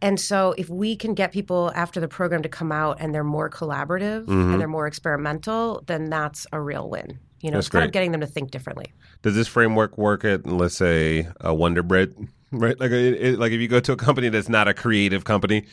And 0.00 0.20
so 0.20 0.54
if 0.56 0.68
we 0.68 0.96
can 0.96 1.14
get 1.14 1.32
people 1.32 1.72
after 1.74 2.00
the 2.00 2.08
program 2.08 2.42
to 2.42 2.48
come 2.48 2.70
out 2.70 2.98
and 3.00 3.14
they're 3.14 3.24
more 3.24 3.50
collaborative 3.50 4.18
and 4.18 4.28
mm-hmm. 4.28 4.58
they're 4.58 4.68
more 4.68 4.86
experimental, 4.86 5.82
then 5.86 6.08
that's 6.08 6.46
a 6.52 6.60
real 6.60 6.88
win. 6.88 7.18
You 7.40 7.50
know, 7.50 7.56
That's 7.56 7.66
it's 7.66 7.72
kind 7.72 7.82
great. 7.82 7.86
of 7.88 7.92
getting 7.92 8.12
them 8.12 8.20
to 8.20 8.26
think 8.26 8.50
differently. 8.50 8.92
Does 9.22 9.34
this 9.34 9.46
framework 9.48 9.96
work 9.96 10.24
at 10.24 10.46
let's 10.46 10.76
say 10.76 11.28
a 11.40 11.54
Wonder 11.54 11.82
Bread? 11.82 12.14
Right, 12.50 12.80
like 12.80 12.90
it, 12.92 13.14
it- 13.20 13.38
like 13.38 13.52
if 13.52 13.60
you 13.60 13.68
go 13.68 13.78
to 13.80 13.92
a 13.92 13.96
company 13.96 14.30
that's 14.30 14.48
not 14.48 14.68
a 14.68 14.74
creative 14.74 15.24
company, 15.24 15.66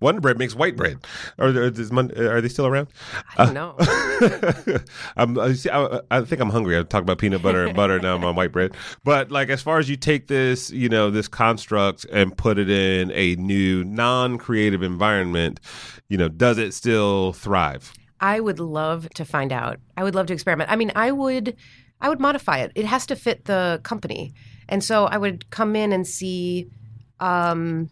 Wonder 0.00 0.22
Bread 0.22 0.38
makes 0.38 0.54
white 0.54 0.74
bread. 0.74 0.98
Are 1.38 1.52
there, 1.52 1.64
is 1.64 1.92
Mon- 1.92 2.16
are 2.16 2.40
they 2.40 2.48
still 2.48 2.66
around? 2.66 2.88
I 3.36 3.44
don't 3.44 3.56
uh, 3.56 3.74
know. 4.66 4.78
I'm, 5.16 5.36
uh, 5.38 5.42
I, 5.42 5.52
see, 5.52 5.68
I, 5.68 6.00
I 6.10 6.22
think 6.22 6.40
I'm 6.40 6.48
hungry. 6.48 6.78
I 6.78 6.82
talk 6.82 7.02
about 7.02 7.18
peanut 7.18 7.42
butter 7.42 7.66
and 7.66 7.76
butter 7.76 8.00
now. 8.00 8.16
I'm 8.16 8.24
on 8.24 8.36
white 8.36 8.52
bread. 8.52 8.74
But 9.04 9.30
like, 9.30 9.50
as 9.50 9.60
far 9.60 9.78
as 9.78 9.90
you 9.90 9.96
take 9.96 10.28
this, 10.28 10.70
you 10.70 10.88
know, 10.88 11.10
this 11.10 11.28
construct 11.28 12.06
and 12.10 12.34
put 12.34 12.58
it 12.58 12.70
in 12.70 13.10
a 13.12 13.36
new 13.36 13.84
non-creative 13.84 14.82
environment, 14.82 15.60
you 16.08 16.16
know, 16.16 16.28
does 16.28 16.56
it 16.56 16.72
still 16.72 17.34
thrive? 17.34 17.92
I 18.20 18.40
would 18.40 18.60
love 18.60 19.08
to 19.16 19.26
find 19.26 19.52
out. 19.52 19.78
I 19.98 20.04
would 20.04 20.14
love 20.14 20.26
to 20.28 20.32
experiment. 20.32 20.70
I 20.70 20.76
mean, 20.76 20.92
I 20.96 21.12
would 21.12 21.54
I 22.00 22.08
would 22.08 22.20
modify 22.20 22.58
it. 22.58 22.72
It 22.74 22.86
has 22.86 23.06
to 23.06 23.16
fit 23.16 23.44
the 23.44 23.80
company. 23.82 24.34
And 24.68 24.82
so 24.82 25.04
I 25.06 25.16
would 25.18 25.50
come 25.50 25.76
in 25.76 25.92
and 25.92 26.06
see 26.06 26.68
um, 27.20 27.90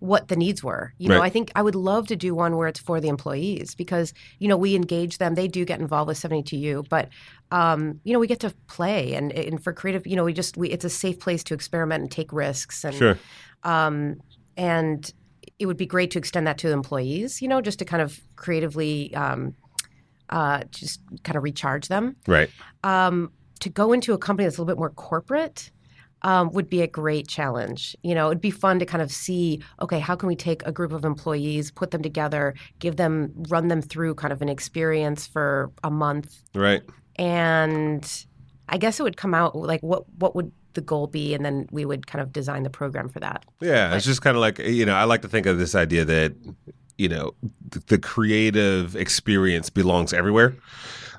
what 0.00 0.28
the 0.28 0.36
needs 0.36 0.62
were. 0.62 0.92
You 0.98 1.08
know, 1.08 1.18
Right. 1.18 1.26
I 1.26 1.30
think 1.30 1.50
I 1.54 1.62
would 1.62 1.74
love 1.74 2.06
to 2.08 2.16
do 2.16 2.34
one 2.34 2.56
where 2.56 2.68
it's 2.68 2.80
for 2.80 3.00
the 3.00 3.08
employees 3.08 3.74
because, 3.74 4.12
you 4.38 4.48
know, 4.48 4.56
we 4.56 4.74
engage 4.74 5.18
them. 5.18 5.34
They 5.34 5.48
do 5.48 5.64
get 5.64 5.80
involved 5.80 6.08
with 6.08 6.18
72U, 6.18 6.88
but 6.88 7.08
um, 7.50 8.00
you 8.04 8.12
know, 8.12 8.18
we 8.18 8.26
get 8.26 8.40
to 8.40 8.50
play 8.66 9.14
and, 9.14 9.32
and 9.32 9.62
for 9.62 9.72
creative, 9.72 10.06
you 10.06 10.16
know, 10.16 10.24
we 10.24 10.32
just 10.32 10.56
we 10.56 10.70
it's 10.70 10.84
a 10.84 10.90
safe 10.90 11.18
place 11.20 11.44
to 11.44 11.54
experiment 11.54 12.02
and 12.02 12.10
take 12.10 12.32
risks 12.32 12.84
and 12.84 12.94
Sure. 12.94 13.18
um, 13.62 14.20
and 14.56 15.12
it 15.58 15.66
would 15.66 15.76
be 15.76 15.86
great 15.86 16.10
to 16.12 16.18
extend 16.18 16.46
that 16.46 16.58
to 16.58 16.70
employees, 16.70 17.40
you 17.40 17.48
know, 17.48 17.60
just 17.60 17.78
to 17.78 17.84
kind 17.84 18.02
of 18.02 18.20
creatively 18.36 19.14
um, 19.14 19.54
uh, 20.30 20.64
just 20.70 21.00
kind 21.22 21.36
of 21.36 21.42
recharge 21.44 21.88
them. 21.88 22.16
Right. 22.26 22.50
Um, 22.82 23.30
to 23.60 23.68
go 23.70 23.92
into 23.92 24.12
a 24.14 24.18
company 24.18 24.44
that's 24.46 24.58
a 24.58 24.60
little 24.60 24.74
bit 24.74 24.78
more 24.78 24.90
corporate 24.90 25.70
um, 26.24 26.50
would 26.52 26.68
be 26.68 26.82
a 26.82 26.86
great 26.88 27.28
challenge. 27.28 27.94
You 28.02 28.14
know, 28.14 28.26
it'd 28.28 28.40
be 28.40 28.50
fun 28.50 28.78
to 28.80 28.86
kind 28.86 29.02
of 29.02 29.12
see, 29.12 29.62
okay, 29.80 30.00
how 30.00 30.16
can 30.16 30.26
we 30.26 30.34
take 30.34 30.62
a 30.66 30.72
group 30.72 30.90
of 30.92 31.04
employees, 31.04 31.70
put 31.70 31.90
them 31.92 32.02
together, 32.02 32.54
give 32.80 32.96
them, 32.96 33.32
run 33.48 33.68
them 33.68 33.80
through 33.82 34.14
kind 34.16 34.32
of 34.32 34.42
an 34.42 34.48
experience 34.48 35.26
for 35.26 35.70
a 35.84 35.90
month, 35.90 36.42
Right. 36.54 36.82
and 37.16 38.24
I 38.68 38.78
guess 38.78 38.98
it 38.98 39.02
would 39.02 39.16
come 39.16 39.34
out 39.34 39.54
like 39.54 39.82
what 39.82 40.04
what 40.18 40.34
would 40.34 40.50
the 40.72 40.80
goal 40.80 41.06
be, 41.06 41.34
and 41.34 41.44
then 41.44 41.68
we 41.70 41.84
would 41.84 42.06
kind 42.06 42.20
of 42.22 42.32
design 42.32 42.62
the 42.64 42.70
program 42.70 43.08
for 43.08 43.20
that. 43.20 43.44
Yeah, 43.60 43.94
it's 43.94 44.04
just 44.06 44.22
kind 44.22 44.36
of 44.36 44.40
like 44.40 44.58
you 44.58 44.84
know, 44.86 44.94
I 44.94 45.04
like 45.04 45.22
to 45.22 45.28
think 45.28 45.46
of 45.46 45.58
this 45.58 45.74
idea 45.74 46.04
that 46.06 46.34
you 46.98 47.08
know 47.08 47.34
th- 47.70 47.84
the 47.86 47.98
creative 47.98 48.96
experience 48.96 49.68
belongs 49.70 50.12
everywhere. 50.12 50.56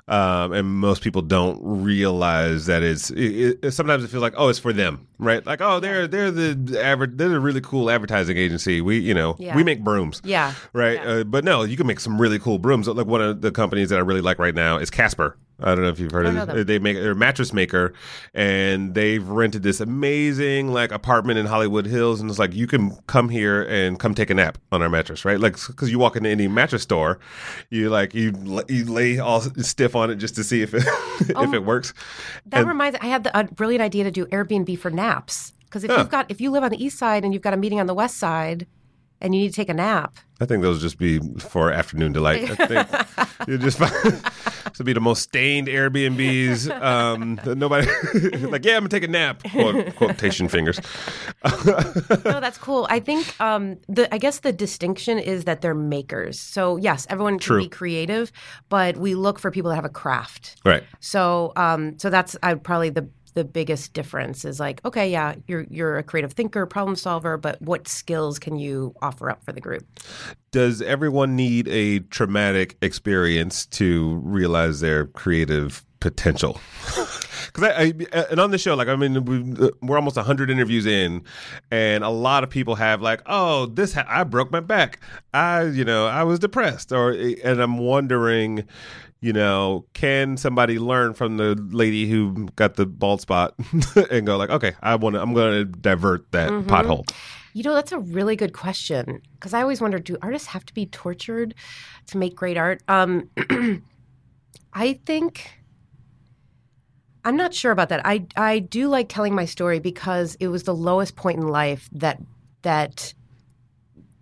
Um, 0.08 0.52
and 0.52 0.68
most 0.68 1.02
people 1.02 1.20
don't 1.20 1.58
realize 1.62 2.66
that 2.66 2.84
it's. 2.84 3.10
It, 3.10 3.58
it, 3.62 3.70
sometimes 3.72 4.04
it 4.04 4.08
feels 4.08 4.22
like, 4.22 4.34
oh, 4.36 4.48
it's 4.48 4.58
for 4.60 4.72
them, 4.72 5.08
right? 5.18 5.44
Like, 5.44 5.60
oh, 5.60 5.80
they're 5.80 6.06
they're 6.06 6.30
the 6.30 6.80
adver- 6.80 7.08
they're 7.08 7.34
a 7.34 7.40
really 7.40 7.60
cool 7.60 7.90
advertising 7.90 8.36
agency. 8.36 8.80
We, 8.80 8.98
you 8.98 9.14
know, 9.14 9.34
Yeah. 9.40 9.56
we 9.56 9.64
make 9.64 9.82
brooms, 9.82 10.22
Yeah. 10.24 10.54
right? 10.72 11.00
Yeah. 11.02 11.08
Uh, 11.10 11.24
but 11.24 11.42
no, 11.44 11.64
you 11.64 11.76
can 11.76 11.88
make 11.88 11.98
some 11.98 12.20
really 12.20 12.38
cool 12.38 12.58
brooms. 12.60 12.86
Like 12.86 13.06
one 13.08 13.20
of 13.20 13.40
the 13.40 13.50
companies 13.50 13.88
that 13.90 13.96
I 13.96 14.02
really 14.02 14.20
like 14.20 14.38
right 14.38 14.54
now 14.54 14.78
is 14.78 14.90
Casper. 14.90 15.36
I 15.58 15.74
don't 15.74 15.84
know 15.84 15.88
if 15.88 15.98
you've 15.98 16.12
heard 16.12 16.26
of 16.26 16.34
don't 16.34 16.46
this. 16.46 16.54
know 16.54 16.58
them. 16.58 16.66
They 16.66 16.78
make 16.78 16.96
they're 16.96 17.12
a 17.12 17.16
mattress 17.16 17.52
maker, 17.52 17.94
and 18.34 18.94
they've 18.94 19.26
rented 19.26 19.62
this 19.62 19.80
amazing 19.80 20.72
like 20.72 20.92
apartment 20.92 21.38
in 21.38 21.46
Hollywood 21.46 21.86
Hills, 21.86 22.20
and 22.20 22.28
it's 22.28 22.38
like 22.38 22.54
you 22.54 22.66
can 22.66 22.96
come 23.06 23.28
here 23.30 23.62
and 23.62 23.98
come 23.98 24.14
take 24.14 24.28
a 24.30 24.34
nap 24.34 24.58
on 24.70 24.82
our 24.82 24.88
mattress, 24.90 25.24
right? 25.24 25.40
Like 25.40 25.54
because 25.66 25.90
you 25.90 25.98
walk 25.98 26.16
into 26.16 26.28
any 26.28 26.46
mattress 26.48 26.82
store, 26.82 27.18
you 27.70 27.88
like 27.88 28.14
you 28.14 28.32
you 28.68 28.84
lay 28.84 29.18
all 29.18 29.40
stiff 29.40 29.96
on 29.96 30.10
it 30.10 30.16
just 30.16 30.34
to 30.36 30.44
see 30.44 30.62
if 30.62 30.74
it 30.74 30.82
if 31.20 31.32
oh, 31.36 31.52
it 31.54 31.64
works. 31.64 31.94
That 32.46 32.60
And- 32.60 32.68
reminds. 32.68 32.98
I 33.00 33.06
had 33.06 33.24
the, 33.24 33.38
a 33.38 33.44
brilliant 33.44 33.82
idea 33.82 34.04
to 34.04 34.10
do 34.10 34.26
Airbnb 34.26 34.78
for 34.78 34.90
naps 34.90 35.52
because 35.64 35.84
if 35.84 35.90
Huh. 35.90 35.98
you've 35.98 36.10
got 36.10 36.30
if 36.30 36.40
you 36.40 36.50
live 36.50 36.62
on 36.64 36.70
the 36.70 36.82
east 36.84 36.98
side 36.98 37.24
and 37.24 37.32
you've 37.32 37.42
got 37.42 37.54
a 37.54 37.56
meeting 37.56 37.80
on 37.80 37.86
the 37.86 37.94
west 37.94 38.18
side, 38.18 38.66
and 39.20 39.34
you 39.34 39.42
need 39.42 39.48
to 39.48 39.54
take 39.54 39.68
a 39.68 39.74
nap. 39.74 40.18
I 40.40 40.44
think 40.44 40.62
those 40.62 40.82
just 40.82 40.98
be 40.98 41.18
for 41.38 41.72
afternoon 41.72 42.12
delight. 42.12 42.50
I 42.60 42.66
think 42.66 43.48
you 43.48 43.58
just 43.58 43.78
to 44.74 44.84
be 44.84 44.92
the 44.92 45.00
most 45.00 45.22
stained 45.22 45.68
Airbnbs. 45.68 46.70
Um, 46.82 47.40
nobody 47.46 47.86
like, 48.46 48.64
yeah, 48.64 48.76
I'm 48.76 48.80
gonna 48.80 48.88
take 48.88 49.04
a 49.04 49.08
nap. 49.08 49.42
Quote, 49.50 49.96
quotation 49.96 50.48
fingers. 50.48 50.78
no, 51.44 52.40
that's 52.40 52.58
cool. 52.58 52.86
I 52.90 53.00
think 53.00 53.40
um, 53.40 53.78
the 53.88 54.12
I 54.14 54.18
guess 54.18 54.40
the 54.40 54.52
distinction 54.52 55.18
is 55.18 55.44
that 55.44 55.62
they're 55.62 55.74
makers. 55.74 56.38
So 56.38 56.76
yes, 56.76 57.06
everyone 57.08 57.34
can 57.34 57.46
True. 57.46 57.62
be 57.62 57.68
creative, 57.68 58.30
but 58.68 58.98
we 58.98 59.14
look 59.14 59.38
for 59.38 59.50
people 59.50 59.70
that 59.70 59.76
have 59.76 59.86
a 59.86 59.90
craft. 59.90 60.56
Right. 60.64 60.84
So 61.00 61.52
um, 61.56 61.98
so 61.98 62.10
that's 62.10 62.36
uh, 62.42 62.56
probably 62.56 62.90
the 62.90 63.08
the 63.36 63.44
biggest 63.44 63.92
difference 63.92 64.46
is 64.46 64.58
like, 64.58 64.82
okay, 64.84 65.08
yeah, 65.08 65.34
you're 65.46 65.66
you're 65.70 65.98
a 65.98 66.02
creative 66.02 66.32
thinker, 66.32 66.64
problem 66.66 66.96
solver, 66.96 67.36
but 67.36 67.60
what 67.60 67.86
skills 67.86 68.38
can 68.38 68.58
you 68.58 68.94
offer 69.02 69.30
up 69.30 69.44
for 69.44 69.52
the 69.52 69.60
group? 69.60 69.86
Does 70.50 70.80
everyone 70.80 71.36
need 71.36 71.68
a 71.68 72.00
traumatic 72.00 72.78
experience 72.80 73.66
to 73.66 74.20
realize 74.24 74.80
their 74.80 75.06
creative 75.06 75.84
potential? 76.00 76.60
Because 77.52 77.70
I, 77.70 77.94
I, 78.12 78.24
and 78.30 78.40
on 78.40 78.50
the 78.50 78.58
show, 78.58 78.74
like 78.74 78.88
I 78.88 78.96
mean, 78.96 79.24
we, 79.24 79.66
uh, 79.66 79.70
we're 79.80 79.96
almost 79.96 80.18
hundred 80.18 80.50
interviews 80.50 80.84
in, 80.84 81.22
and 81.70 82.04
a 82.04 82.10
lot 82.10 82.44
of 82.44 82.50
people 82.50 82.74
have 82.74 83.00
like, 83.00 83.22
oh, 83.26 83.66
this 83.66 83.94
ha- 83.94 84.04
I 84.06 84.24
broke 84.24 84.50
my 84.50 84.60
back, 84.60 85.00
I 85.32 85.62
you 85.62 85.84
know 85.84 86.06
I 86.06 86.24
was 86.24 86.38
depressed, 86.38 86.92
or 86.92 87.12
eh, 87.12 87.36
and 87.44 87.60
I'm 87.62 87.78
wondering, 87.78 88.66
you 89.20 89.32
know, 89.32 89.86
can 89.94 90.36
somebody 90.36 90.78
learn 90.78 91.14
from 91.14 91.36
the 91.36 91.54
lady 91.70 92.08
who 92.08 92.48
got 92.56 92.74
the 92.74 92.86
bald 92.86 93.20
spot 93.20 93.54
and 94.10 94.26
go 94.26 94.36
like, 94.36 94.50
okay, 94.50 94.74
I 94.82 94.94
want 94.96 95.14
to, 95.14 95.22
I'm 95.22 95.34
going 95.34 95.52
to 95.52 95.64
divert 95.64 96.30
that 96.32 96.50
mm-hmm. 96.50 96.68
pothole. 96.68 97.10
You 97.52 97.62
know, 97.62 97.74
that's 97.74 97.92
a 97.92 97.98
really 97.98 98.36
good 98.36 98.52
question 98.52 99.22
because 99.34 99.54
I 99.54 99.62
always 99.62 99.80
wonder 99.80 99.98
do 99.98 100.18
artists 100.20 100.48
have 100.48 100.66
to 100.66 100.74
be 100.74 100.86
tortured 100.86 101.54
to 102.08 102.18
make 102.18 102.36
great 102.36 102.58
art? 102.58 102.82
Um, 102.88 103.30
I 104.74 105.00
think. 105.06 105.50
I'm 107.26 107.36
not 107.36 107.52
sure 107.52 107.72
about 107.72 107.88
that. 107.88 108.00
I 108.06 108.24
I 108.36 108.60
do 108.60 108.86
like 108.88 109.08
telling 109.08 109.34
my 109.34 109.44
story 109.46 109.80
because 109.80 110.36
it 110.38 110.46
was 110.48 110.62
the 110.62 110.74
lowest 110.74 111.16
point 111.16 111.38
in 111.38 111.48
life 111.48 111.88
that 111.92 112.22
that 112.62 113.12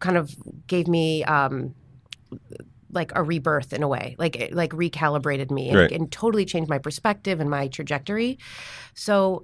kind 0.01 0.17
of 0.17 0.35
gave 0.67 0.89
me 0.89 1.23
um, 1.25 1.75
like 2.91 3.13
a 3.15 3.23
rebirth 3.23 3.73
in 3.75 3.83
a 3.83 3.89
way, 3.89 4.17
like 4.19 4.49
like 4.53 4.71
recalibrated 4.71 5.51
me 5.51 5.69
and, 5.69 5.79
Right. 5.79 5.93
and 5.93 6.11
totally 6.11 6.45
changed 6.47 6.71
my 6.71 6.79
perspective 6.79 7.41
and 7.41 7.51
my 7.51 7.69
trajectory. 7.69 8.39
So 8.95 9.43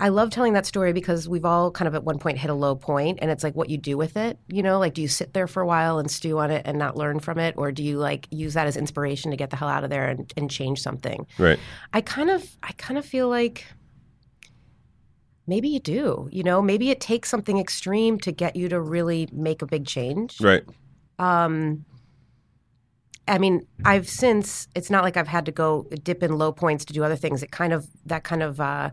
I 0.00 0.08
love 0.08 0.30
telling 0.30 0.54
that 0.54 0.64
story 0.64 0.94
because 0.94 1.28
we've 1.28 1.44
all 1.44 1.70
kind 1.70 1.86
of 1.86 1.94
at 1.94 2.04
one 2.04 2.18
point 2.18 2.38
hit 2.38 2.50
a 2.50 2.54
low 2.54 2.74
point 2.74 3.18
and 3.20 3.30
it's 3.30 3.44
like 3.44 3.54
what 3.54 3.68
you 3.68 3.76
do 3.76 3.98
with 3.98 4.16
it, 4.16 4.38
you 4.48 4.62
know, 4.62 4.78
like 4.78 4.94
do 4.94 5.02
you 5.02 5.08
sit 5.08 5.34
there 5.34 5.46
for 5.46 5.62
a 5.62 5.66
while 5.66 5.98
and 5.98 6.10
stew 6.10 6.38
on 6.38 6.50
it 6.50 6.62
and 6.64 6.78
not 6.78 6.96
learn 6.96 7.20
from 7.20 7.38
it 7.38 7.54
or 7.58 7.70
do 7.70 7.84
you 7.84 7.98
like 7.98 8.26
use 8.30 8.54
that 8.54 8.66
as 8.66 8.78
inspiration 8.78 9.30
to 9.30 9.36
get 9.36 9.50
the 9.50 9.56
hell 9.56 9.68
out 9.68 9.84
of 9.84 9.90
there 9.90 10.08
and, 10.08 10.32
and 10.38 10.50
change 10.50 10.80
something? 10.80 11.26
Right. 11.36 11.58
I 11.92 12.00
kind 12.00 12.30
of 12.30 12.56
I 12.62 12.72
kind 12.72 12.96
of 12.96 13.04
feel 13.04 13.28
like 13.28 13.66
maybe 15.46 15.68
you 15.68 15.80
do, 15.80 16.28
you 16.32 16.44
know, 16.44 16.62
maybe 16.62 16.88
it 16.88 17.00
takes 17.00 17.28
something 17.28 17.58
extreme 17.58 18.18
to 18.20 18.32
get 18.32 18.56
you 18.56 18.70
to 18.70 18.80
really 18.80 19.28
make 19.32 19.60
a 19.60 19.66
big 19.66 19.86
change. 19.86 20.40
Right. 20.40 20.62
Um, 21.18 21.84
I 23.28 23.38
mean, 23.38 23.66
I've 23.84 24.08
since 24.08 24.66
it's 24.74 24.90
not 24.90 25.04
like 25.04 25.16
I've 25.16 25.28
had 25.28 25.44
to 25.46 25.52
go 25.52 25.86
dip 26.02 26.22
in 26.22 26.38
low 26.38 26.52
points 26.52 26.86
to 26.86 26.92
do 26.94 27.04
other 27.04 27.16
things. 27.16 27.42
It 27.42 27.50
kind 27.50 27.72
of 27.72 27.86
that 28.06 28.24
kind 28.24 28.42
of 28.42 28.60
uh, 28.60 28.90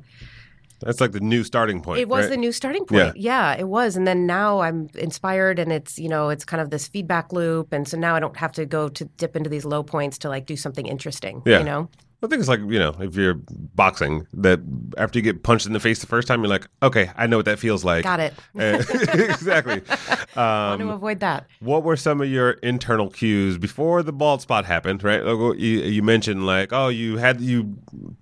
That's 0.80 1.01
like 1.01 1.11
the 1.11 1.19
new 1.19 1.43
starting 1.43 1.82
point. 1.82 1.99
it 1.99 2.07
was 2.07 2.25
right? 2.25 2.32
the 2.32 2.38
new 2.38 2.51
starting 2.51 2.86
point. 2.86 3.17
Yeah. 3.17 3.53
it 3.53 3.67
was. 3.67 3.95
And 3.95 4.07
then 4.07 4.25
now 4.25 4.59
I'm 4.59 4.89
inspired 4.95 5.59
and 5.59 5.71
it's, 5.71 5.97
you 5.97 6.09
know, 6.09 6.30
it's 6.30 6.45
kind 6.45 6.61
of 6.61 6.69
this 6.69 6.88
feedback 6.88 7.34
loop. 7.34 7.73
And 7.73 7.88
so 7.88 7.97
now 7.97 8.15
I 8.15 8.19
don't 8.19 8.38
have 8.38 8.51
to 8.53 8.65
go 8.65 8.89
to 8.89 9.05
dip 9.05 9.36
into 9.36 9.49
these 9.49 9.65
low 9.65 9.84
points 9.84 10.17
to 10.19 10.30
like 10.30 10.45
do 10.45 10.55
something 10.55 10.86
interesting. 10.86 11.41
Yeah. 11.45 11.59
You 11.59 11.65
know? 11.65 11.89
I 12.24 12.28
think 12.28 12.39
it's 12.39 12.49
like 12.49 12.59
you 12.61 12.80
know, 12.80 12.95
if 12.99 13.15
you're 13.15 13.36
boxing, 13.76 14.26
that 14.34 14.59
after 14.97 15.20
you 15.20 15.24
get 15.24 15.43
punched 15.43 15.68
in 15.68 15.74
the 15.74 15.80
face 15.80 15.99
the 15.99 16.07
first 16.07 16.28
time, 16.28 16.41
you're 16.41 16.49
like, 16.49 16.68
okay, 16.82 17.11
I 17.15 17.28
know 17.28 17.38
what 17.38 17.45
that 17.45 17.59
feels 17.59 17.86
like. 17.86 18.03
Got 18.03 18.20
it. 18.20 18.34
Eh, 18.59 18.78
exactly. 19.13 19.82
Want 19.88 20.30
to 20.36 20.41
Um, 20.41 20.89
avoid 20.89 21.20
that. 21.20 21.45
what 21.59 21.84
were 21.84 21.95
some 21.95 22.20
of 22.22 22.28
your 22.28 22.51
internal 22.63 23.09
cues 23.09 23.57
before 23.59 24.01
the 24.01 24.11
bald 24.11 24.41
spot 24.41 24.65
happened? 24.65 25.03
Right, 25.03 25.24
like 25.24 25.59
you, 25.59 25.80
you 25.82 26.01
mentioned 26.01 26.45
like, 26.47 26.74
oh, 26.74 26.88
you 26.88 27.18
had 27.18 27.39
you 27.39 27.78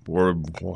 were 0.08 0.36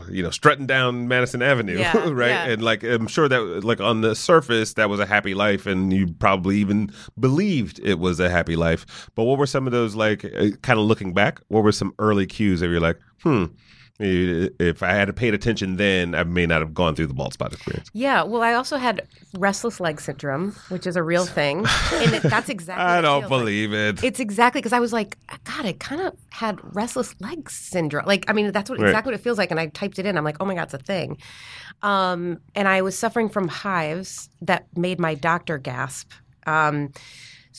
you 0.09 0.23
know 0.23 0.29
strutting 0.29 0.65
down 0.65 1.07
Madison 1.09 1.41
Avenue, 1.41 1.77
Yeah, 1.77 1.97
right? 2.09 2.29
yeah. 2.29 2.45
And 2.45 2.63
like 2.63 2.83
I'm 2.83 3.07
sure 3.07 3.27
that 3.27 3.41
like 3.65 3.81
on 3.81 3.99
the 4.01 4.15
surface 4.15 4.73
that 4.75 4.89
was 4.89 4.99
a 5.01 5.05
happy 5.05 5.33
life, 5.33 5.65
and 5.65 5.91
you 5.91 6.07
probably 6.07 6.57
even 6.57 6.89
believed 7.19 7.79
it 7.83 7.99
was 7.99 8.19
a 8.21 8.29
happy 8.29 8.55
life. 8.55 9.09
But 9.15 9.25
what 9.25 9.37
were 9.37 9.45
some 9.47 9.65
of 9.67 9.71
those 9.73 9.93
like 9.95 10.21
kind 10.61 10.79
of 10.79 10.85
looking 10.85 11.13
back? 11.13 11.41
What 11.49 11.63
were 11.63 11.73
some 11.73 11.93
early 11.99 12.25
cues 12.25 12.61
that 12.61 12.69
you're 12.69 12.79
like, 12.79 12.97
hmm? 13.23 13.45
If 14.01 14.81
I 14.81 14.91
had 14.93 15.13
paid 15.17 15.33
attention 15.33 15.75
then, 15.75 16.15
I 16.15 16.23
may 16.23 16.45
not 16.45 16.61
have 16.61 16.73
gone 16.73 16.95
through 16.95 17.07
the 17.07 17.13
bald 17.13 17.33
spot 17.33 17.51
experience. 17.51 17.89
Yeah. 17.93 18.23
Well, 18.23 18.41
I 18.41 18.53
also 18.53 18.77
had 18.77 19.05
restless 19.37 19.81
leg 19.81 19.99
syndrome, 19.99 20.53
which 20.69 20.87
is 20.87 20.95
a 20.95 21.03
real 21.03 21.25
thing. 21.25 21.65
And 21.91 22.13
it, 22.15 22.23
that's 22.23 22.47
exactly 22.47 22.81
I 22.85 23.01
don't 23.01 23.23
feels 23.23 23.31
like. 23.31 23.39
believe 23.41 23.73
it. 23.73 24.01
It's 24.01 24.21
exactly 24.21 24.61
because 24.61 24.71
I 24.71 24.79
was 24.79 24.93
like, 24.93 25.17
God, 25.43 25.65
I 25.65 25.73
kind 25.73 25.99
of 26.01 26.15
had 26.29 26.59
restless 26.73 27.13
leg 27.19 27.49
syndrome. 27.49 28.05
Like, 28.05 28.23
I 28.29 28.33
mean, 28.33 28.53
that's 28.53 28.69
what 28.69 28.79
Right. 28.79 28.87
exactly 28.87 29.11
what 29.11 29.19
it 29.19 29.23
feels 29.23 29.37
like. 29.37 29.51
And 29.51 29.59
I 29.59 29.67
typed 29.67 29.99
it 29.99 30.05
in. 30.05 30.17
I'm 30.17 30.23
like, 30.23 30.37
oh 30.39 30.45
my 30.45 30.55
God, 30.55 30.63
it's 30.63 30.73
a 30.75 30.77
thing. 30.77 31.17
Um, 31.81 32.39
and 32.55 32.69
I 32.69 32.81
was 32.81 32.97
suffering 32.97 33.27
from 33.27 33.49
hives 33.49 34.29
that 34.41 34.65
made 34.77 34.99
my 35.01 35.13
doctor 35.13 35.57
gasp. 35.57 36.09
Um, 36.47 36.93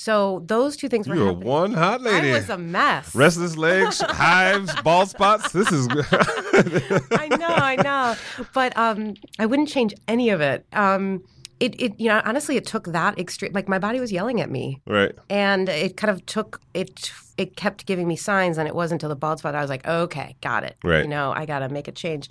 so 0.00 0.42
those 0.46 0.78
two 0.78 0.88
things 0.88 1.06
were 1.06 1.14
You're 1.14 1.26
happening. 1.26 1.46
one 1.46 1.72
hot 1.74 2.00
lady. 2.00 2.30
I 2.30 2.36
was 2.36 2.48
a 2.48 2.56
mess. 2.56 3.14
Restless 3.14 3.58
legs, 3.58 4.00
hives, 4.08 4.74
bald 4.80 5.10
spots. 5.10 5.52
This 5.52 5.70
is 5.70 5.88
I 5.90 7.28
know, 7.38 7.46
I 7.46 7.76
know. 7.84 8.16
But 8.54 8.74
um, 8.78 9.12
I 9.38 9.44
wouldn't 9.44 9.68
change 9.68 9.92
any 10.08 10.30
of 10.30 10.40
it. 10.40 10.64
Um, 10.72 11.22
it, 11.60 11.78
it, 11.78 12.00
you 12.00 12.08
know, 12.08 12.22
honestly, 12.24 12.56
it 12.56 12.64
took 12.64 12.86
that 12.86 13.18
extreme. 13.18 13.52
Like 13.52 13.68
my 13.68 13.78
body 13.78 14.00
was 14.00 14.10
yelling 14.10 14.40
at 14.40 14.50
me, 14.50 14.80
right. 14.86 15.12
and 15.28 15.68
it 15.68 15.98
kind 15.98 16.10
of 16.10 16.24
took 16.24 16.62
it. 16.72 17.12
It 17.36 17.56
kept 17.56 17.84
giving 17.84 18.08
me 18.08 18.16
signs, 18.16 18.56
and 18.56 18.66
it 18.66 18.74
wasn't 18.74 19.02
until 19.02 19.10
the 19.10 19.16
bald 19.16 19.40
spot 19.40 19.54
I 19.54 19.60
was 19.60 19.68
like, 19.68 19.86
okay, 19.86 20.34
got 20.40 20.64
it. 20.64 20.78
Right. 20.82 21.02
You 21.02 21.10
know, 21.10 21.30
I 21.30 21.44
got 21.44 21.58
to 21.58 21.68
make 21.68 21.88
a 21.88 21.92
change. 21.92 22.30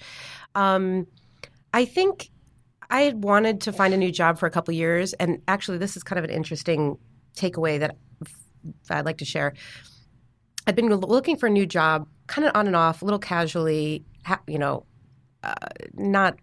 Um, 0.56 1.06
I 1.72 1.86
think 1.86 2.32
I 2.90 3.02
had 3.02 3.24
wanted 3.24 3.62
to 3.62 3.72
find 3.72 3.94
a 3.94 3.98
new 3.98 4.12
job 4.12 4.40
for 4.40 4.48
a 4.48 4.52
couple 4.52 4.74
years, 4.74 5.14
and 5.14 5.40
actually, 5.48 5.78
this 5.78 5.96
is 5.96 6.02
kind 6.02 6.18
of 6.18 6.26
an 6.26 6.32
interesting 6.32 6.98
takeaway 7.40 7.80
that 7.80 7.96
I'd 8.90 9.06
like 9.06 9.18
to 9.20 9.26
share. 9.26 9.54
I'd 10.68 10.76
been 10.76 10.90
looking 10.90 11.38
for 11.38 11.48
a 11.48 11.50
new 11.50 11.66
job, 11.66 12.08
kind 12.28 12.48
of 12.48 12.56
on 12.56 12.68
and 12.68 12.76
off, 12.76 13.02
a 13.02 13.06
little 13.06 13.20
casually, 13.20 14.04
ha- 14.26 14.42
you 14.48 14.60
know, 14.60 14.86
uh, 15.44 15.54
not, 15.94 16.38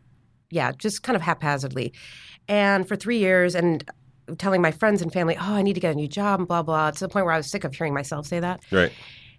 yeah, 0.51 0.73
just 0.73 1.03
kind 1.03 1.15
of 1.15 1.23
haphazardly. 1.23 1.93
And 2.49 2.89
for 2.89 2.97
three 2.97 3.19
years, 3.19 3.55
and 3.55 3.85
telling 4.39 4.61
my 4.61 4.73
friends 4.73 5.03
and 5.03 5.13
family, 5.13 5.37
oh, 5.37 5.55
I 5.55 5.63
need 5.63 5.75
to 5.75 5.81
get 5.81 5.93
a 5.93 5.95
new 5.95 6.09
job, 6.09 6.41
and 6.41 6.49
blah, 6.49 6.63
blah, 6.63 6.91
to 6.91 7.01
the 7.01 7.09
point 7.09 7.27
where 7.27 7.35
I 7.35 7.37
was 7.37 7.47
sick 7.47 7.65
of 7.65 7.75
hearing 7.75 7.95
myself 7.95 8.27
say 8.27 8.41
that. 8.41 8.61
Right. 8.73 8.93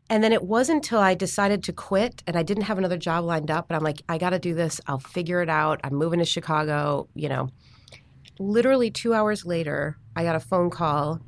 And 0.09 0.23
then 0.23 0.31
it 0.31 0.43
wasn't 0.43 0.77
until 0.77 0.99
I 0.99 1.15
decided 1.15 1.63
to 1.63 1.73
quit 1.73 2.23
and 2.27 2.37
I 2.37 2.43
didn't 2.43 2.63
have 2.63 2.77
another 2.77 2.97
job 2.97 3.25
lined 3.25 3.51
up, 3.51 3.67
but 3.67 3.75
I'm 3.75 3.83
like, 3.83 4.01
I 4.07 4.17
got 4.17 4.29
to 4.29 4.39
do 4.39 4.53
this. 4.53 4.79
I'll 4.87 4.99
figure 4.99 5.41
it 5.41 5.49
out. 5.49 5.81
I'm 5.83 5.95
moving 5.95 6.19
to 6.19 6.25
Chicago, 6.25 7.09
you 7.13 7.27
know. 7.27 7.49
Literally 8.39 8.89
two 8.89 9.13
hours 9.13 9.45
later, 9.45 9.97
I 10.15 10.23
got 10.23 10.35
a 10.35 10.39
phone 10.39 10.69
call 10.69 11.19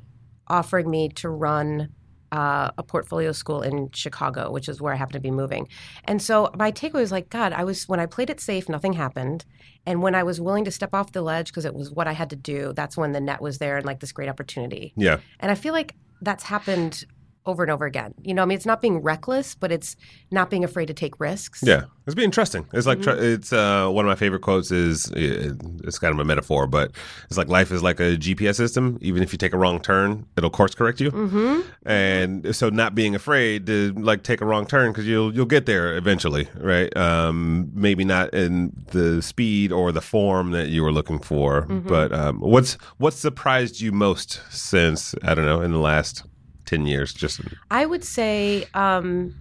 offering 0.50 0.90
me 0.90 1.08
to 1.08 1.28
run 1.28 1.88
uh, 2.32 2.70
a 2.78 2.82
portfolio 2.82 3.32
school 3.32 3.62
in 3.62 3.90
Chicago, 3.92 4.50
which 4.50 4.68
is 4.68 4.80
where 4.80 4.92
I 4.92 4.96
happen 4.96 5.14
to 5.14 5.20
be 5.20 5.30
moving. 5.30 5.68
And 6.04 6.22
so 6.22 6.50
my 6.56 6.70
takeaway 6.70 7.00
was 7.00 7.12
like, 7.12 7.28
God, 7.30 7.52
I 7.52 7.64
was 7.64 7.88
when 7.88 8.00
I 8.00 8.06
played 8.06 8.30
it 8.30 8.40
safe, 8.40 8.68
nothing 8.68 8.92
happened. 8.92 9.44
And 9.86 10.02
when 10.02 10.14
I 10.14 10.22
was 10.22 10.40
willing 10.40 10.64
to 10.66 10.70
step 10.70 10.94
off 10.94 11.12
the 11.12 11.22
ledge 11.22 11.48
because 11.48 11.64
it 11.64 11.74
was 11.74 11.90
what 11.90 12.06
I 12.06 12.12
had 12.12 12.30
to 12.30 12.36
do, 12.36 12.72
that's 12.74 12.96
when 12.96 13.12
the 13.12 13.20
net 13.20 13.40
was 13.40 13.58
there 13.58 13.76
and 13.78 13.86
like 13.86 14.00
this 14.00 14.12
great 14.12 14.28
opportunity. 14.28 14.92
Yeah. 14.96 15.18
And 15.40 15.50
I 15.50 15.54
feel 15.54 15.72
like 15.72 15.94
that's 16.20 16.44
happened 16.44 17.04
over 17.46 17.62
and 17.62 17.72
over 17.72 17.86
again. 17.86 18.14
You 18.22 18.34
know, 18.34 18.42
I 18.42 18.44
mean, 18.44 18.56
it's 18.56 18.66
not 18.66 18.80
being 18.82 18.98
reckless, 18.98 19.54
but 19.54 19.72
it's 19.72 19.96
not 20.30 20.50
being 20.50 20.62
afraid 20.62 20.86
to 20.86 20.94
take 20.94 21.18
risks. 21.18 21.62
Yeah. 21.64 21.84
It's 22.06 22.14
being 22.14 22.30
trusting. 22.30 22.66
It's 22.72 22.86
like 22.86 22.98
Mm-hmm. 22.98 23.22
it's 23.24 23.52
uh, 23.52 23.88
one 23.88 24.04
of 24.04 24.08
my 24.08 24.14
favorite 24.16 24.42
quotes 24.42 24.70
is 24.70 25.10
it's 25.14 25.98
kind 25.98 26.12
of 26.12 26.18
a 26.18 26.24
metaphor, 26.24 26.66
but 26.66 26.90
it's 27.26 27.38
like 27.38 27.48
life 27.48 27.70
is 27.72 27.82
like 27.82 27.98
a 28.00 28.16
GPS 28.16 28.56
system. 28.56 28.98
Even 29.00 29.22
if 29.22 29.32
you 29.32 29.38
take 29.38 29.52
a 29.52 29.56
wrong 29.56 29.80
turn, 29.80 30.26
it'll 30.36 30.50
course 30.50 30.74
correct 30.74 31.00
you. 31.00 31.10
Mm-hmm. 31.12 31.60
And 31.88 32.54
so, 32.54 32.68
not 32.68 32.94
being 32.94 33.14
afraid 33.14 33.66
to 33.66 33.92
like 33.94 34.22
take 34.22 34.40
a 34.40 34.44
wrong 34.44 34.66
turn 34.66 34.90
because 34.92 35.06
you'll 35.06 35.34
you'll 35.34 35.46
get 35.46 35.66
there 35.66 35.96
eventually, 35.96 36.48
right? 36.56 36.94
Um, 36.96 37.70
maybe 37.74 38.04
not 38.04 38.34
in 38.34 38.72
the 38.88 39.22
speed 39.22 39.70
or 39.72 39.92
the 39.92 40.00
form 40.00 40.50
that 40.50 40.68
you 40.68 40.82
were 40.82 40.92
looking 40.92 41.20
for, 41.20 41.62
Mm-hmm. 41.62 41.88
but 41.88 42.12
um, 42.12 42.40
what's 42.40 42.74
what 42.98 43.12
surprised 43.14 43.80
you 43.80 43.92
most 43.92 44.40
since 44.50 45.14
I 45.22 45.34
don't 45.34 45.46
know 45.46 45.60
in 45.62 45.70
the 45.72 45.78
last 45.78 46.24
ten 46.70 46.86
years? 46.86 47.12
Just 47.12 47.40
I 47.70 47.84
would 47.84 48.04
say 48.04 48.64
um, 48.74 49.34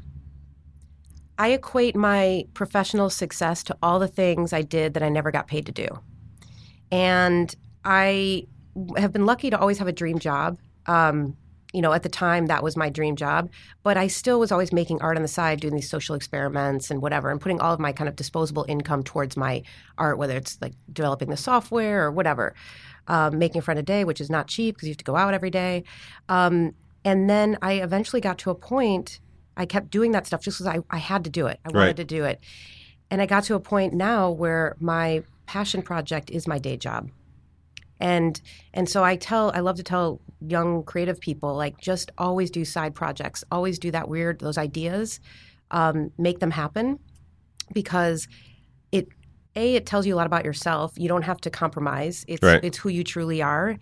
I 1.38 1.50
equate 1.50 1.96
my 1.96 2.46
professional 2.54 3.10
success 3.10 3.64
to 3.64 3.78
all 3.82 4.00
the 4.00 4.08
things 4.08 4.52
I 4.52 4.64
did 4.64 4.96
that 4.96 5.04
I 5.04 5.10
never 5.10 5.32
got 5.32 5.48
paid 5.48 5.66
to 5.68 5.72
do. 5.72 5.88
And 6.92 7.56
I 7.86 8.48
have 8.98 9.14
been 9.14 9.26
lucky 9.26 9.50
to 9.50 9.60
always 9.60 9.78
have 9.78 9.88
a 9.88 9.94
dream 9.94 10.20
job. 10.20 10.60
Um, 10.88 11.38
you 11.72 11.84
know, 11.84 11.94
at 11.94 12.02
the 12.02 12.10
time 12.10 12.48
that 12.48 12.64
was 12.64 12.76
my 12.76 12.90
dream 12.90 13.16
job, 13.16 13.52
but 13.84 13.96
I 13.96 14.08
still 14.08 14.40
was 14.40 14.52
always 14.52 14.74
making 14.74 15.04
art 15.04 15.18
on 15.18 15.22
the 15.22 15.28
side, 15.28 15.60
doing 15.60 15.76
these 15.76 15.88
social 15.88 16.16
experiments 16.16 16.90
and 16.90 17.00
whatever, 17.00 17.30
and 17.30 17.40
putting 17.40 17.62
all 17.62 17.72
of 17.72 17.80
my 17.80 17.92
kind 17.92 18.10
of 18.10 18.16
disposable 18.16 18.66
income 18.68 19.04
towards 19.04 19.38
my 19.38 19.62
art, 20.00 20.18
whether 20.18 20.36
it's 20.36 20.58
like 20.62 20.74
developing 20.92 21.30
the 21.30 21.38
software 21.38 22.04
or 22.04 22.12
whatever. 22.12 22.56
Um, 23.08 23.38
making 23.38 23.60
a 23.60 23.62
friend 23.62 23.80
a 23.80 23.84
day, 23.84 24.04
which 24.04 24.20
is 24.20 24.30
not 24.30 24.48
cheap 24.48 24.76
because 24.76 24.88
you 24.88 24.94
have 24.94 24.98
to 24.98 25.04
go 25.04 25.16
out 25.16 25.34
every 25.36 25.52
day. 25.52 25.84
Um, 26.28 26.74
and 27.06 27.30
then 27.30 27.58
I 27.62 27.74
eventually 27.74 28.22
got 28.22 28.38
to 28.40 28.50
a 28.50 28.56
point. 28.56 29.20
I 29.58 29.66
kept 29.66 29.90
doing 29.90 30.12
that 30.12 30.26
stuff 30.28 30.42
just 30.42 30.60
because 30.60 30.76
I, 30.76 30.96
I 30.96 31.00
had 31.00 31.24
to 31.26 31.30
do 31.30 31.48
it. 31.48 31.60
I 31.66 31.70
wanted 31.70 31.88
Right. 31.88 31.96
to 31.98 32.04
do 32.06 32.24
it, 32.26 32.40
and 33.12 33.22
I 33.22 33.26
got 33.26 33.44
to 33.46 33.56
a 33.56 33.60
point 33.60 33.94
now 33.94 34.30
where 34.32 34.76
my 34.80 35.24
passion 35.46 35.82
project 35.82 36.30
is 36.30 36.48
my 36.48 36.60
day 36.60 36.78
job 36.78 37.10
and 38.00 38.40
and 38.74 38.88
so 38.88 39.04
i 39.04 39.16
tell 39.16 39.52
i 39.56 39.60
love 39.60 39.76
to 39.76 39.84
tell 39.84 40.22
young 40.42 40.84
creative 40.84 41.20
people 41.20 41.56
like 41.56 41.78
just 41.80 42.12
always 42.18 42.50
do 42.52 42.64
side 42.64 42.94
projects 42.96 43.44
always 43.52 43.80
do 43.80 43.92
that 43.92 44.08
weird 44.08 44.40
those 44.40 44.58
ideas 44.58 45.20
um, 45.72 46.12
make 46.18 46.40
them 46.40 46.52
happen 46.52 47.00
because 47.74 48.28
it 48.92 49.08
a 49.56 49.76
it 49.76 49.86
tells 49.86 50.06
you 50.06 50.14
a 50.14 50.18
lot 50.18 50.28
about 50.28 50.46
yourself 50.46 50.94
you 50.98 51.08
don't 51.08 51.24
have 51.24 51.42
to 51.42 51.50
compromise 51.50 52.24
it's 52.28 52.44
Right. 52.44 52.64
it's 52.64 52.78
who 52.78 52.90
you 52.90 53.04
truly 53.04 53.42
are 53.42 53.78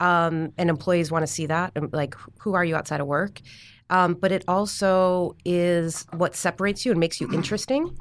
um, 0.00 0.52
and 0.58 0.70
employees 0.70 1.10
want 1.10 1.22
to 1.22 1.32
see 1.32 1.46
that 1.46 1.72
um, 1.76 1.90
like 1.92 2.14
who 2.40 2.54
are 2.54 2.64
you 2.64 2.76
outside 2.76 3.00
of 3.00 3.06
work? 3.06 3.40
Um, 3.88 4.14
but 4.14 4.32
it 4.32 4.44
also 4.48 5.36
is 5.44 6.06
what 6.16 6.34
separates 6.34 6.84
you 6.84 6.90
and 6.90 7.00
makes 7.00 7.20
you 7.20 7.28
interesting. 7.32 7.96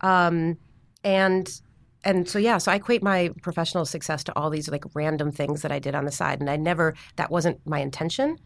Um, 0.00 0.56
and 1.04 1.48
and 2.04 2.28
so 2.28 2.38
yeah 2.38 2.58
so 2.58 2.70
i 2.70 2.76
equate 2.76 3.02
my 3.02 3.30
professional 3.42 3.84
success 3.84 4.22
to 4.24 4.36
all 4.36 4.50
these 4.50 4.68
like 4.68 4.84
random 4.94 5.32
things 5.32 5.62
that 5.62 5.72
i 5.72 5.78
did 5.80 5.94
on 5.94 6.04
the 6.04 6.12
side 6.12 6.40
and 6.40 6.48
i 6.48 6.56
never 6.56 6.94
that 7.16 7.30
wasn't 7.30 7.58
my 7.66 7.80
intention. 7.80 8.36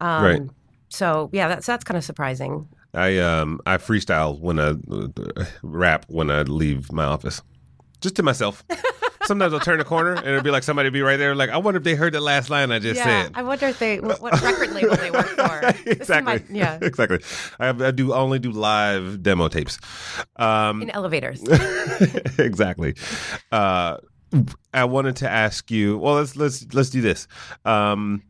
Um, 0.00 0.22
Right. 0.24 0.42
so 0.88 1.30
yeah 1.32 1.48
that's 1.48 1.66
that's 1.66 1.84
kind 1.84 1.96
of 1.98 2.04
surprising. 2.04 2.68
I 2.94 3.18
um 3.18 3.60
I 3.66 3.76
freestyle 3.78 4.38
when 4.40 4.58
I 4.60 4.70
uh, 4.90 5.44
rap 5.62 6.06
when 6.08 6.30
I 6.30 6.42
leave 6.42 6.92
my 6.92 7.04
office, 7.04 7.40
just 8.00 8.16
to 8.16 8.22
myself. 8.22 8.64
Sometimes 9.24 9.52
I'll 9.54 9.60
turn 9.60 9.80
a 9.80 9.84
corner 9.84 10.14
and 10.14 10.26
it'll 10.26 10.42
be 10.42 10.50
like 10.50 10.62
somebody 10.62 10.90
be 10.90 11.02
right 11.02 11.16
there. 11.16 11.34
Like 11.34 11.50
I 11.50 11.56
wonder 11.58 11.78
if 11.78 11.84
they 11.84 11.94
heard 11.94 12.12
the 12.14 12.20
last 12.20 12.50
line 12.50 12.72
I 12.72 12.78
just 12.78 12.96
yeah 12.96 13.24
said. 13.24 13.32
i 13.34 13.42
wonder 13.42 13.66
if 13.66 13.78
they 13.78 14.00
what, 14.00 14.20
what 14.20 14.40
record 14.42 14.72
label 14.72 14.96
they 14.96 15.10
work 15.10 15.26
for 15.28 15.60
exactly. 15.90 16.34
my- 16.34 16.42
yeah 16.50 16.78
exactly. 16.82 17.20
I, 17.58 17.66
have, 17.66 17.82
I 17.82 17.90
do 17.90 18.12
only 18.14 18.38
do 18.38 18.50
live 18.50 19.22
demo 19.22 19.48
tapes. 19.48 19.78
Um, 20.36 20.82
in 20.82 20.90
elevators 20.90 21.42
exactly. 22.38 22.94
Uh, 23.50 23.98
I 24.72 24.84
wanted 24.84 25.16
to 25.16 25.28
ask 25.30 25.70
you. 25.70 25.98
Well, 25.98 26.14
let's 26.14 26.36
let's 26.36 26.64
let's 26.72 26.88
do 26.90 27.00
this. 27.02 27.28
Um, 27.66 28.22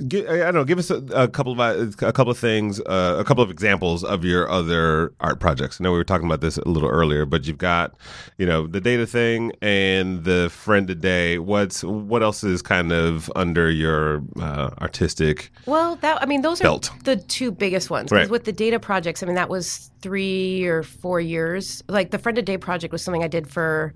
I 0.00 0.04
don't 0.38 0.54
know. 0.54 0.64
Give 0.64 0.78
us 0.78 0.90
a, 0.90 1.02
a 1.12 1.26
couple 1.26 1.60
of 1.60 2.02
a 2.02 2.12
couple 2.12 2.30
of 2.30 2.38
things, 2.38 2.80
uh, 2.80 3.16
a 3.18 3.24
couple 3.24 3.42
of 3.42 3.50
examples 3.50 4.04
of 4.04 4.24
your 4.24 4.48
other 4.48 5.12
art 5.18 5.40
projects. 5.40 5.80
I 5.80 5.84
know 5.84 5.90
we 5.90 5.98
were 5.98 6.04
talking 6.04 6.26
about 6.26 6.40
this 6.40 6.56
a 6.56 6.68
little 6.68 6.88
earlier, 6.88 7.26
but 7.26 7.48
you've 7.48 7.58
got, 7.58 7.96
you 8.36 8.46
know, 8.46 8.68
the 8.68 8.80
data 8.80 9.06
thing 9.06 9.52
and 9.60 10.22
the 10.22 10.50
friend 10.50 10.86
today. 10.86 11.38
What's 11.38 11.82
what 11.82 12.22
else 12.22 12.44
is 12.44 12.62
kind 12.62 12.92
of 12.92 13.30
under 13.34 13.70
your 13.70 14.22
uh, 14.40 14.70
artistic? 14.80 15.50
Well, 15.66 15.96
that 15.96 16.22
I 16.22 16.26
mean, 16.26 16.42
those 16.42 16.60
Belt. 16.60 16.92
are 16.92 17.02
the 17.02 17.16
two 17.16 17.50
biggest 17.50 17.90
ones. 17.90 18.12
Right. 18.12 18.30
With 18.30 18.44
the 18.44 18.52
data 18.52 18.78
projects, 18.78 19.24
I 19.24 19.26
mean, 19.26 19.34
that 19.34 19.48
was 19.48 19.90
three 20.00 20.64
or 20.66 20.84
four 20.84 21.20
years. 21.20 21.82
Like 21.88 22.12
the 22.12 22.18
friend 22.18 22.38
a 22.38 22.42
day 22.42 22.56
project 22.56 22.92
was 22.92 23.02
something 23.02 23.24
I 23.24 23.28
did 23.28 23.48
for 23.48 23.94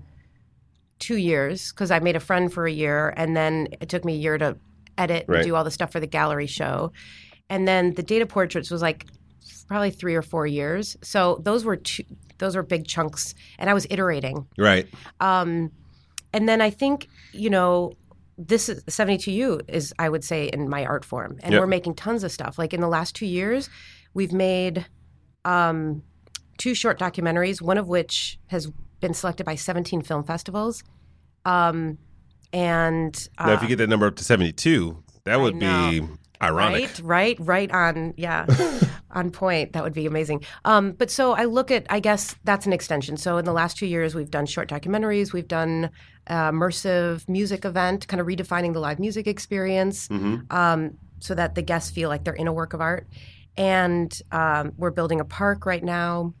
two 0.99 1.17
years 1.17 1.71
because 1.71 1.91
I 1.91 1.99
made 1.99 2.17
a 2.17 2.19
friend 2.19 2.51
for 2.51 2.65
a 2.65 2.71
year, 2.71 3.13
and 3.15 3.37
then 3.37 3.69
it 3.79 3.87
took 3.87 4.03
me 4.03 4.15
a 4.15 4.17
year 4.17 4.37
to 4.37 4.57
edit 4.97 5.25
and 5.27 5.43
do 5.43 5.55
all 5.55 5.63
the 5.63 5.71
stuff 5.71 5.91
for 5.91 5.99
the 5.99 6.07
gallery 6.07 6.47
show, 6.47 6.91
and 7.49 7.67
then 7.67 7.93
the 7.93 8.03
data 8.03 8.25
portraits 8.25 8.69
was 8.71 8.81
like 8.81 9.05
probably 9.67 9.91
three 9.91 10.15
or 10.15 10.21
four 10.21 10.45
years. 10.47 10.97
So 11.03 11.39
those 11.43 11.65
were 11.65 11.77
two. 11.77 12.03
Those 12.39 12.55
were 12.55 12.63
big 12.63 12.87
chunks, 12.87 13.35
and 13.57 13.69
I 13.69 13.73
was 13.73 13.87
iterating. 13.89 14.47
Right. 14.57 14.87
Um, 15.19 15.71
and 16.33 16.49
then 16.49 16.61
I 16.61 16.69
think 16.69 17.07
you 17.31 17.49
know 17.49 17.93
this 18.37 18.67
is 18.67 18.83
72U 18.85 19.61
is 19.69 19.93
I 19.99 20.09
would 20.09 20.23
say 20.23 20.47
in 20.47 20.67
my 20.67 20.85
art 20.85 21.05
form, 21.05 21.37
and 21.43 21.53
Yep. 21.53 21.61
we're 21.61 21.67
making 21.67 21.95
tons 21.95 22.23
of 22.23 22.31
stuff. 22.31 22.57
Like 22.57 22.73
in 22.73 22.81
the 22.81 22.87
last 22.87 23.15
two 23.15 23.27
years, 23.27 23.69
we've 24.13 24.33
made 24.33 24.85
um, 25.45 26.01
two 26.57 26.73
short 26.73 26.99
documentaries, 26.99 27.61
one 27.61 27.77
of 27.77 27.87
which 27.87 28.39
has 28.47 28.71
been 28.99 29.13
selected 29.13 29.45
by 29.45 29.55
17 29.55 30.01
film 30.01 30.23
festivals. 30.23 30.83
Um, 31.45 31.97
and 32.53 33.27
uh, 33.37 33.47
Now, 33.47 33.53
if 33.53 33.61
you 33.61 33.67
get 33.67 33.77
that 33.77 33.89
number 33.89 34.05
up 34.05 34.15
to 34.15 34.23
seventy-two, 34.23 35.03
that 35.25 35.39
would 35.41 35.59
be 35.59 36.07
ironic. 36.41 36.81
Right, 37.01 37.37
right, 37.37 37.37
right 37.39 37.71
on, 37.71 38.13
yeah, 38.17 38.45
on 39.11 39.31
point. 39.31 39.73
That 39.73 39.83
would 39.83 39.93
be 39.93 40.05
amazing. 40.05 40.43
Um, 40.65 40.91
but 40.91 41.09
so 41.09 41.33
I 41.33 41.45
look 41.45 41.71
at, 41.71 41.85
I 41.89 41.99
guess 41.99 42.35
that's 42.43 42.65
an 42.65 42.73
extension. 42.73 43.17
So 43.17 43.37
in 43.37 43.45
the 43.45 43.53
last 43.53 43.77
two 43.77 43.85
years, 43.87 44.13
we've 44.13 44.29
done 44.29 44.45
short 44.45 44.69
documentaries, 44.69 45.33
we've 45.33 45.47
done 45.47 45.89
uh, 46.27 46.51
immersive 46.51 47.27
music 47.27 47.65
event, 47.65 48.07
kind 48.07 48.21
of 48.21 48.27
redefining 48.27 48.73
the 48.73 48.79
live 48.79 48.99
music 48.99 49.27
experience, 49.27 50.09
um, 50.51 50.97
so 51.19 51.33
that 51.33 51.55
the 51.55 51.61
guests 51.61 51.91
feel 51.91 52.09
like 52.09 52.23
they're 52.23 52.33
in 52.33 52.47
a 52.47 52.53
work 52.53 52.73
of 52.73 52.81
art. 52.81 53.07
And 53.55 54.17
um, 54.31 54.73
we're 54.77 54.91
building 54.91 55.19
a 55.19 55.25
park 55.25 55.65
right 55.65 55.83
now. 55.83 56.33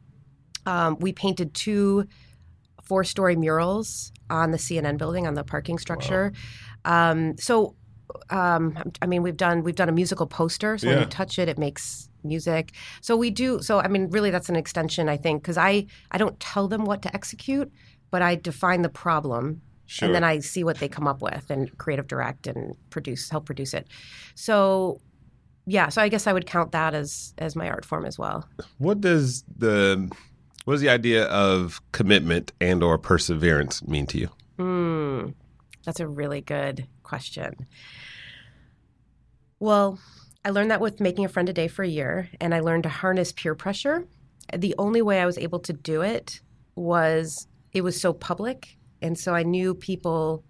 Um, 0.65 0.97
we 0.99 1.13
painted 1.13 1.53
two 1.53 2.07
four-story 2.83 3.35
murals 3.35 4.11
on 4.29 4.51
the 4.51 4.57
CNN 4.57 4.97
building 4.97 5.27
on 5.27 5.33
the 5.33 5.43
parking 5.43 5.77
structure. 5.77 6.33
Um, 6.85 7.37
so, 7.37 7.75
um, 8.29 8.77
I 9.01 9.05
mean, 9.05 9.23
we've 9.23 9.37
done 9.37 9.63
we've 9.63 9.75
done 9.75 9.89
a 9.89 9.93
musical 9.93 10.27
poster. 10.27 10.77
So 10.77 10.87
when 10.87 10.99
you 10.99 11.05
touch 11.05 11.39
it, 11.39 11.49
it 11.49 11.57
makes 11.57 12.09
music. 12.23 12.73
So 13.01 13.15
we 13.15 13.29
do. 13.29 13.61
So 13.61 13.79
I 13.79 13.87
mean, 13.87 14.09
really, 14.09 14.29
that's 14.29 14.49
an 14.49 14.55
extension, 14.55 15.09
I 15.09 15.17
think, 15.17 15.41
because 15.41 15.57
I 15.57 15.85
I 16.11 16.17
don't 16.17 16.39
tell 16.39 16.67
them 16.67 16.85
what 16.85 17.01
to 17.03 17.13
execute, 17.13 17.71
but 18.11 18.21
I 18.21 18.35
define 18.35 18.81
the 18.81 18.89
problem. 18.89 19.61
Sure. 19.85 20.07
And 20.07 20.15
then 20.15 20.23
I 20.23 20.39
see 20.39 20.63
what 20.63 20.79
they 20.79 20.87
come 20.87 21.07
up 21.07 21.21
with 21.21 21.49
and 21.49 21.77
creative 21.77 22.07
direct 22.07 22.47
and 22.47 22.75
produce, 22.89 23.29
help 23.29 23.45
produce 23.45 23.73
it. 23.73 23.87
So, 24.33 25.01
yeah. 25.65 25.89
So 25.89 26.01
I 26.01 26.07
guess 26.07 26.25
I 26.25 26.33
would 26.33 26.45
count 26.45 26.71
that 26.71 26.93
as 26.93 27.33
as 27.37 27.55
my 27.55 27.69
art 27.69 27.85
form 27.85 28.05
as 28.05 28.17
well. 28.17 28.47
What 28.77 29.01
does 29.01 29.43
the 29.57 30.09
what 30.63 30.73
does 30.73 30.81
the 30.81 30.89
idea 30.89 31.25
of 31.25 31.81
commitment 31.91 32.53
and 32.61 32.83
or 32.83 32.97
perseverance 32.97 33.85
mean 33.85 34.05
to 34.07 34.17
you? 34.17 34.29
Hmm, 34.57 35.31
that's 35.85 35.99
a 35.99 36.07
really 36.07 36.41
good 36.41 36.87
question. 37.03 37.67
Well, 39.59 39.99
I 40.45 40.49
learned 40.49 40.71
that 40.71 40.81
with 40.81 40.99
making 40.99 41.25
a 41.25 41.29
friend 41.29 41.47
a 41.49 41.53
day 41.53 41.67
for 41.67 41.83
a 41.83 41.87
year, 41.87 42.29
and 42.41 42.53
I 42.53 42.59
learned 42.59 42.83
to 42.83 42.89
harness 42.89 43.31
peer 43.31 43.55
pressure. 43.55 44.05
The 44.55 44.75
only 44.77 45.01
way 45.01 45.21
I 45.21 45.25
was 45.25 45.37
able 45.37 45.59
to 45.61 45.73
do 45.73 46.01
it 46.01 46.41
was 46.75 47.47
it 47.71 47.81
was 47.81 47.99
so 47.99 48.13
public, 48.13 48.77
and 49.01 49.17
so 49.17 49.33
I 49.33 49.43
knew 49.43 49.73
people 49.73 50.43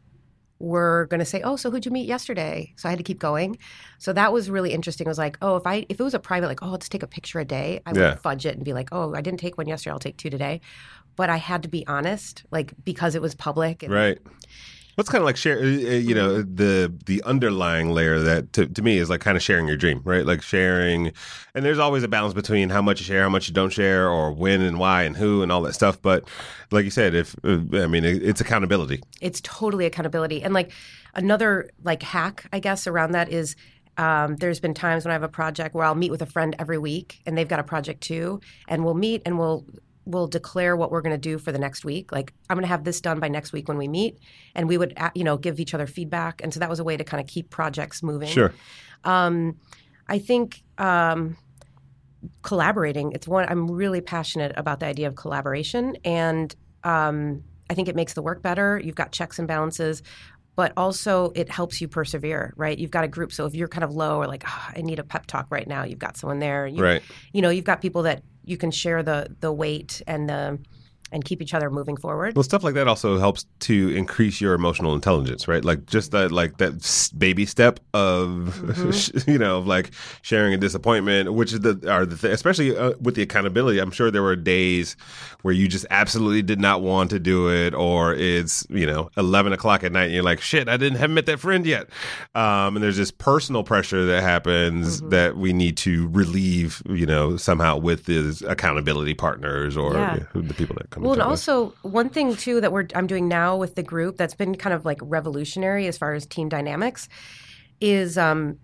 were 0.64 1.07
going 1.11 1.20
to 1.20 1.26
say, 1.34 1.41
"Oh, 1.43 1.55
so 1.57 1.70
who'd 1.70 1.86
you 1.86 1.91
meet 1.91 2.07
yesterday?" 2.07 2.74
So 2.78 2.88
I 2.88 2.91
had 2.93 2.99
to 2.99 3.03
keep 3.03 3.20
going. 3.20 3.57
So 3.99 4.14
that 4.14 4.32
was 4.34 4.49
really 4.49 4.72
interesting. 4.78 5.05
It 5.07 5.14
was 5.16 5.24
like, 5.28 5.38
"Oh, 5.41 5.55
if 5.57 5.66
I 5.68 5.76
if 5.89 5.99
it 5.99 6.03
was 6.03 6.14
a 6.14 6.20
private, 6.20 6.47
like, 6.47 6.64
oh, 6.64 6.70
let's 6.76 6.89
take 6.89 7.03
a 7.03 7.07
picture 7.18 7.39
a 7.39 7.45
day," 7.45 7.82
I 7.86 7.91
would 7.93 7.99
Yeah. 8.01 8.16
fudge 8.16 8.45
it 8.45 8.55
and 8.55 8.64
be 8.66 8.74
like, 8.74 8.89
"Oh, 8.91 9.14
I 9.14 9.22
didn't 9.22 9.39
take 9.45 9.57
one 9.57 9.68
yesterday. 9.68 9.93
I'll 9.93 9.99
take 10.07 10.18
two 10.18 10.30
today." 10.30 10.61
But 11.16 11.30
I 11.30 11.38
had 11.38 11.61
to 11.64 11.70
be 11.70 11.86
honest, 11.88 12.43
like 12.51 12.74
because 12.86 13.14
it 13.16 13.22
was 13.22 13.36
public. 13.36 13.84
And, 13.84 13.93
Right. 13.93 14.20
What's 14.96 15.10
kind 15.10 15.22
of 15.22 15.26
like 15.26 15.38
share, 15.38 15.58
uh, 15.60 15.64
uh, 15.64 15.66
you 15.66 16.14
know, 16.14 16.41
the 16.41 16.94
the 17.06 17.22
underlying 17.24 17.91
layer 17.91 18.20
that 18.20 18.54
to, 18.54 18.68
to 18.68 18.82
me 18.82 18.98
is 18.98 19.10
like 19.10 19.22
kind 19.22 19.36
of 19.36 19.44
sharing 19.44 19.68
your 19.68 19.78
dream, 19.78 20.02
right? 20.04 20.26
Like 20.26 20.41
sharing, 20.41 21.12
and 21.56 21.66
there's 21.66 21.80
always 21.80 22.04
a 22.04 22.08
balance 22.08 22.34
between 22.34 22.70
how 22.70 22.82
much 22.82 23.00
you 23.00 23.06
share, 23.06 23.24
how 23.24 23.30
much 23.30 23.48
you 23.48 23.54
don't 23.54 23.72
share, 23.72 24.10
or 24.10 24.32
when 24.32 24.62
and 24.62 24.78
why 24.80 25.04
and 25.04 25.18
who 25.18 25.41
and 25.41 25.52
all 25.52 25.62
that 25.64 25.74
stuff. 25.74 26.02
But 26.02 26.30
like 26.72 26.86
you 26.86 26.91
said, 26.91 27.16
if 27.16 27.36
uh, 27.44 27.60
I 27.74 27.88
mean, 27.88 28.04
it's 28.06 28.41
accountability. 28.41 29.02
it's 29.22 29.41
totally 29.41 29.86
accountability 29.86 30.44
and 30.44 30.54
like 30.54 30.72
another 31.16 31.70
like 31.84 32.02
hack 32.04 32.46
i 32.52 32.60
guess 32.60 32.88
around 32.88 33.12
that 33.12 33.30
is 33.32 33.56
um, 33.98 34.38
there's 34.38 34.60
been 34.60 34.74
times 34.74 35.06
when 35.06 35.12
i 35.12 35.14
have 35.14 35.24
a 35.24 35.28
project 35.30 35.76
where 35.76 35.86
i'll 35.86 35.96
meet 35.96 36.12
with 36.12 36.22
a 36.22 36.26
friend 36.26 36.56
every 36.60 36.78
week 36.78 37.22
and 37.26 37.38
they've 37.38 37.48
got 37.48 37.60
a 37.60 37.64
project 37.64 38.02
too 38.02 38.39
and 38.68 38.84
we'll 38.84 38.96
meet 38.96 39.22
and 39.26 39.38
we'll 39.38 39.66
we'll 40.06 40.28
declare 40.28 40.76
what 40.76 40.91
we're 40.91 41.01
going 41.01 41.16
to 41.16 41.30
do 41.30 41.38
for 41.38 41.51
the 41.51 41.60
next 41.60 41.86
week 41.86 42.12
like 42.12 42.34
i'm 42.49 42.56
going 42.56 42.64
to 42.64 42.68
have 42.68 42.84
this 42.84 42.99
done 43.01 43.20
by 43.20 43.28
next 43.28 43.54
week 43.54 43.68
when 43.68 43.78
we 43.78 43.88
meet 43.88 44.20
and 44.56 44.68
we 44.68 44.78
would 44.78 44.93
you 45.16 45.24
know 45.24 45.38
give 45.38 45.60
each 45.60 45.74
other 45.74 45.88
feedback 45.88 46.41
and 46.43 46.54
so 46.54 46.60
that 46.60 46.70
was 46.70 46.80
a 46.80 46.84
way 46.84 46.97
to 46.97 47.04
kind 47.04 47.22
of 47.22 47.28
keep 47.28 47.49
projects 47.49 48.04
moving 48.04 48.28
Sure. 48.30 48.54
um, 49.06 49.58
I 50.08 50.20
think 50.20 50.64
um, 50.78 51.38
collaborating. 52.41 53.12
It's 53.14 53.28
one 53.28 53.47
I'm 53.49 53.70
really 53.70 54.01
passionate 54.01 54.54
about 54.58 54.80
the 54.80 54.86
idea 54.86 55.08
of 55.08 55.16
collaboration, 55.16 55.95
and 56.04 56.54
um, 56.84 57.43
I 57.70 57.74
think 57.74 57.88
it 57.88 57.95
makes 57.95 58.14
the 58.14 58.22
work 58.22 58.41
better. 58.41 58.80
You've 58.84 58.95
got 58.95 59.12
checks 59.12 59.39
and 59.39 59.47
balances, 59.47 60.04
but 60.56 60.74
also 60.78 61.32
it 61.36 61.49
helps 61.49 61.82
you 61.82 61.88
persevere. 61.88 62.54
Right? 62.58 62.78
You've 62.78 62.91
got 62.91 63.04
a 63.04 63.08
group, 63.08 63.32
so 63.32 63.45
if 63.45 63.56
you're 63.56 63.68
kind 63.68 63.84
of 63.84 63.91
low 63.93 64.18
or 64.18 64.28
like, 64.28 64.43
"Ah, 64.45 64.72
I 64.76 64.82
need 64.82 64.99
a 64.99 65.04
pep 65.04 65.26
talk 65.26 65.47
right 65.49 65.68
now, 65.68 65.84
you've 65.84 65.99
got 65.99 66.18
someone 66.18 66.39
there. 66.39 66.68
You, 66.68 66.82
Right. 66.84 67.01
You 67.32 67.41
know, 67.41 67.49
you've 67.49 67.66
got 67.66 67.82
people 67.82 68.04
that 68.04 68.24
you 68.46 68.58
can 68.58 68.72
share 68.72 69.04
the 69.04 69.36
the 69.39 69.52
weight 69.52 70.02
and 70.08 70.30
the 70.30 70.60
and 71.14 71.24
keep 71.24 71.41
each 71.41 71.53
other 71.53 71.70
moving 71.70 71.95
forward. 71.95 72.36
Well, 72.36 72.43
stuff 72.43 72.64
like 72.64 72.74
that 72.74 72.88
also 72.88 73.18
helps 73.20 73.45
to 73.61 73.89
increase 73.95 74.41
your 74.41 74.53
emotional 74.55 74.93
intelligence, 74.95 75.47
right? 75.47 75.64
Like 75.64 75.86
just 75.86 76.11
that, 76.11 76.32
like 76.32 76.57
that 76.57 77.11
baby 77.18 77.45
step 77.45 77.80
of, 77.93 78.30
Mm-hmm. 78.64 79.32
you 79.32 79.38
know, 79.38 79.59
of 79.59 79.68
like 79.68 79.91
sharing 80.24 80.53
a 80.53 80.57
disappointment, 80.57 81.34
which 81.34 81.53
is 81.53 81.59
the 81.61 81.80
are 81.89 82.05
the 82.05 82.18
th- 82.18 82.34
especially 82.34 82.76
uh, 82.76 82.93
with 82.99 83.16
the 83.16 83.22
accountability. 83.22 83.80
I'm 83.80 83.91
sure 83.91 84.09
there 84.11 84.24
were 84.24 84.36
days 84.36 84.95
where 85.43 85.53
you 85.53 85.68
just 85.68 85.86
absolutely 85.89 86.41
did 86.41 86.59
not 86.59 86.82
want 86.82 87.09
to 87.11 87.20
do 87.20 87.49
it, 87.49 87.74
or 87.74 88.14
it's 88.16 88.66
you 88.70 88.86
know 88.86 89.09
11 89.18 89.53
o'clock 89.53 89.84
at 89.84 89.91
night, 89.91 90.05
and 90.05 90.14
you're 90.14 90.24
like, 90.24 90.41
shit, 90.41 90.68
I 90.68 90.78
didn't 90.78 90.97
haven't 90.97 91.14
met 91.14 91.26
that 91.28 91.39
friend 91.39 91.66
yet, 91.66 91.89
um, 92.36 92.76
and 92.76 92.84
there's 92.84 92.97
this 92.97 93.11
personal 93.11 93.64
pressure 93.64 94.05
that 94.05 94.22
happens 94.24 94.64
Mm-hmm. 94.74 95.09
that 95.09 95.38
we 95.38 95.53
need 95.53 95.78
to 95.78 96.07
relieve, 96.09 96.82
you 96.89 97.05
know, 97.05 97.38
somehow 97.38 97.78
with 97.78 98.05
these 98.05 98.41
accountability 98.41 99.14
partners 99.14 99.78
or 99.78 99.93
Yeah. 99.93 100.16
you 100.34 100.41
know, 100.41 100.47
the 100.47 100.53
people 100.53 100.76
that 100.78 100.89
come. 100.89 101.03
Well, 101.04 101.14
and 101.14 101.22
also 101.22 101.74
one 101.82 102.10
thing 102.10 102.36
too 102.36 102.62
that 102.62 102.72
we're 102.72 102.88
I'm 102.95 103.08
doing 103.08 103.28
now 103.28 103.56
with 103.58 103.76
the 103.76 103.84
group 103.84 104.18
that's 104.18 104.36
been 104.36 104.56
kind 104.56 104.74
of 104.74 104.86
like 104.86 104.99
revolutionary 105.01 105.88
as 105.88 105.97
far 105.97 106.14
as 106.14 106.26
team 106.26 106.49
dynamics 106.49 107.08
is 107.82 108.18
um, 108.18 108.60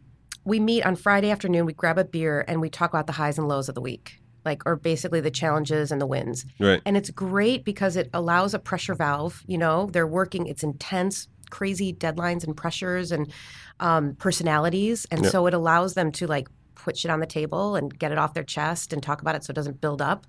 we 0.46 0.60
meet 0.60 0.86
on 0.86 0.96
Friday 0.96 1.30
afternoon. 1.32 1.66
We 1.66 1.74
grab 1.74 1.98
a 1.98 2.06
beer 2.06 2.46
and 2.48 2.62
we 2.62 2.70
talk 2.70 2.90
about 2.92 3.08
the 3.08 3.14
highs 3.14 3.38
and 3.38 3.48
lows 3.48 3.70
of 3.70 3.76
the 3.76 3.82
week, 3.82 4.20
like 4.46 4.64
or 4.66 4.76
basically 4.76 5.20
the 5.22 5.32
challenges 5.32 5.92
and 5.92 6.00
the 6.02 6.08
wins. 6.08 6.46
right. 6.60 6.82
And 6.86 6.96
it's 6.96 7.10
great 7.10 7.66
because 7.66 7.96
it 7.96 8.10
allows 8.14 8.54
a 8.54 8.60
pressure 8.60 8.96
valve. 8.96 9.44
You 9.48 9.58
know, 9.58 9.90
they're 9.92 10.08
working. 10.08 10.48
It's 10.48 10.64
intense, 10.64 11.28
crazy 11.50 11.94
deadlines 11.94 12.44
and 12.44 12.56
pressures 12.56 13.12
and 13.12 13.32
um, 13.82 14.16
personalities, 14.16 15.06
and 15.12 15.24
Yeah. 15.24 15.30
so 15.30 15.48
it 15.48 15.54
allows 15.54 15.94
them 15.94 16.12
to 16.14 16.28
like 16.28 16.48
put 16.76 16.98
shit 16.98 17.12
on 17.12 17.20
the 17.20 17.26
table 17.26 17.76
and 17.76 17.98
get 18.00 18.12
it 18.12 18.18
off 18.18 18.34
their 18.34 18.44
chest 18.44 18.94
and 18.94 19.04
talk 19.04 19.22
about 19.22 19.36
it 19.36 19.44
so 19.44 19.52
it 19.52 19.56
doesn't 19.56 19.82
build 19.82 20.02
up. 20.02 20.26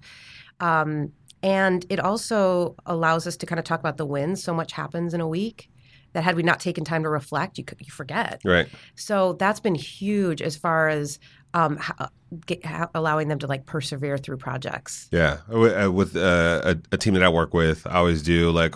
Um, 0.59 1.13
and 1.43 1.85
it 1.89 2.01
also 2.01 2.77
allows 2.87 3.27
us 3.27 3.37
to 3.39 3.47
kind 3.47 3.59
of 3.59 3.65
talk 3.65 3.81
about 3.81 3.97
the 3.97 4.07
wins. 4.07 4.43
So 4.43 4.55
much 4.55 4.73
happens 4.73 5.15
in 5.15 5.21
a 5.21 5.29
week 5.29 5.71
that 6.13 6.25
had 6.25 6.37
we 6.37 6.43
not 6.43 6.61
taken 6.61 6.85
time 6.85 7.03
to 7.03 7.09
reflect, 7.09 7.59
you 7.59 7.65
you 7.79 7.91
forget. 7.91 8.41
Right. 8.45 8.69
So 8.97 9.35
that's 9.35 9.61
been 9.61 9.75
huge 9.75 10.43
as 10.43 10.57
far 10.57 10.89
as 10.89 11.19
um, 11.55 11.77
how, 11.77 12.09
get, 12.47 12.65
how, 12.65 12.91
allowing 12.95 13.29
them 13.29 13.39
to 13.41 13.47
like 13.47 13.67
persevere 13.67 14.19
through 14.19 14.37
projects. 14.37 15.09
Yeah, 15.11 15.39
uh, 15.53 15.91
with 15.91 16.17
uh, 16.17 16.61
a, 16.65 16.77
a 16.93 16.97
team 16.97 17.15
that 17.15 17.23
I 17.23 17.29
work 17.29 17.55
with, 17.55 17.87
I 17.87 17.95
always 17.95 18.23
do 18.23 18.51
like, 18.51 18.75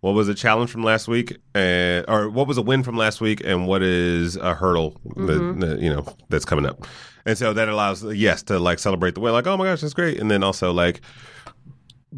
what 0.00 0.12
was 0.12 0.28
a 0.28 0.34
challenge 0.34 0.70
from 0.70 0.84
last 0.84 1.08
week, 1.08 1.36
and 1.54 2.04
or 2.08 2.28
what 2.28 2.46
was 2.46 2.58
a 2.58 2.62
win 2.62 2.82
from 2.82 2.96
last 2.96 3.20
week, 3.20 3.42
and 3.44 3.66
what 3.66 3.82
is 3.82 4.36
a 4.36 4.54
hurdle 4.54 5.00
that, 5.16 5.56
that, 5.60 5.78
you 5.80 5.92
know 5.92 6.04
that's 6.28 6.44
coming 6.44 6.66
up, 6.66 6.86
and 7.24 7.36
so 7.38 7.52
that 7.52 7.68
allows 7.68 8.04
yes 8.04 8.42
to 8.44 8.58
like 8.58 8.78
celebrate 8.78 9.14
the 9.14 9.20
win, 9.20 9.32
like 9.32 9.46
oh 9.46 9.56
my 9.56 9.64
gosh 9.64 9.80
that's 9.80 9.94
great, 9.94 10.20
and 10.20 10.30
then 10.30 10.42
also 10.42 10.72
like 10.72 11.00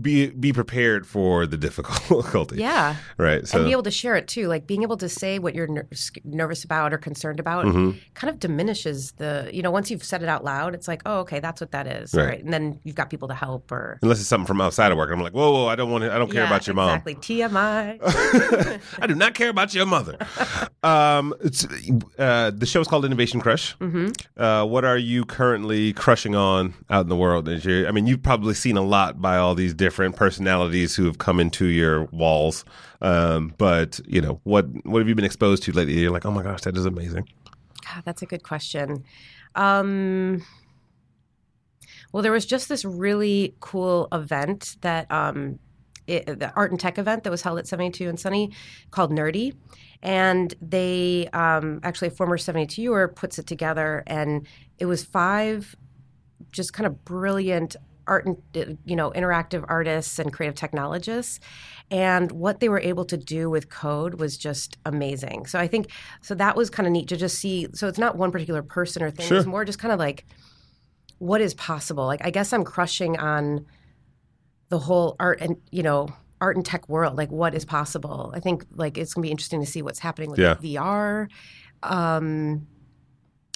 be 0.00 0.28
be 0.30 0.52
prepared 0.52 1.06
for 1.06 1.46
the 1.46 1.56
difficulty. 1.56 2.56
Yeah. 2.58 2.96
right. 3.16 3.46
So 3.46 3.58
and 3.58 3.66
be 3.66 3.72
able 3.72 3.82
to 3.84 3.90
share 3.90 4.14
it 4.16 4.28
too. 4.28 4.48
Like 4.48 4.66
being 4.66 4.82
able 4.82 4.96
to 4.98 5.08
say 5.08 5.38
what 5.38 5.54
you're 5.54 5.66
ner- 5.66 5.88
nervous 6.24 6.64
about 6.64 6.92
or 6.92 6.98
concerned 6.98 7.40
about 7.40 7.64
Mm-hmm. 7.66 7.98
kind 8.14 8.30
of 8.32 8.38
diminishes 8.38 9.12
the, 9.12 9.50
you 9.52 9.62
know, 9.62 9.70
once 9.70 9.90
you've 9.90 10.04
said 10.04 10.22
it 10.22 10.28
out 10.28 10.44
loud, 10.44 10.74
it's 10.74 10.86
like, 10.88 11.02
oh, 11.06 11.18
okay, 11.20 11.40
that's 11.40 11.60
what 11.60 11.72
that 11.72 11.86
is. 11.86 12.14
Right. 12.14 12.42
And 12.42 12.52
then 12.52 12.78
you've 12.84 12.94
got 12.96 13.10
people 13.10 13.28
to 13.28 13.34
help 13.34 13.70
or. 13.72 13.98
unless 14.02 14.20
it's 14.20 14.28
something 14.28 14.46
from 14.46 14.60
outside 14.60 14.92
of 14.92 14.98
work, 14.98 15.10
I'm 15.12 15.20
like, 15.20 15.32
whoa, 15.32 15.50
whoa, 15.52 15.66
I 15.66 15.74
don't 15.76 15.90
want 15.90 16.04
to, 16.04 16.12
I 16.12 16.18
don't 16.18 16.30
care 16.30 16.42
Yeah, 16.42 16.46
about 16.48 16.66
your 16.66 16.74
mom. 16.74 16.90
Exactly. 16.90 17.14
TMI. 17.16 18.80
I 19.02 19.06
do 19.06 19.14
not 19.14 19.34
care 19.34 19.48
about 19.50 19.74
your 19.74 19.86
mother. 19.86 20.16
Um, 20.84 21.34
it's, 21.40 21.66
uh, 22.20 22.52
the 22.54 22.64
show's 22.64 22.86
called 22.86 23.04
Innovation 23.04 23.40
Crush. 23.40 23.76
Mm-hmm. 23.78 24.12
Uh, 24.40 24.64
what 24.64 24.84
are 24.84 24.96
you 24.96 25.24
currently 25.24 25.92
crushing 25.92 26.36
on 26.36 26.72
out 26.88 27.02
in 27.02 27.08
the 27.08 27.16
world? 27.16 27.48
Is 27.48 27.64
your, 27.64 27.88
I 27.88 27.90
mean, 27.90 28.06
you've 28.06 28.22
probably 28.22 28.54
seen 28.54 28.76
a 28.76 28.80
lot 28.82 29.20
by 29.20 29.38
all 29.38 29.56
these 29.56 29.74
different 29.74 29.87
personalities 29.90 30.94
who 30.96 31.04
have 31.04 31.18
come 31.18 31.40
into 31.40 31.66
your 31.66 32.04
walls. 32.06 32.64
Um, 33.00 33.54
but 33.58 34.00
you 34.06 34.20
know, 34.20 34.40
what 34.44 34.66
what 34.84 35.00
have 35.00 35.08
you 35.08 35.14
been 35.14 35.24
exposed 35.24 35.62
to 35.64 35.72
lately? 35.72 35.94
You're 35.94 36.10
like, 36.10 36.26
oh 36.26 36.30
my 36.30 36.42
gosh, 36.42 36.62
that 36.62 36.76
is 36.76 36.86
amazing. 36.86 37.28
God, 37.84 38.02
that's 38.04 38.22
a 38.22 38.26
good 38.26 38.42
question. 38.42 39.04
Um, 39.54 40.44
well, 42.12 42.22
there 42.22 42.32
was 42.32 42.46
just 42.46 42.68
this 42.68 42.84
really 42.84 43.54
cool 43.60 44.08
event 44.12 44.76
that 44.80 45.10
um, 45.10 45.58
it, 46.06 46.26
the 46.38 46.52
art 46.54 46.70
and 46.70 46.80
tech 46.80 46.98
event 46.98 47.24
that 47.24 47.30
was 47.30 47.42
held 47.42 47.58
at 47.58 47.66
72 47.66 48.08
and 48.08 48.18
Sunny 48.18 48.52
called 48.90 49.12
Nerdy. 49.12 49.54
And 50.02 50.54
they 50.62 51.28
um, 51.32 51.80
actually, 51.82 52.08
a 52.08 52.12
former 52.12 52.38
72er 52.38 53.14
puts 53.14 53.38
it 53.38 53.46
together, 53.46 54.04
and 54.06 54.46
it 54.78 54.86
was 54.86 55.04
five 55.04 55.74
just 56.52 56.72
kind 56.72 56.86
of 56.86 57.04
brilliant 57.04 57.76
art 58.08 58.26
and 58.26 58.78
you 58.84 58.96
know 58.96 59.10
interactive 59.12 59.64
artists 59.68 60.18
and 60.18 60.32
creative 60.32 60.54
technologists. 60.56 61.38
And 61.90 62.30
what 62.32 62.60
they 62.60 62.68
were 62.68 62.80
able 62.80 63.04
to 63.06 63.16
do 63.16 63.48
with 63.48 63.70
code 63.70 64.14
was 64.20 64.36
just 64.36 64.76
amazing. 64.84 65.46
So 65.46 65.58
i 65.58 65.66
think 65.66 65.90
so 66.20 66.34
that 66.34 66.56
was 66.56 66.70
kind 66.70 66.86
of 66.86 66.92
neat 66.92 67.08
to 67.08 67.16
just 67.16 67.38
see 67.38 67.66
so 67.74 67.86
it's 67.88 67.98
not 67.98 68.16
one 68.16 68.30
particular 68.32 68.62
person 68.62 69.02
or 69.02 69.10
thing. 69.10 69.26
Sure. 69.26 69.38
it's 69.38 69.46
more 69.46 69.64
just 69.64 69.78
kind 69.78 69.92
of 69.92 69.98
like 69.98 70.24
what 71.18 71.40
is 71.40 71.54
possible? 71.54 72.04
Like 72.06 72.24
i 72.24 72.30
guess 72.30 72.52
i'm 72.52 72.64
crushing 72.64 73.18
on 73.18 73.66
the 74.68 74.78
whole 74.78 75.16
art 75.18 75.40
and 75.40 75.56
you 75.70 75.82
know 75.82 76.08
art 76.40 76.56
and 76.56 76.64
tech 76.64 76.88
world. 76.88 77.16
Like 77.16 77.30
what 77.32 77.54
is 77.54 77.64
possible? 77.64 78.30
I 78.34 78.40
think 78.40 78.64
like 78.74 78.96
it's 78.98 79.12
going 79.14 79.22
to 79.22 79.26
be 79.26 79.30
interesting 79.30 79.60
to 79.60 79.66
see 79.66 79.82
what's 79.82 79.98
happening 79.98 80.30
with 80.30 80.38
Yeah. 80.38 80.54
vr 80.54 81.28
um 81.82 82.66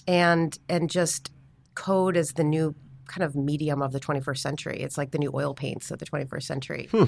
and 0.09 0.59
and 0.69 0.91
just 0.91 1.31
code 1.75 2.17
as 2.17 2.33
the 2.33 2.45
new 2.45 2.75
kind 3.13 3.23
of 3.23 3.37
medium 3.37 3.83
of 3.83 3.93
the 3.93 4.01
21st 4.01 4.39
century 4.39 4.79
it's 4.81 4.97
like 4.97 5.11
the 5.11 5.19
new 5.19 5.31
oil 5.35 5.55
paints 5.55 5.91
of 5.91 5.99
the 5.99 6.07
21st 6.07 6.43
century 6.43 6.89
hmm. 6.91 7.05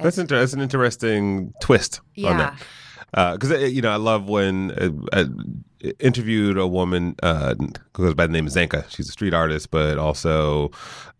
That's, 0.00 0.16
inter- 0.16 0.38
that's 0.38 0.52
an 0.52 0.60
interesting 0.60 1.52
twist 1.60 2.00
on 2.00 2.22
Yeah. 2.22 2.36
that. 2.36 2.62
Because, 3.10 3.50
uh, 3.50 3.58
you 3.58 3.82
know, 3.82 3.90
I 3.90 3.96
love 3.96 4.28
when 4.28 4.70
uh, 4.72 4.90
I 5.12 5.26
interviewed 6.00 6.58
a 6.58 6.66
woman 6.66 7.14
uh, 7.22 7.54
who 7.94 8.04
goes 8.04 8.14
by 8.14 8.26
the 8.26 8.32
name 8.32 8.46
of 8.46 8.52
Zanka. 8.52 8.88
She's 8.90 9.08
a 9.08 9.12
street 9.12 9.32
artist, 9.32 9.70
but 9.70 9.98
also 9.98 10.70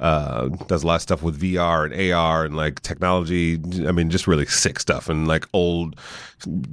uh, 0.00 0.48
does 0.66 0.82
a 0.82 0.86
lot 0.86 0.96
of 0.96 1.02
stuff 1.02 1.22
with 1.22 1.40
VR 1.40 1.84
and 1.84 2.12
AR 2.12 2.44
and 2.44 2.56
like 2.56 2.80
technology. 2.80 3.60
I 3.86 3.92
mean, 3.92 4.10
just 4.10 4.26
really 4.26 4.46
sick 4.46 4.80
stuff 4.80 5.08
and 5.08 5.28
like 5.28 5.46
old 5.52 5.98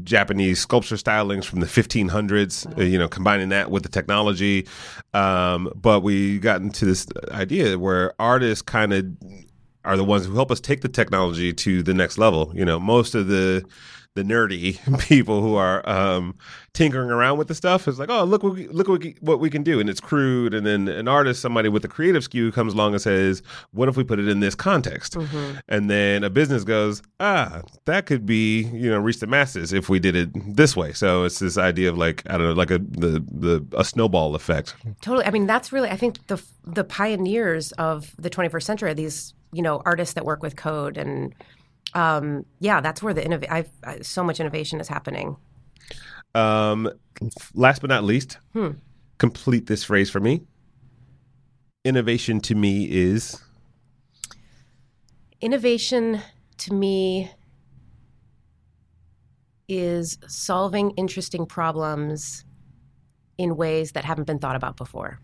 Japanese 0.04 0.60
sculpture 0.60 0.96
stylings 0.96 1.46
from 1.46 1.60
the 1.60 1.68
1500s, 1.68 2.78
uh, 2.78 2.82
you 2.84 2.98
know, 2.98 3.08
combining 3.08 3.50
that 3.50 3.72
with 3.72 3.84
the 3.84 3.90
technology. 3.90 4.68
Um, 5.14 5.72
but 5.76 6.02
we 6.02 6.40
got 6.40 6.62
into 6.62 6.86
this 6.86 7.08
idea 7.32 7.78
where 7.78 8.14
artists 8.20 8.62
kind 8.62 8.94
of 8.94 9.06
are 9.84 9.98
the 9.98 10.04
ones 10.04 10.26
who 10.26 10.34
help 10.34 10.52
us 10.52 10.60
take 10.60 10.82
the 10.82 10.90
technology 10.90 11.54
to 11.54 11.84
the 11.84 11.94
next 11.94 12.18
level. 12.18 12.52
You 12.56 12.66
know, 12.66 12.80
most 12.80 13.14
of 13.14 13.28
the 13.28 13.64
the 14.16 14.24
nerdy 14.24 14.80
people 15.08 15.42
who 15.42 15.56
are 15.56 15.88
um, 15.88 16.36
tinkering 16.74 17.12
around 17.12 17.38
with 17.38 17.48
the 17.48 17.56
stuff 17.56 17.88
is 17.88 18.00
like, 18.00 18.10
oh, 18.10 18.24
look, 18.24 18.44
what 18.44 18.54
we, 18.54 18.68
look 18.70 18.88
what 18.88 19.02
we, 19.02 19.16
what 19.20 19.40
we 19.40 19.50
can 19.50 19.62
do, 19.62 19.80
and 19.80 19.90
it's 19.90 20.00
crude. 20.00 20.54
And 20.54 20.66
then 20.66 20.88
an 20.88 21.08
artist, 21.08 21.42
somebody 21.42 21.70
with 21.70 21.84
a 21.86 21.88
creative 21.88 22.24
skew, 22.24 22.52
comes 22.52 22.74
along 22.74 22.94
and 22.94 23.02
says, 23.02 23.44
what 23.72 23.90
if 23.90 23.98
we 23.98 24.04
put 24.04 24.20
it 24.20 24.28
in 24.28 24.40
this 24.40 24.56
context? 24.56 25.18
And 25.68 25.90
then 25.90 26.24
a 26.24 26.30
business 26.30 26.64
goes, 26.64 27.02
ah, 27.20 27.62
that 27.86 28.06
could 28.06 28.26
be, 28.26 28.64
you 28.64 28.90
know, 28.90 29.00
reach 29.00 29.20
the 29.20 29.28
masses 29.28 29.74
if 29.74 29.90
we 29.90 30.00
did 30.00 30.16
it 30.16 30.30
this 30.56 30.76
way. 30.76 30.94
So 30.94 31.26
it's 31.26 31.40
this 31.40 31.58
idea 31.58 31.90
of 31.90 31.98
like, 31.98 32.24
I 32.30 32.38
don't 32.38 32.48
know, 32.48 32.54
like 32.54 32.72
a 32.72 32.80
the 32.80 33.24
the 33.30 33.66
a 33.78 33.84
snowball 33.84 34.34
effect. 34.36 34.76
Totally. 35.02 35.26
I 35.26 35.32
mean, 35.32 35.46
that's 35.46 35.72
really 35.72 35.90
I 35.90 35.98
think 35.98 36.26
the 36.28 36.42
the 36.64 36.84
pioneers 36.84 37.74
of 37.74 38.16
the 38.18 38.30
21st 38.30 38.64
century 38.64 38.92
are 38.92 38.94
these 38.94 39.34
you 39.52 39.62
know 39.62 39.82
artists 39.86 40.14
that 40.16 40.26
work 40.26 40.42
with 40.42 40.56
code 40.56 40.98
and 40.98 41.34
um, 41.94 42.46
yeah, 42.60 42.82
that's 42.82 43.02
where 43.02 43.14
the 43.14 43.22
innov- 43.22 43.50
I've, 43.50 43.70
I, 43.84 44.02
so 44.02 44.24
much 44.24 44.40
innovation 44.40 44.80
is 44.80 44.88
happening. 44.88 45.38
Um, 46.34 46.90
last 47.54 47.82
but 47.82 47.90
not 47.90 48.04
least, 48.04 48.38
complete 49.18 49.68
this 49.68 49.84
phrase 49.84 50.10
for 50.10 50.20
me. 50.20 50.42
Innovation 51.86 52.42
to 52.42 52.56
me 52.56 52.88
is 52.90 53.42
Innovation 55.42 56.22
to 56.58 56.74
me 56.74 57.30
is 59.68 60.18
solving 60.28 60.92
interesting 60.92 61.46
problems 61.46 62.46
in 63.38 63.56
ways 63.56 63.92
that 63.92 64.06
haven't 64.06 64.26
been 64.26 64.40
thought 64.40 64.56
about 64.56 64.78
before. 64.78 65.20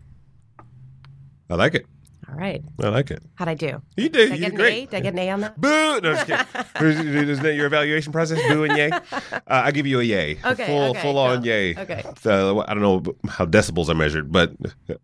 I 1.48 1.54
like 1.54 1.74
it. 1.74 1.86
All 2.32 2.38
right, 2.38 2.62
I 2.82 2.88
like 2.88 3.10
it. 3.10 3.22
how'd 3.34 3.48
I 3.48 3.54
do? 3.54 3.82
You 3.96 4.08
did. 4.08 4.12
Did 4.12 4.32
I 4.32 4.34
You 4.36 4.40
get 4.40 4.50
did 4.52 4.54
an 4.54 4.60
A? 4.60 4.62
great. 4.62 4.90
Did 4.90 4.96
I 4.96 5.00
get 5.00 5.12
an 5.12 5.18
A 5.18 5.30
on 5.30 5.40
that? 5.42 5.60
Boo! 5.60 6.00
No, 6.00 6.14
just 6.14 6.26
kidding. 6.26 7.18
Isn't 7.28 7.42
that 7.44 7.54
your 7.54 7.66
evaluation 7.66 8.10
process? 8.12 8.40
Boo 8.48 8.64
and 8.64 8.76
yay. 8.76 8.90
Uh, 9.32 9.38
I 9.64 9.70
give 9.70 9.86
you 9.86 10.00
a 10.00 10.02
yay. 10.02 10.38
A 10.44 10.52
Okay, 10.52 10.66
full, 10.66 10.90
okay, 10.90 11.02
full 11.02 11.18
on 11.18 11.38
cool. 11.38 11.46
yay. 11.46 11.76
Okay. 11.76 12.02
So, 12.22 12.64
I 12.66 12.72
don't 12.74 12.80
know 12.82 13.02
how 13.28 13.44
decibels 13.44 13.88
are 13.90 13.94
measured, 13.94 14.32
but 14.32 14.52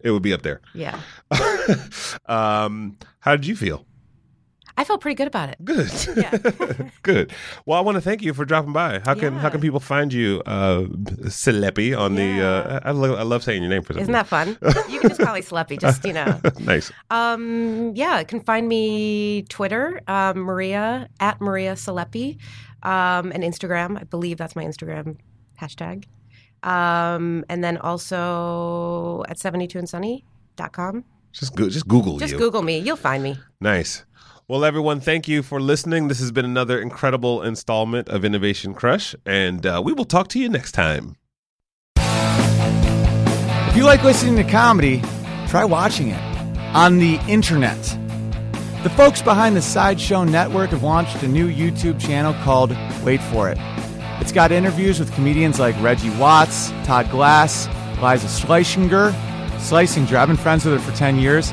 it 0.01 0.11
would 0.11 0.23
be 0.23 0.33
up 0.33 0.43
there. 0.43 0.61
Yeah. 0.75 0.99
um, 2.27 2.97
how 3.21 3.33
did 3.37 3.47
you 3.47 3.57
feel? 3.57 3.85
I 4.79 4.85
felt 4.85 5.01
pretty 5.01 5.17
good 5.17 5.27
about 5.27 5.49
it. 5.49 5.57
Good. 5.65 5.91
Good. 7.03 7.33
Well, 7.67 7.77
I 7.77 7.81
want 7.81 7.97
to 7.97 8.01
thank 8.01 8.23
you 8.23 8.33
for 8.33 8.45
dropping 8.45 8.73
by. 8.73 9.01
How 9.05 9.15
can 9.15 9.35
how 9.35 9.51
can 9.51 9.61
people 9.61 9.81
find 9.81 10.13
you, 10.13 10.41
uh, 10.47 10.85
on 10.85 12.15
the? 12.15 12.41
Uh, 12.41 12.81
I, 12.85 12.93
love, 12.93 13.19
I 13.19 13.23
love 13.23 13.43
saying 13.43 13.61
your 13.61 13.71
name 13.71 13.83
for 13.83 13.95
some 13.95 14.03
Isn't 14.03 14.13
that 14.13 14.29
fun? 14.29 14.57
You 14.89 15.01
can 15.01 15.11
just 15.11 15.21
call 15.21 15.35
me 15.35 15.41
Sleppy. 15.41 15.81
Just 15.81 16.05
you 16.05 16.13
know. 16.13 16.41
nice? 16.61 16.93
Um, 17.11 17.93
yeah, 17.97 18.21
you 18.21 18.25
can 18.25 18.39
find 18.39 18.69
me 18.69 19.43
Twitter, 19.49 20.01
um, 20.07 20.39
Maria 20.39 21.09
at 21.19 21.41
Maria 21.41 21.73
Scileppi, 21.73 22.39
um, 22.85 23.33
and 23.33 23.43
Instagram. 23.43 23.99
I 24.01 24.05
believe 24.05 24.39
that's 24.39 24.55
my 24.55 24.65
Instagram 24.65 25.17
hashtag. 25.61 26.05
Um, 26.63 27.45
and 27.49 27.65
then 27.65 27.79
also 27.79 29.25
at 29.29 29.39
72andsunny.com. 29.39 31.05
Just 31.33 31.57
go, 31.57 31.69
just 31.69 31.89
Google 31.89 32.19
Just 32.19 32.33
you. 32.33 32.39
Google 32.39 32.63
me. 32.63 32.79
You'll 32.79 32.97
find 32.97 33.25
me. 33.25 33.39
Nice. 33.61 34.05
Well, 34.51 34.65
everyone, 34.65 35.01
thank 35.01 35.29
you 35.29 35.43
for 35.43 35.61
listening. 35.61 36.09
This 36.09 36.21
has 36.21 36.33
been 36.33 36.47
another 36.47 36.81
incredible 36.81 37.43
installment 37.43 38.09
of 38.09 38.25
Innovation 38.25 38.73
Crush, 38.73 39.15
and 39.27 39.67
uh, 39.67 39.83
we 39.85 39.93
will 39.93 40.07
talk 40.07 40.29
to 40.29 40.39
you 40.39 40.49
next 40.49 40.73
time. 40.73 41.17
If 41.99 43.77
you 43.77 43.85
like 43.85 44.03
listening 44.03 44.37
to 44.37 44.45
comedy, 44.51 45.03
try 45.49 45.67
watching 45.67 46.09
it 46.09 46.23
on 46.75 46.97
the 46.97 47.17
internet. 47.29 47.77
The 48.85 48.91
folks 48.97 49.21
behind 49.21 49.55
the 49.55 49.61
Sideshow 49.61 50.25
Network 50.25 50.71
have 50.71 50.83
launched 50.83 51.23
a 51.23 51.29
new 51.29 51.47
YouTube 51.47 52.01
channel 52.01 52.33
called 52.43 52.71
Wait 53.05 53.21
For 53.21 53.51
It. 53.51 53.59
It's 54.23 54.33
got 54.33 54.51
interviews 54.51 54.99
with 54.99 55.13
comedians 55.13 55.61
like 55.61 55.79
Reggie 55.83 56.17
Watts, 56.17 56.71
Todd 56.85 57.11
Glass, 57.11 57.67
Liza 58.01 58.29
Schleichinger. 58.29 59.13
Schleichinger, 59.59 60.15
I've 60.15 60.29
been 60.29 60.39
friends 60.39 60.65
with 60.65 60.73
her 60.73 60.91
for 60.91 60.97
10 60.97 61.19
years. 61.19 61.53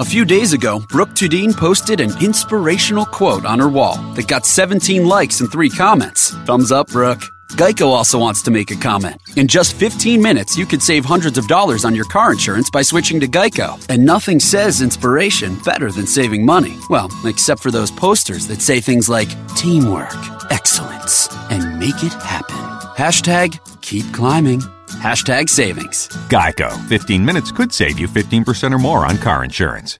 A 0.00 0.04
few 0.04 0.24
days 0.24 0.54
ago, 0.54 0.80
Brooke 0.88 1.10
Tudine 1.10 1.54
posted 1.54 2.00
an 2.00 2.10
inspirational 2.24 3.04
quote 3.04 3.44
on 3.44 3.58
her 3.58 3.68
wall 3.68 3.96
that 4.14 4.28
got 4.28 4.46
17 4.46 5.04
likes 5.04 5.42
and 5.42 5.52
3 5.52 5.68
comments. 5.68 6.30
Thumbs 6.46 6.72
up, 6.72 6.88
Brooke. 6.88 7.20
Geico 7.50 7.88
also 7.88 8.18
wants 8.18 8.40
to 8.44 8.50
make 8.50 8.70
a 8.70 8.76
comment. 8.76 9.20
In 9.36 9.46
just 9.46 9.74
15 9.74 10.22
minutes, 10.22 10.56
you 10.56 10.64
could 10.64 10.82
save 10.82 11.04
hundreds 11.04 11.36
of 11.36 11.46
dollars 11.48 11.84
on 11.84 11.94
your 11.94 12.06
car 12.06 12.32
insurance 12.32 12.70
by 12.70 12.80
switching 12.80 13.20
to 13.20 13.28
Geico. 13.28 13.78
And 13.90 14.06
nothing 14.06 14.40
says 14.40 14.80
inspiration 14.80 15.58
better 15.66 15.92
than 15.92 16.06
saving 16.06 16.46
money. 16.46 16.78
Well, 16.88 17.10
except 17.26 17.60
for 17.60 17.70
those 17.70 17.90
posters 17.90 18.46
that 18.46 18.62
say 18.62 18.80
things 18.80 19.10
like 19.10 19.28
teamwork, 19.54 20.16
excellence, 20.50 21.28
and 21.50 21.78
make 21.78 22.02
it 22.02 22.14
happen. 22.14 22.56
Hashtag 22.96 23.60
keep 23.82 24.10
climbing. 24.14 24.62
Hashtag 25.00 25.48
savings. 25.48 26.08
Geico. 26.28 26.70
15 26.88 27.24
minutes 27.24 27.50
could 27.50 27.72
save 27.72 27.98
you 27.98 28.06
15% 28.06 28.70
or 28.74 28.78
more 28.78 29.06
on 29.06 29.16
car 29.16 29.44
insurance. 29.44 29.88